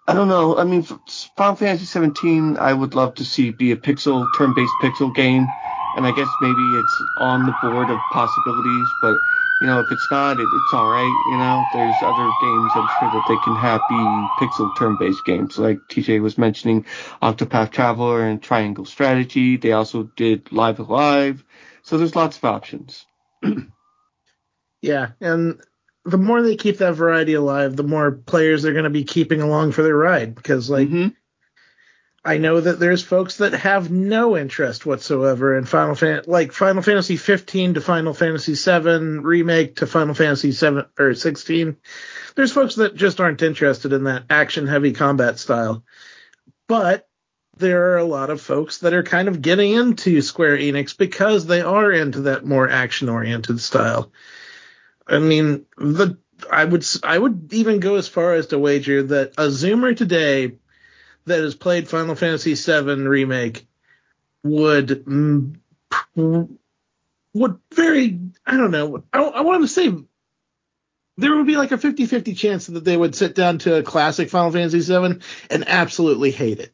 I 0.07 0.13
don't 0.13 0.27
know. 0.27 0.57
I 0.57 0.63
mean, 0.65 0.83
Final 0.83 1.55
Fantasy 1.55 1.85
17, 1.85 2.57
I 2.57 2.73
would 2.73 2.93
love 2.93 3.15
to 3.15 3.25
see 3.25 3.49
be 3.49 3.71
a 3.71 3.75
pixel, 3.75 4.27
turn-based 4.37 4.73
pixel 4.81 5.13
game, 5.15 5.47
and 5.97 6.05
I 6.05 6.11
guess 6.11 6.27
maybe 6.41 6.61
it's 6.77 7.03
on 7.19 7.45
the 7.47 7.55
board 7.63 7.89
of 7.89 7.97
possibilities. 8.11 8.87
But 9.01 9.17
you 9.61 9.67
know, 9.67 9.79
if 9.79 9.91
it's 9.91 10.11
not, 10.11 10.39
it, 10.39 10.43
it's 10.53 10.73
all 10.73 10.89
right. 10.89 11.25
You 11.31 11.37
know, 11.37 11.63
there's 11.73 11.95
other 12.03 12.29
games 12.39 12.71
I'm 12.75 12.89
sure 12.99 13.11
that 13.13 13.25
they 13.27 13.37
can 13.43 13.55
have 13.55 13.81
be 13.89 14.45
pixel 14.45 14.69
turn-based 14.77 15.25
games, 15.25 15.57
like 15.57 15.79
TJ 15.89 16.21
was 16.21 16.37
mentioning, 16.37 16.85
Octopath 17.23 17.71
Traveler 17.71 18.27
and 18.27 18.43
Triangle 18.43 18.85
Strategy. 18.85 19.57
They 19.57 19.71
also 19.71 20.03
did 20.15 20.51
Live 20.51 20.79
A 20.79 20.83
Live, 20.83 21.43
so 21.81 21.97
there's 21.97 22.15
lots 22.15 22.37
of 22.37 22.45
options. 22.45 23.07
yeah, 24.81 25.11
and 25.19 25.59
the 26.05 26.17
more 26.17 26.41
they 26.41 26.55
keep 26.55 26.77
that 26.77 26.93
variety 26.93 27.33
alive, 27.33 27.75
the 27.75 27.83
more 27.83 28.11
players 28.11 28.61
they're 28.61 28.73
going 28.73 28.83
to 28.85 28.89
be 28.91 29.03
keeping 29.03 29.41
along 29.41 29.71
for 29.71 29.81
their 29.81 29.97
ride. 29.97 30.35
Because 30.35 30.69
like, 30.69 30.87
mm-hmm. 30.87 31.09
I 32.23 32.37
know 32.37 32.59
that 32.59 32.79
there's 32.79 33.03
folks 33.03 33.37
that 33.37 33.53
have 33.53 33.91
no 33.91 34.37
interest 34.37 34.85
whatsoever 34.85 35.57
in 35.57 35.65
Final 35.65 35.95
Fan, 35.95 36.23
like 36.27 36.51
Final 36.51 36.81
Fantasy 36.81 37.17
15 37.17 37.75
to 37.75 37.81
Final 37.81 38.13
Fantasy 38.13 38.55
7 38.55 39.21
remake 39.21 39.77
to 39.77 39.87
Final 39.87 40.15
Fantasy 40.15 40.51
7 40.51 40.85
or 40.97 41.13
16. 41.13 41.77
There's 42.35 42.51
folks 42.51 42.75
that 42.75 42.95
just 42.95 43.19
aren't 43.19 43.43
interested 43.43 43.93
in 43.93 44.05
that 44.05 44.23
action 44.29 44.67
heavy 44.67 44.93
combat 44.93 45.37
style. 45.39 45.83
But 46.67 47.07
there 47.57 47.93
are 47.93 47.97
a 47.97 48.05
lot 48.05 48.29
of 48.29 48.41
folks 48.41 48.79
that 48.79 48.93
are 48.93 49.03
kind 49.03 49.27
of 49.27 49.41
getting 49.41 49.73
into 49.73 50.21
Square 50.21 50.57
Enix 50.57 50.97
because 50.97 51.45
they 51.45 51.61
are 51.61 51.91
into 51.91 52.21
that 52.21 52.45
more 52.45 52.69
action 52.69 53.07
oriented 53.07 53.59
style. 53.59 54.11
I 55.07 55.19
mean, 55.19 55.65
the 55.77 56.17
I 56.51 56.65
would 56.65 56.85
I 57.03 57.17
would 57.17 57.53
even 57.53 57.79
go 57.79 57.95
as 57.95 58.07
far 58.07 58.33
as 58.33 58.47
to 58.47 58.59
wager 58.59 59.03
that 59.03 59.33
a 59.37 59.47
Zoomer 59.47 59.95
today 59.95 60.57
that 61.25 61.39
has 61.39 61.55
played 61.55 61.87
Final 61.87 62.15
Fantasy 62.15 62.53
VII 62.55 63.07
remake 63.07 63.67
would 64.43 65.05
would 66.15 67.57
very 67.73 68.19
I 68.45 68.57
don't 68.57 68.71
know 68.71 69.03
I, 69.13 69.21
I 69.21 69.41
want 69.41 69.63
to 69.63 69.67
say 69.67 69.93
there 71.17 71.35
would 71.35 71.47
be 71.47 71.55
like 71.55 71.71
a 71.71 71.77
50-50 71.77 72.37
chance 72.37 72.67
that 72.67 72.83
they 72.83 72.97
would 72.97 73.15
sit 73.15 73.35
down 73.35 73.59
to 73.59 73.75
a 73.75 73.83
classic 73.83 74.29
Final 74.29 74.51
Fantasy 74.51 74.81
VII 74.81 75.21
and 75.49 75.67
absolutely 75.67 76.31
hate 76.31 76.59
it 76.59 76.73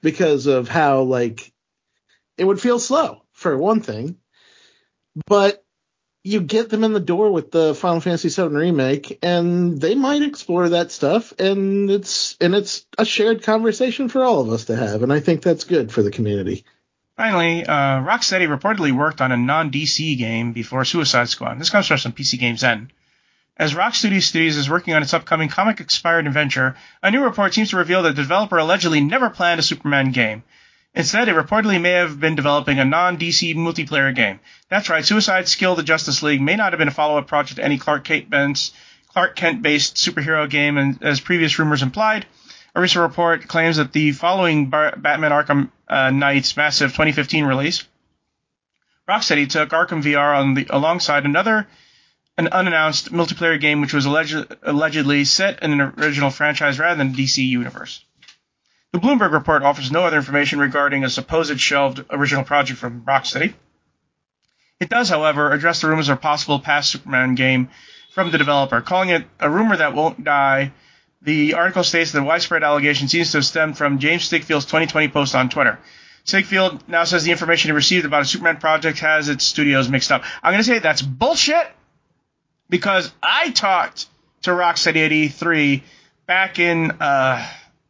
because 0.00 0.46
of 0.46 0.68
how 0.68 1.02
like 1.02 1.52
it 2.38 2.44
would 2.44 2.60
feel 2.60 2.78
slow 2.78 3.22
for 3.32 3.56
one 3.56 3.80
thing, 3.80 4.16
but 5.26 5.63
you 6.26 6.40
get 6.40 6.70
them 6.70 6.84
in 6.84 6.94
the 6.94 7.00
door 7.00 7.30
with 7.30 7.50
the 7.50 7.74
Final 7.74 8.00
Fantasy 8.00 8.30
VII 8.30 8.48
remake, 8.48 9.18
and 9.22 9.78
they 9.78 9.94
might 9.94 10.22
explore 10.22 10.70
that 10.70 10.90
stuff, 10.90 11.34
and 11.38 11.90
it's 11.90 12.36
and 12.40 12.54
it's 12.54 12.86
a 12.96 13.04
shared 13.04 13.42
conversation 13.42 14.08
for 14.08 14.24
all 14.24 14.40
of 14.40 14.48
us 14.48 14.64
to 14.64 14.76
have, 14.76 15.02
and 15.02 15.12
I 15.12 15.20
think 15.20 15.42
that's 15.42 15.64
good 15.64 15.92
for 15.92 16.02
the 16.02 16.10
community. 16.10 16.64
Finally, 17.16 17.64
uh, 17.66 18.00
Rocksteady 18.00 18.48
reportedly 18.48 18.90
worked 18.90 19.20
on 19.20 19.32
a 19.32 19.36
non-DC 19.36 20.18
game 20.18 20.52
before 20.52 20.84
Suicide 20.84 21.28
Squad. 21.28 21.60
This 21.60 21.70
comes 21.70 21.86
from 21.86 21.98
some 21.98 22.12
PCGamesN. 22.12 22.88
As 23.56 23.74
Rocksteady 23.74 24.20
Studios 24.20 24.56
is 24.56 24.68
working 24.68 24.94
on 24.94 25.02
its 25.02 25.14
upcoming 25.14 25.48
comic-inspired 25.48 26.26
adventure, 26.26 26.74
a 27.02 27.10
new 27.10 27.22
report 27.22 27.54
seems 27.54 27.70
to 27.70 27.76
reveal 27.76 28.02
that 28.02 28.16
the 28.16 28.22
developer 28.22 28.56
allegedly 28.56 29.00
never 29.00 29.30
planned 29.30 29.60
a 29.60 29.62
Superman 29.62 30.10
game. 30.10 30.42
Instead, 30.94 31.28
it 31.28 31.34
reportedly 31.34 31.80
may 31.80 31.90
have 31.90 32.20
been 32.20 32.36
developing 32.36 32.78
a 32.78 32.84
non-DC 32.84 33.54
multiplayer 33.56 34.14
game. 34.14 34.38
That's 34.68 34.88
right, 34.88 35.04
Suicide 35.04 35.48
Skill 35.48 35.74
the 35.74 35.82
Justice 35.82 36.22
League 36.22 36.40
may 36.40 36.54
not 36.54 36.72
have 36.72 36.78
been 36.78 36.88
a 36.88 36.92
follow-up 36.92 37.26
project 37.26 37.56
to 37.56 37.64
any 37.64 37.78
Clark 37.78 38.08
Clark 39.08 39.36
Kent-based 39.36 39.96
superhero 39.96 40.48
game, 40.48 40.78
and 40.78 41.02
as 41.02 41.20
previous 41.20 41.58
rumors 41.58 41.82
implied, 41.82 42.26
a 42.74 42.80
recent 42.80 43.02
report 43.02 43.46
claims 43.48 43.76
that 43.76 43.92
the 43.92 44.12
following 44.12 44.70
Bar- 44.70 44.96
Batman 44.96 45.30
Arkham 45.30 45.70
uh, 45.88 46.10
Knight's 46.10 46.56
massive 46.56 46.90
2015 46.90 47.44
release, 47.44 47.84
Rocksteady 49.08 49.48
took 49.48 49.70
Arkham 49.70 50.02
VR 50.02 50.38
on 50.38 50.54
the, 50.54 50.66
alongside 50.70 51.24
another 51.24 51.66
an 52.36 52.48
unannounced 52.48 53.12
multiplayer 53.12 53.60
game 53.60 53.80
which 53.80 53.92
was 53.92 54.06
alleged, 54.06 54.36
allegedly 54.62 55.24
set 55.24 55.62
in 55.62 55.72
an 55.72 55.80
original 55.98 56.30
franchise 56.30 56.78
rather 56.78 56.98
than 56.98 57.14
DC 57.14 57.46
universe. 57.46 58.04
The 58.94 59.00
Bloomberg 59.00 59.32
report 59.32 59.64
offers 59.64 59.90
no 59.90 60.04
other 60.04 60.18
information 60.18 60.60
regarding 60.60 61.02
a 61.02 61.10
supposed 61.10 61.58
shelved 61.58 62.04
original 62.10 62.44
project 62.44 62.78
from 62.78 63.02
Rocksteady. 63.02 63.52
It 64.78 64.88
does, 64.88 65.08
however, 65.08 65.50
address 65.50 65.80
the 65.80 65.88
rumors 65.88 66.08
of 66.08 66.18
a 66.18 66.20
possible 66.20 66.60
past 66.60 66.92
Superman 66.92 67.34
game 67.34 67.70
from 68.12 68.30
the 68.30 68.38
developer, 68.38 68.80
calling 68.80 69.08
it 69.08 69.24
a 69.40 69.50
rumor 69.50 69.76
that 69.76 69.94
won't 69.94 70.22
die. 70.22 70.72
The 71.22 71.54
article 71.54 71.82
states 71.82 72.12
that 72.12 72.20
the 72.20 72.24
widespread 72.24 72.62
allegation 72.62 73.08
seems 73.08 73.32
to 73.32 73.38
have 73.38 73.44
stemmed 73.44 73.76
from 73.76 73.98
James 73.98 74.22
Stigfield's 74.22 74.66
2020 74.66 75.08
post 75.08 75.34
on 75.34 75.48
Twitter. 75.48 75.80
Stigfield 76.24 76.86
now 76.86 77.02
says 77.02 77.24
the 77.24 77.32
information 77.32 77.70
he 77.70 77.74
received 77.74 78.06
about 78.06 78.22
a 78.22 78.26
Superman 78.26 78.58
project 78.58 79.00
has 79.00 79.28
its 79.28 79.42
studios 79.42 79.88
mixed 79.88 80.12
up. 80.12 80.22
I'm 80.40 80.52
going 80.52 80.62
to 80.62 80.70
say 80.70 80.78
that's 80.78 81.02
bullshit 81.02 81.66
because 82.70 83.12
I 83.20 83.50
talked 83.50 84.06
to 84.42 84.50
Rocksteady 84.50 85.04
at 85.04 85.10
E3 85.10 85.82
back 86.26 86.60
in 86.60 86.92
uh, 87.00 87.44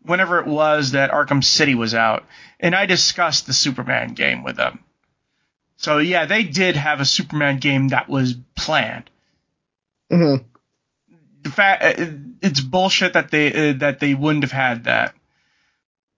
whenever 0.04 0.38
it 0.38 0.46
was 0.46 0.92
that 0.92 1.10
Arkham 1.10 1.42
City 1.42 1.74
was 1.74 1.94
out, 1.94 2.24
and 2.60 2.74
I 2.74 2.86
discussed 2.86 3.46
the 3.46 3.52
Superman 3.52 4.14
game 4.14 4.44
with 4.44 4.56
them. 4.56 4.80
So 5.76 5.98
yeah, 5.98 6.26
they 6.26 6.44
did 6.44 6.76
have 6.76 7.00
a 7.00 7.04
Superman 7.04 7.58
game 7.58 7.88
that 7.88 8.08
was 8.08 8.34
planned. 8.54 9.10
Mm-hmm. 10.10 10.44
The 11.42 11.50
fact 11.50 11.82
uh, 11.82 12.06
it's 12.40 12.60
bullshit 12.60 13.14
that 13.14 13.30
they 13.30 13.70
uh, 13.70 13.72
that 13.78 14.00
they 14.00 14.14
wouldn't 14.14 14.44
have 14.44 14.52
had 14.52 14.84
that. 14.84 15.14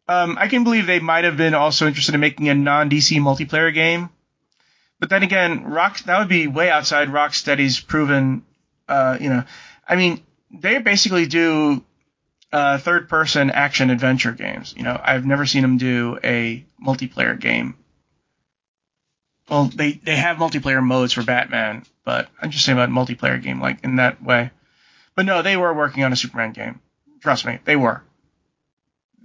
Um, 0.08 0.36
I 0.38 0.46
can 0.46 0.62
believe 0.62 0.86
they 0.86 1.00
might 1.00 1.24
have 1.24 1.36
been 1.36 1.54
also 1.54 1.86
interested 1.86 2.14
in 2.14 2.20
making 2.20 2.48
a 2.48 2.54
non 2.54 2.90
DC 2.90 3.18
multiplayer 3.18 3.74
game, 3.74 4.10
but 5.00 5.10
then 5.10 5.22
again, 5.22 5.64
Rock 5.64 5.98
that 6.00 6.18
would 6.18 6.28
be 6.28 6.46
way 6.46 6.70
outside 6.70 7.08
Rocksteady's 7.08 7.80
proven. 7.80 8.44
Uh, 8.88 9.18
you 9.20 9.30
know, 9.30 9.42
I 9.88 9.96
mean, 9.96 10.22
they 10.52 10.78
basically 10.78 11.26
do 11.26 11.84
uh, 12.56 12.78
third 12.78 13.10
person 13.10 13.50
action 13.50 13.90
adventure 13.90 14.32
games. 14.32 14.72
You 14.74 14.82
know, 14.82 14.98
I've 15.02 15.26
never 15.26 15.44
seen 15.44 15.60
them 15.60 15.76
do 15.76 16.18
a 16.24 16.64
multiplayer 16.82 17.38
game. 17.38 17.74
Well, 19.50 19.66
they, 19.66 19.92
they 19.92 20.16
have 20.16 20.38
multiplayer 20.38 20.82
modes 20.82 21.12
for 21.12 21.22
Batman, 21.22 21.84
but 22.02 22.30
I'm 22.40 22.50
just 22.50 22.64
saying 22.64 22.78
about 22.78 22.88
multiplayer 22.88 23.40
game, 23.40 23.60
like 23.60 23.84
in 23.84 23.96
that 23.96 24.22
way. 24.22 24.52
But 25.14 25.26
no, 25.26 25.42
they 25.42 25.58
were 25.58 25.74
working 25.74 26.02
on 26.02 26.14
a 26.14 26.16
Superman 26.16 26.52
game. 26.52 26.80
Trust 27.20 27.44
me, 27.44 27.58
they 27.66 27.76
were. 27.76 28.02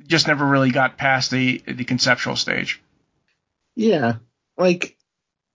Just 0.06 0.28
never 0.28 0.46
really 0.46 0.72
got 0.72 0.98
past 0.98 1.32
the 1.32 1.64
the 1.66 1.86
conceptual 1.86 2.36
stage. 2.36 2.82
Yeah, 3.76 4.16
like 4.58 4.98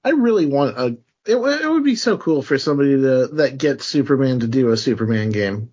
I 0.03 0.11
really 0.11 0.47
want 0.47 0.79
a. 0.79 0.97
It, 1.27 1.37
it 1.37 1.69
would 1.69 1.85
be 1.85 1.97
so 1.97 2.17
cool 2.17 2.41
for 2.41 2.57
somebody 2.57 2.93
to 2.93 3.27
that 3.35 3.59
gets 3.59 3.85
Superman 3.85 4.41
to 4.41 4.47
do 4.47 4.71
a 4.71 4.79
Superman 4.79 5.31
game, 5.31 5.73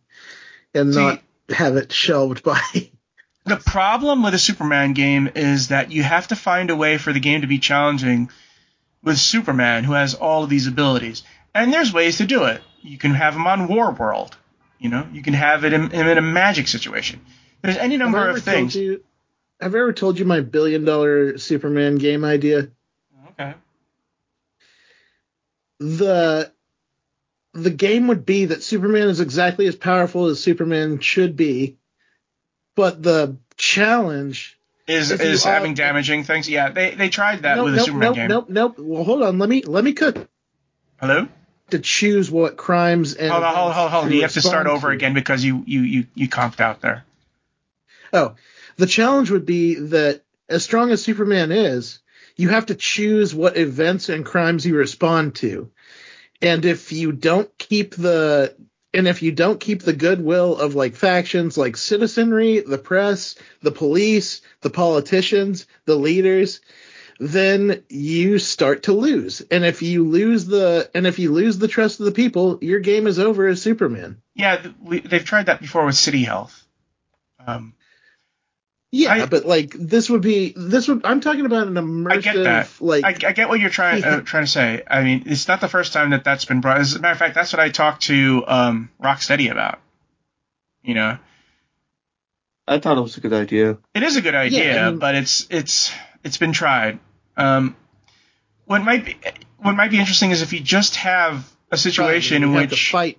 and 0.74 0.94
See, 0.94 1.00
not 1.00 1.22
have 1.54 1.78
it 1.78 1.92
shelved 1.92 2.44
by. 2.44 2.62
the 3.46 3.58
problem 3.58 4.24
with 4.24 4.34
a 4.34 4.40
Superman 4.40 4.94
game 4.94 5.30
is 5.36 5.70
that 5.70 5.92
you 5.92 6.04
have 6.04 6.28
to 6.28 6.36
find 6.36 6.70
a 6.70 6.76
way 6.76 6.98
for 6.98 7.14
the 7.14 7.20
game 7.20 7.42
to 7.42 7.48
be 7.48 7.60
challenging 7.60 8.30
with 9.04 9.18
Superman, 9.18 9.84
who 9.84 9.94
has 9.94 10.14
all 10.14 10.44
of 10.44 10.50
these 10.50 10.68
abilities. 10.68 11.24
And 11.54 11.74
there's 11.74 11.94
ways 11.94 12.18
to 12.18 12.26
do 12.26 12.46
it. 12.46 12.62
You 12.82 12.98
can 12.98 13.14
have 13.14 13.36
him 13.36 13.48
on 13.48 13.68
War 13.68 13.92
World. 13.92 14.36
You 14.80 14.90
know, 14.90 15.08
you 15.14 15.22
can 15.22 15.34
have 15.34 15.66
it 15.66 15.74
in, 15.74 15.90
him 15.90 16.08
in 16.08 16.18
a 16.18 16.22
magic 16.22 16.68
situation. 16.68 17.22
There's 17.62 17.78
any 17.78 17.96
number 17.98 18.30
of 18.30 18.44
things. 18.44 18.76
You, 18.76 19.04
have 19.62 19.76
I 19.76 19.80
ever 19.80 19.94
told 19.94 20.20
you 20.20 20.26
my 20.26 20.42
billion 20.42 20.84
dollar 20.84 21.38
Superman 21.38 21.96
game 21.96 22.26
idea? 22.26 22.70
Okay. 23.30 23.54
The 25.80 26.53
the 27.54 27.70
game 27.70 28.08
would 28.08 28.26
be 28.26 28.46
that 28.46 28.64
Superman 28.64 29.10
is 29.10 29.20
exactly 29.20 29.68
as 29.68 29.76
powerful 29.76 30.26
as 30.28 30.42
Superman 30.42 31.00
should 31.00 31.38
be, 31.38 31.78
but 32.76 33.02
the 33.02 33.38
challenge 33.56 34.60
is 34.88 35.12
is 35.12 35.44
having 35.44 35.72
all, 35.72 35.76
damaging 35.76 36.24
things. 36.24 36.50
Yeah, 36.50 36.72
they 36.72 36.96
they 36.96 37.10
tried 37.10 37.44
that 37.44 37.58
nope, 37.58 37.66
with 37.66 37.76
nope, 37.76 37.86
Superman 37.86 38.08
nope, 38.08 38.16
game. 38.16 38.28
Nope, 38.28 38.50
nope. 38.50 38.76
Well, 38.80 39.04
hold 39.04 39.24
on. 39.24 39.40
Let 39.40 39.50
me 39.50 39.62
let 39.62 39.84
me 39.84 39.94
cook. 39.94 40.28
Hello. 41.00 41.28
To 41.70 41.80
choose 41.80 42.30
what 42.30 42.58
crimes 42.58 43.14
and 43.14 43.32
hold 43.32 43.44
on, 43.44 43.56
hold 43.56 43.70
on, 43.70 43.74
hold 43.74 43.86
on. 43.86 43.92
Hold 43.92 44.06
on. 44.06 44.12
You 44.12 44.22
have 44.24 44.34
to 44.34 44.42
start 44.42 44.68
over 44.68 44.90
to. 44.90 44.96
again 44.96 45.14
because 45.14 45.44
you 45.44 45.64
you 45.66 45.82
you 45.82 46.08
you 46.16 46.28
conked 46.28 46.60
out 46.60 46.82
there. 46.82 47.06
Oh, 48.12 48.36
the 48.78 48.88
challenge 48.88 49.32
would 49.32 49.46
be 49.46 49.76
that 49.76 50.24
as 50.50 50.64
strong 50.64 50.92
as 50.92 51.04
Superman 51.04 51.52
is, 51.52 52.00
you 52.36 52.50
have 52.50 52.68
to 52.68 52.76
choose 52.76 53.34
what 53.34 53.58
events 53.58 54.10
and 54.10 54.26
crimes 54.26 54.66
you 54.66 54.76
respond 54.76 55.36
to. 55.36 55.72
And 56.44 56.66
if 56.66 56.92
you 56.92 57.14
don't 57.14 57.50
keep 57.58 57.96
the 57.96 58.56
and 58.94 59.08
if 59.08 59.24
you 59.24 59.32
don't 59.32 59.60
keep 59.60 59.82
the 59.82 59.94
goodwill 59.94 60.58
of 60.58 60.76
like 60.76 60.96
factions 60.96 61.58
like 61.58 61.78
citizenry, 61.78 62.60
the 62.60 62.78
press, 62.78 63.36
the 63.62 63.72
police, 63.72 64.42
the 64.62 64.70
politicians, 64.70 65.66
the 65.86 65.96
leaders, 65.96 66.60
then 67.20 67.84
you 67.90 68.40
start 68.40 68.84
to 68.84 68.94
lose. 68.94 69.42
And 69.42 69.64
if 69.64 69.82
you 69.82 70.06
lose 70.08 70.46
the 70.46 70.92
and 70.94 71.08
if 71.08 71.18
you 71.18 71.32
lose 71.32 71.58
the 71.58 71.70
trust 71.70 72.02
of 72.02 72.06
the 72.06 72.12
people, 72.12 72.60
your 72.62 72.82
game 72.82 73.08
is 73.08 73.20
over 73.20 73.48
as 73.48 73.62
Superman. 73.62 74.22
Yeah, 74.36 74.62
they've 74.82 75.24
tried 75.24 75.46
that 75.46 75.62
before 75.62 75.86
with 75.86 75.96
City 75.96 76.24
Health. 76.24 76.68
Um, 77.46 77.74
Yeah, 78.96 79.12
I- 79.12 79.26
but 79.26 79.44
like 79.46 79.74
this 79.78 80.08
would 80.12 80.22
be 80.22 80.54
this 80.56 80.88
would 80.88 81.04
I'm 81.04 81.20
talking 81.20 81.48
about 81.48 81.66
an 81.66 81.74
immersive 81.74 82.12
I 82.12 82.18
get 82.18 82.36
that. 82.44 82.70
like 82.80 83.04
I, 83.04 83.30
I 83.30 83.32
get 83.34 83.50
what 83.50 83.60
you're 83.60 83.72
trying 83.72 84.04
uh, 84.06 84.22
trying 84.22 84.46
to 84.46 84.52
say. 84.52 84.84
I 84.88 85.02
mean, 85.04 85.24
it's 85.26 85.48
not 85.48 85.62
the 85.62 85.68
first 85.68 85.94
time 85.94 86.12
that 86.12 86.24
that's 86.24 86.46
been 86.46 86.62
brought. 86.62 86.78
As 86.78 86.94
a 86.96 87.00
matter 87.00 87.14
of 87.14 87.18
fact, 87.18 87.34
that's 87.34 87.52
what 87.52 87.60
I 87.60 87.70
talked 87.70 88.04
to 88.04 88.44
um, 88.46 88.90
Rocksteady 89.02 89.50
about. 89.52 89.80
You 90.84 90.94
know, 90.94 91.18
I 92.68 92.78
thought 92.78 92.98
it 93.00 93.02
was 93.02 93.18
a 93.18 93.22
good 93.22 93.34
idea. 93.34 93.78
it 93.96 94.04
is 94.04 94.16
a 94.16 94.22
good 94.22 94.36
idea, 94.36 94.86
I 94.86 94.90
mean- 94.92 95.00
but 95.00 95.16
it's 95.16 95.48
it's 95.50 95.92
it's 96.24 96.38
been 96.38 96.54
tried. 96.54 97.00
Um, 97.36 97.76
what 98.66 98.84
might 98.84 99.06
be 99.06 99.18
what 99.58 99.74
might 99.76 99.90
be 99.90 99.98
interesting 99.98 100.30
is 100.30 100.44
if 100.44 100.54
you 100.54 100.60
just 100.60 100.98
have 100.98 101.52
a 101.72 101.78
situation 101.78 102.44
in 102.44 102.54
have 102.54 102.70
to 102.70 102.74
which 102.76 102.92
fight 102.92 103.18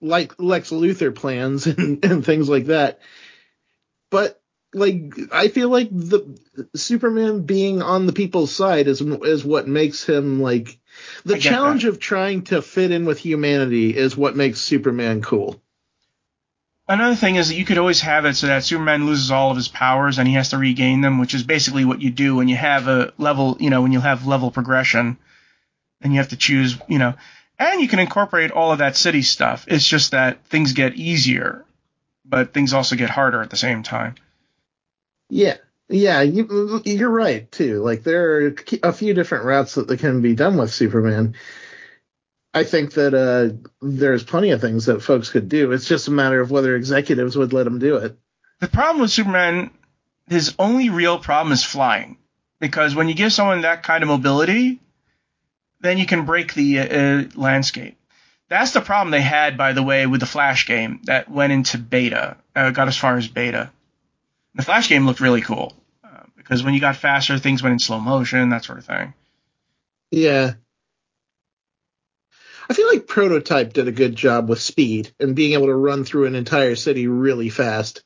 like 0.00 0.34
Lex 0.38 0.70
Luthor 0.70 1.12
plans 1.14 1.66
and, 1.66 2.04
and 2.04 2.24
things 2.24 2.48
like 2.48 2.66
that. 2.66 3.00
But 4.10 4.40
like 4.74 5.14
I 5.32 5.48
feel 5.48 5.68
like 5.68 5.90
the 5.90 6.38
Superman 6.74 7.42
being 7.42 7.82
on 7.82 8.06
the 8.06 8.12
people's 8.12 8.54
side 8.54 8.88
is 8.88 9.00
is 9.00 9.44
what 9.44 9.68
makes 9.68 10.04
him 10.04 10.40
like 10.40 10.78
the 11.24 11.38
challenge 11.38 11.84
of 11.84 11.98
trying 11.98 12.42
to 12.44 12.62
fit 12.62 12.90
in 12.90 13.04
with 13.04 13.18
humanity 13.18 13.96
is 13.96 14.16
what 14.16 14.36
makes 14.36 14.60
Superman 14.60 15.22
cool. 15.22 15.60
Another 16.88 17.14
thing 17.14 17.36
is 17.36 17.48
that 17.48 17.54
you 17.54 17.64
could 17.64 17.78
always 17.78 18.00
have 18.00 18.24
it 18.24 18.34
so 18.34 18.48
that 18.48 18.64
Superman 18.64 19.06
loses 19.06 19.30
all 19.30 19.50
of 19.50 19.56
his 19.56 19.68
powers 19.68 20.18
and 20.18 20.26
he 20.26 20.34
has 20.34 20.50
to 20.50 20.58
regain 20.58 21.00
them, 21.00 21.18
which 21.18 21.32
is 21.32 21.44
basically 21.44 21.84
what 21.84 22.02
you 22.02 22.10
do 22.10 22.36
when 22.36 22.48
you 22.48 22.56
have 22.56 22.88
a 22.88 23.12
level, 23.18 23.56
you 23.60 23.70
know, 23.70 23.82
when 23.82 23.92
you 23.92 24.00
have 24.00 24.26
level 24.26 24.50
progression, 24.50 25.16
and 26.02 26.12
you 26.12 26.18
have 26.18 26.30
to 26.30 26.36
choose, 26.36 26.76
you 26.88 26.98
know, 26.98 27.14
and 27.58 27.80
you 27.80 27.88
can 27.88 28.00
incorporate 28.00 28.50
all 28.50 28.72
of 28.72 28.78
that 28.78 28.96
city 28.96 29.22
stuff. 29.22 29.64
It's 29.68 29.86
just 29.86 30.10
that 30.10 30.44
things 30.46 30.72
get 30.72 30.96
easier, 30.96 31.64
but 32.24 32.52
things 32.52 32.72
also 32.72 32.96
get 32.96 33.10
harder 33.10 33.40
at 33.40 33.50
the 33.50 33.56
same 33.56 33.82
time. 33.84 34.16
Yeah. 35.32 35.56
Yeah, 35.88 36.20
you, 36.20 36.82
you're 36.84 37.10
right 37.10 37.50
too. 37.50 37.82
Like 37.82 38.02
there 38.02 38.46
are 38.46 38.54
a 38.82 38.92
few 38.92 39.14
different 39.14 39.44
routes 39.46 39.74
that 39.74 39.98
can 39.98 40.20
be 40.20 40.34
done 40.34 40.58
with 40.58 40.72
Superman. 40.72 41.34
I 42.54 42.64
think 42.64 42.92
that 42.94 43.14
uh, 43.14 43.56
there's 43.80 44.22
plenty 44.22 44.50
of 44.50 44.60
things 44.60 44.86
that 44.86 45.02
folks 45.02 45.30
could 45.30 45.48
do. 45.48 45.72
It's 45.72 45.88
just 45.88 46.08
a 46.08 46.10
matter 46.10 46.40
of 46.40 46.50
whether 46.50 46.76
executives 46.76 47.36
would 47.36 47.54
let 47.54 47.64
them 47.64 47.78
do 47.78 47.96
it. 47.96 48.16
The 48.60 48.68
problem 48.68 49.00
with 49.00 49.10
Superman, 49.10 49.70
his 50.28 50.54
only 50.58 50.90
real 50.90 51.18
problem 51.18 51.52
is 51.52 51.64
flying, 51.64 52.18
because 52.60 52.94
when 52.94 53.08
you 53.08 53.14
give 53.14 53.32
someone 53.32 53.62
that 53.62 53.82
kind 53.82 54.02
of 54.02 54.08
mobility, 54.08 54.80
then 55.80 55.96
you 55.96 56.04
can 56.04 56.26
break 56.26 56.52
the 56.52 56.78
uh, 56.78 57.24
landscape. 57.34 57.98
That's 58.48 58.72
the 58.72 58.82
problem 58.82 59.10
they 59.10 59.22
had, 59.22 59.56
by 59.56 59.72
the 59.72 59.82
way, 59.82 60.06
with 60.06 60.20
the 60.20 60.26
Flash 60.26 60.66
game 60.66 61.00
that 61.04 61.30
went 61.30 61.54
into 61.54 61.78
beta, 61.78 62.36
uh, 62.54 62.70
got 62.70 62.88
as 62.88 62.98
far 62.98 63.16
as 63.16 63.28
beta. 63.28 63.70
The 64.54 64.62
Flash 64.62 64.88
game 64.88 65.06
looked 65.06 65.20
really 65.20 65.40
cool 65.40 65.74
uh, 66.04 66.24
because 66.36 66.62
when 66.62 66.74
you 66.74 66.80
got 66.80 66.96
faster, 66.96 67.38
things 67.38 67.62
went 67.62 67.72
in 67.72 67.78
slow 67.78 68.00
motion, 68.00 68.50
that 68.50 68.64
sort 68.64 68.78
of 68.78 68.84
thing. 68.84 69.14
Yeah. 70.10 70.54
I 72.68 72.74
feel 72.74 72.86
like 72.86 73.06
Prototype 73.06 73.72
did 73.72 73.88
a 73.88 73.92
good 73.92 74.14
job 74.14 74.48
with 74.48 74.60
speed 74.60 75.12
and 75.18 75.34
being 75.34 75.52
able 75.52 75.66
to 75.66 75.74
run 75.74 76.04
through 76.04 76.26
an 76.26 76.34
entire 76.34 76.76
city 76.76 77.06
really 77.06 77.48
fast. 77.48 78.02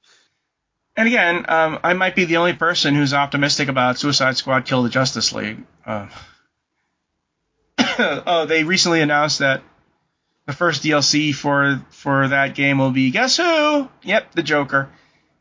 And 0.97 1.09
again, 1.09 1.45
um, 1.49 1.79
I 1.83 1.93
might 1.93 2.17
be 2.17 2.25
the 2.25 2.39
only 2.39 2.55
person 2.55 2.95
who's 2.95 3.13
optimistic 3.13 3.69
about 3.69 3.99
Suicide 3.99 4.37
Squad 4.37 4.65
Kill 4.65 4.83
the 4.83 4.89
Justice 4.89 5.33
League. 5.33 5.63
Uh, 5.85 6.09
oh, 7.99 8.47
they 8.47 8.65
recently 8.65 9.03
announced 9.03 9.41
that 9.41 9.63
the 10.47 10.53
first 10.53 10.83
DLC 10.83 11.35
for 11.35 11.83
for 11.91 12.29
that 12.29 12.55
game 12.55 12.79
will 12.79 12.93
be 12.93 13.11
guess 13.11 13.37
who? 13.37 13.89
Yep, 14.05 14.33
the 14.33 14.43
Joker, 14.43 14.89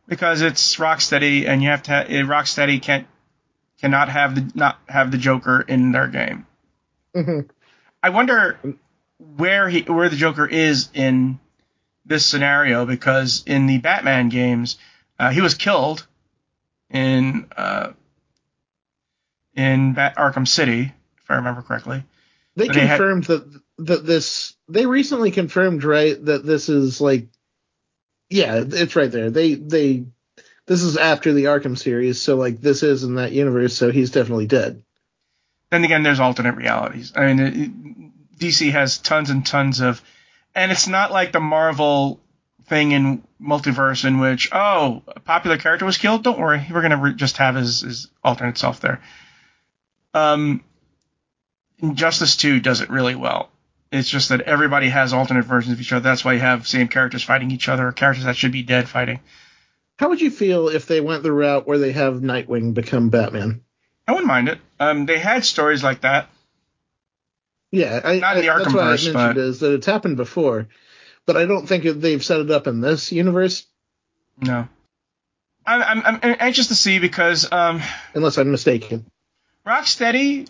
because 0.07 0.41
it's 0.41 0.75
Rocksteady, 0.77 1.47
and 1.47 1.61
you 1.63 1.69
have 1.69 1.83
to 1.83 1.91
ha- 1.91 2.05
eh, 2.07 2.21
Rocksteady 2.21 2.81
can't 2.81 3.07
cannot 3.81 4.09
have 4.09 4.35
the 4.35 4.51
not 4.55 4.79
have 4.87 5.11
the 5.11 5.17
Joker 5.17 5.61
in 5.61 5.91
their 5.91 6.07
game. 6.07 6.45
Mhm. 7.15 7.49
I 8.03 8.09
wonder 8.09 8.59
where 9.19 9.67
he 9.69 9.81
where 9.81 10.09
the 10.09 10.15
Joker 10.15 10.45
is 10.47 10.89
in 10.93 11.39
this 12.05 12.25
scenario 12.25 12.85
because 12.85 13.43
in 13.47 13.65
the 13.65 13.77
Batman 13.79 14.29
games 14.29 14.77
uh, 15.19 15.31
he 15.31 15.41
was 15.41 15.55
killed 15.55 16.05
in 16.89 17.47
uh, 17.57 17.91
in 19.55 19.93
Bat- 19.93 20.17
Arkham 20.17 20.47
City 20.47 20.93
if 21.23 21.31
I 21.31 21.35
remember 21.35 21.61
correctly. 21.61 22.03
They 22.55 22.67
But 22.67 22.75
they 22.75 22.85
had- 22.85 22.97
confirmed 22.99 23.23
that 23.25 23.61
that 23.79 24.05
this 24.05 24.55
they 24.69 24.85
recently 24.85 25.31
confirmed 25.31 25.83
right 25.83 26.23
that 26.25 26.45
this 26.45 26.69
is 26.69 27.01
like 27.01 27.27
yeah, 28.29 28.63
it's 28.65 28.95
right 28.95 29.11
there. 29.11 29.29
They 29.29 29.55
they 29.55 30.05
this 30.65 30.81
is 30.81 30.97
after 30.97 31.33
the 31.33 31.45
Arkham 31.45 31.77
series, 31.77 32.21
so 32.21 32.37
like 32.37 32.59
this 32.59 32.83
is 32.83 33.03
in 33.03 33.15
that 33.15 33.31
universe, 33.31 33.77
so 33.77 33.91
he's 33.91 34.11
definitely 34.11 34.47
dead. 34.47 34.83
Then 35.69 35.83
again, 35.83 36.03
there's 36.03 36.19
alternate 36.19 36.55
realities. 36.55 37.13
I 37.15 37.33
mean, 37.33 37.39
it, 37.39 38.39
DC 38.39 38.71
has 38.71 38.97
tons 38.97 39.29
and 39.29 39.45
tons 39.45 39.79
of, 39.79 40.01
and 40.53 40.71
it's 40.71 40.87
not 40.87 41.11
like 41.11 41.31
the 41.31 41.39
Marvel 41.39 42.19
thing 42.67 42.91
in 42.91 43.23
multiverse 43.39 44.05
in 44.05 44.19
which 44.19 44.49
oh 44.51 45.03
a 45.07 45.19
popular 45.19 45.57
character 45.57 45.85
was 45.85 45.97
killed. 45.97 46.23
Don't 46.23 46.39
worry, 46.39 46.65
we're 46.71 46.81
gonna 46.81 46.97
re- 46.97 47.13
just 47.13 47.37
have 47.37 47.55
his, 47.55 47.81
his 47.81 48.07
alternate 48.23 48.57
self 48.57 48.79
there. 48.79 49.01
Um, 50.13 50.63
Injustice 51.79 52.37
2 52.37 52.61
does 52.61 52.81
it 52.81 52.89
really 52.89 53.15
well. 53.15 53.49
It's 53.91 54.09
just 54.09 54.29
that 54.29 54.41
everybody 54.41 54.89
has 54.89 55.13
alternate 55.13 55.45
versions 55.45 55.73
of 55.73 55.81
each 55.81 55.93
other. 55.93 56.01
That's 56.03 56.25
why 56.25 56.33
you 56.33 56.39
have 56.39 56.67
same 56.67 56.87
characters 56.87 57.23
fighting 57.23 57.51
each 57.51 57.69
other, 57.69 57.87
or 57.87 57.91
characters 57.91 58.25
that 58.25 58.35
should 58.35 58.51
be 58.51 58.63
dead 58.63 58.89
fighting. 58.89 59.19
How 59.97 60.09
would 60.09 60.19
you 60.21 60.31
feel 60.31 60.67
if 60.67 60.87
they 60.87 60.99
went 61.01 61.23
the 61.23 61.31
route 61.31 61.67
where 61.67 61.77
they 61.77 61.93
have 61.93 62.15
Nightwing 62.15 62.73
become 62.73 63.09
Batman? 63.09 63.61
I 64.07 64.11
wouldn't 64.11 64.27
mind 64.27 64.49
it. 64.49 64.59
Um, 64.79 65.05
they 65.05 65.17
had 65.19 65.45
stories 65.45 65.83
like 65.83 66.01
that. 66.01 66.29
Yeah, 67.71 68.01
I, 68.03 68.19
Not 68.19 68.37
in 68.37 68.43
the 68.43 68.49
I, 68.49 68.57
that's 68.59 68.73
I 68.73 68.89
mentioned 68.89 69.13
but- 69.13 69.37
is 69.37 69.59
that 69.61 69.73
it's 69.73 69.85
happened 69.85 70.17
before, 70.17 70.67
but 71.25 71.37
I 71.37 71.45
don't 71.45 71.67
think 71.67 71.83
they've 71.83 72.23
set 72.23 72.39
it 72.41 72.51
up 72.51 72.67
in 72.67 72.81
this 72.81 73.11
universe, 73.11 73.65
No. 74.39 74.67
I'm, 75.67 76.03
I'm, 76.05 76.19
I'm 76.21 76.35
anxious 76.39 76.67
to 76.67 76.75
see 76.75 76.99
because 76.99 77.51
um, 77.51 77.81
unless 78.13 78.37
I'm 78.37 78.51
mistaken. 78.51 79.05
Rocksteady, 79.65 80.47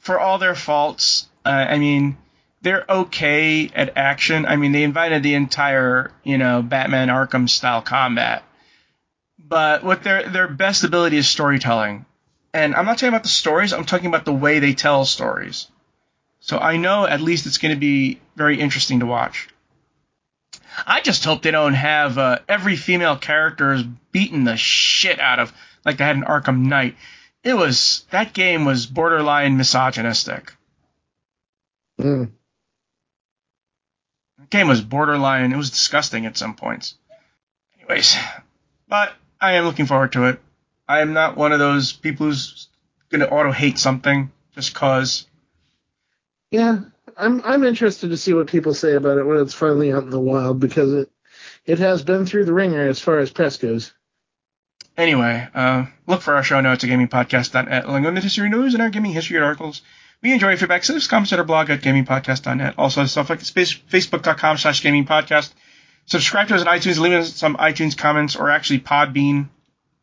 for 0.00 0.18
all 0.18 0.38
their 0.38 0.54
faults, 0.54 1.28
uh, 1.44 1.50
I 1.50 1.76
mean, 1.78 2.16
they're 2.64 2.84
okay 2.88 3.70
at 3.74 3.96
action. 3.96 4.46
I 4.46 4.56
mean, 4.56 4.72
they 4.72 4.82
invited 4.82 5.22
the 5.22 5.34
entire, 5.34 6.10
you 6.24 6.38
know, 6.38 6.62
Batman 6.62 7.08
Arkham 7.08 7.48
style 7.48 7.82
combat. 7.82 8.42
But 9.38 9.84
what 9.84 10.02
their 10.02 10.28
their 10.28 10.48
best 10.48 10.82
ability 10.82 11.18
is 11.18 11.28
storytelling. 11.28 12.06
And 12.52 12.74
I'm 12.74 12.86
not 12.86 12.98
talking 12.98 13.08
about 13.08 13.22
the 13.22 13.28
stories, 13.28 13.72
I'm 13.72 13.84
talking 13.84 14.06
about 14.06 14.24
the 14.24 14.32
way 14.32 14.58
they 14.58 14.74
tell 14.74 15.04
stories. 15.04 15.68
So 16.40 16.58
I 16.58 16.76
know 16.76 17.06
at 17.06 17.20
least 17.20 17.46
it's 17.46 17.58
going 17.58 17.74
to 17.74 17.80
be 17.80 18.20
very 18.36 18.58
interesting 18.60 19.00
to 19.00 19.06
watch. 19.06 19.48
I 20.86 21.00
just 21.00 21.24
hope 21.24 21.42
they 21.42 21.50
don't 21.50 21.74
have 21.74 22.18
uh, 22.18 22.38
every 22.48 22.76
female 22.76 23.16
character 23.16 23.72
is 23.72 23.82
beaten 24.12 24.44
the 24.44 24.56
shit 24.56 25.20
out 25.20 25.38
of 25.38 25.52
like 25.84 25.98
they 25.98 26.04
had 26.04 26.16
in 26.16 26.22
Arkham 26.22 26.66
Knight 26.66 26.96
it 27.44 27.54
was 27.54 28.06
that 28.10 28.32
game 28.32 28.64
was 28.64 28.86
borderline 28.86 29.56
misogynistic. 29.58 30.52
Mm. 32.00 32.32
The 34.38 34.46
game 34.46 34.68
was 34.68 34.80
borderline. 34.80 35.52
It 35.52 35.56
was 35.56 35.70
disgusting 35.70 36.26
at 36.26 36.36
some 36.36 36.54
points. 36.54 36.96
Anyways, 37.78 38.16
but 38.88 39.12
I 39.40 39.52
am 39.52 39.64
looking 39.64 39.86
forward 39.86 40.12
to 40.12 40.26
it. 40.26 40.40
I 40.88 41.00
am 41.00 41.12
not 41.12 41.36
one 41.36 41.52
of 41.52 41.58
those 41.58 41.92
people 41.92 42.26
who's 42.26 42.68
gonna 43.10 43.26
auto 43.26 43.52
hate 43.52 43.78
something 43.78 44.32
just 44.54 44.74
cause. 44.74 45.26
Yeah, 46.50 46.80
I'm 47.16 47.42
I'm 47.44 47.64
interested 47.64 48.10
to 48.10 48.16
see 48.16 48.34
what 48.34 48.48
people 48.48 48.74
say 48.74 48.94
about 48.94 49.18
it 49.18 49.26
when 49.26 49.38
it's 49.38 49.54
finally 49.54 49.92
out 49.92 50.04
in 50.04 50.10
the 50.10 50.20
wild 50.20 50.60
because 50.60 50.92
it 50.92 51.10
it 51.64 51.78
has 51.78 52.02
been 52.02 52.26
through 52.26 52.44
the 52.44 52.52
ringer 52.52 52.88
as 52.88 53.00
far 53.00 53.18
as 53.18 53.30
press 53.30 53.56
goes. 53.56 53.92
Anyway, 54.96 55.48
uh, 55.54 55.86
look 56.06 56.22
for 56.22 56.34
our 56.34 56.44
show 56.44 56.60
notes 56.60 56.84
at 56.84 56.90
gamingpodcast.net, 56.90 57.84
along 57.84 58.04
with 58.04 58.14
the 58.14 58.20
history 58.20 58.48
news 58.48 58.74
and 58.74 58.82
our 58.82 58.90
gaming 58.90 59.12
history 59.12 59.38
articles. 59.38 59.82
We 60.24 60.32
enjoy 60.32 60.48
your 60.48 60.56
feedback, 60.56 60.82
so 60.84 60.94
just 60.94 61.10
comments 61.10 61.34
at 61.34 61.38
our 61.38 61.44
blog 61.44 61.68
at 61.68 61.82
gamingpodcast.net. 61.82 62.74
Also, 62.78 63.04
stuff 63.04 63.28
like 63.28 63.42
space, 63.42 63.74
facebook.com 63.74 64.56
slash 64.56 64.82
gamingpodcast. 64.82 65.52
Subscribe 66.06 66.48
to 66.48 66.54
us 66.54 66.62
on 66.62 66.66
iTunes, 66.66 66.98
leave 66.98 67.12
us 67.12 67.34
some 67.34 67.56
iTunes 67.58 67.94
comments, 67.96 68.34
or 68.34 68.48
actually 68.50 68.80
Podbean. 68.80 69.50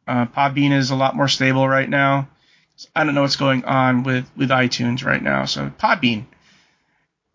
Uh, 0.07 0.27
Podbean 0.27 0.73
is 0.73 0.91
a 0.91 0.95
lot 0.95 1.15
more 1.15 1.27
stable 1.27 1.67
right 1.67 1.89
now. 1.89 2.29
I 2.95 3.03
don't 3.03 3.15
know 3.15 3.21
what's 3.23 3.35
going 3.35 3.65
on 3.65 4.03
with, 4.03 4.29
with 4.37 4.49
iTunes 4.49 5.03
right 5.03 5.21
now, 5.21 5.45
so 5.45 5.71
Podbean. 5.79 6.25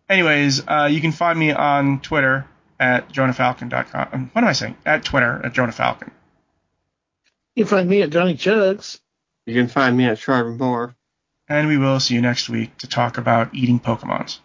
anyways, 0.09 0.65
uh, 0.67 0.87
you 0.89 1.01
can 1.01 1.11
find 1.11 1.37
me 1.37 1.51
on 1.51 1.99
Twitter 1.99 2.47
at 2.79 3.11
jonahfalcon.com. 3.11 4.07
Um, 4.13 4.29
What 4.31 4.43
am 4.43 4.47
I 4.49 4.53
saying? 4.53 4.77
At 4.85 5.03
Twitter 5.03 5.41
at 5.43 5.53
jonahfalcon. 5.53 6.09
You 7.55 7.65
can 7.65 7.69
find 7.69 7.89
me 7.89 8.01
at 8.01 8.11
Johnny 8.11 8.35
Chugs. 8.35 8.99
You 9.45 9.53
can 9.55 9.67
find 9.67 9.97
me 9.97 10.05
at 10.05 10.19
Charter 10.19 10.51
Moore. 10.51 10.95
And 11.49 11.67
we 11.67 11.77
will 11.77 11.99
see 11.99 12.13
you 12.15 12.21
next 12.21 12.49
week 12.49 12.77
to 12.79 12.87
talk 12.87 13.17
about 13.17 13.55
eating 13.55 13.79
Pokemons. 13.79 14.39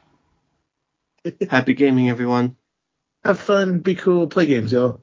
Happy 1.51 1.75
gaming, 1.75 2.11
everyone. 2.11 2.57
Have 3.25 3.39
fun, 3.39 3.81
be 3.81 3.95
cool, 3.95 4.27
play 4.27 4.47
games, 4.47 4.73
y'all. 4.73 5.02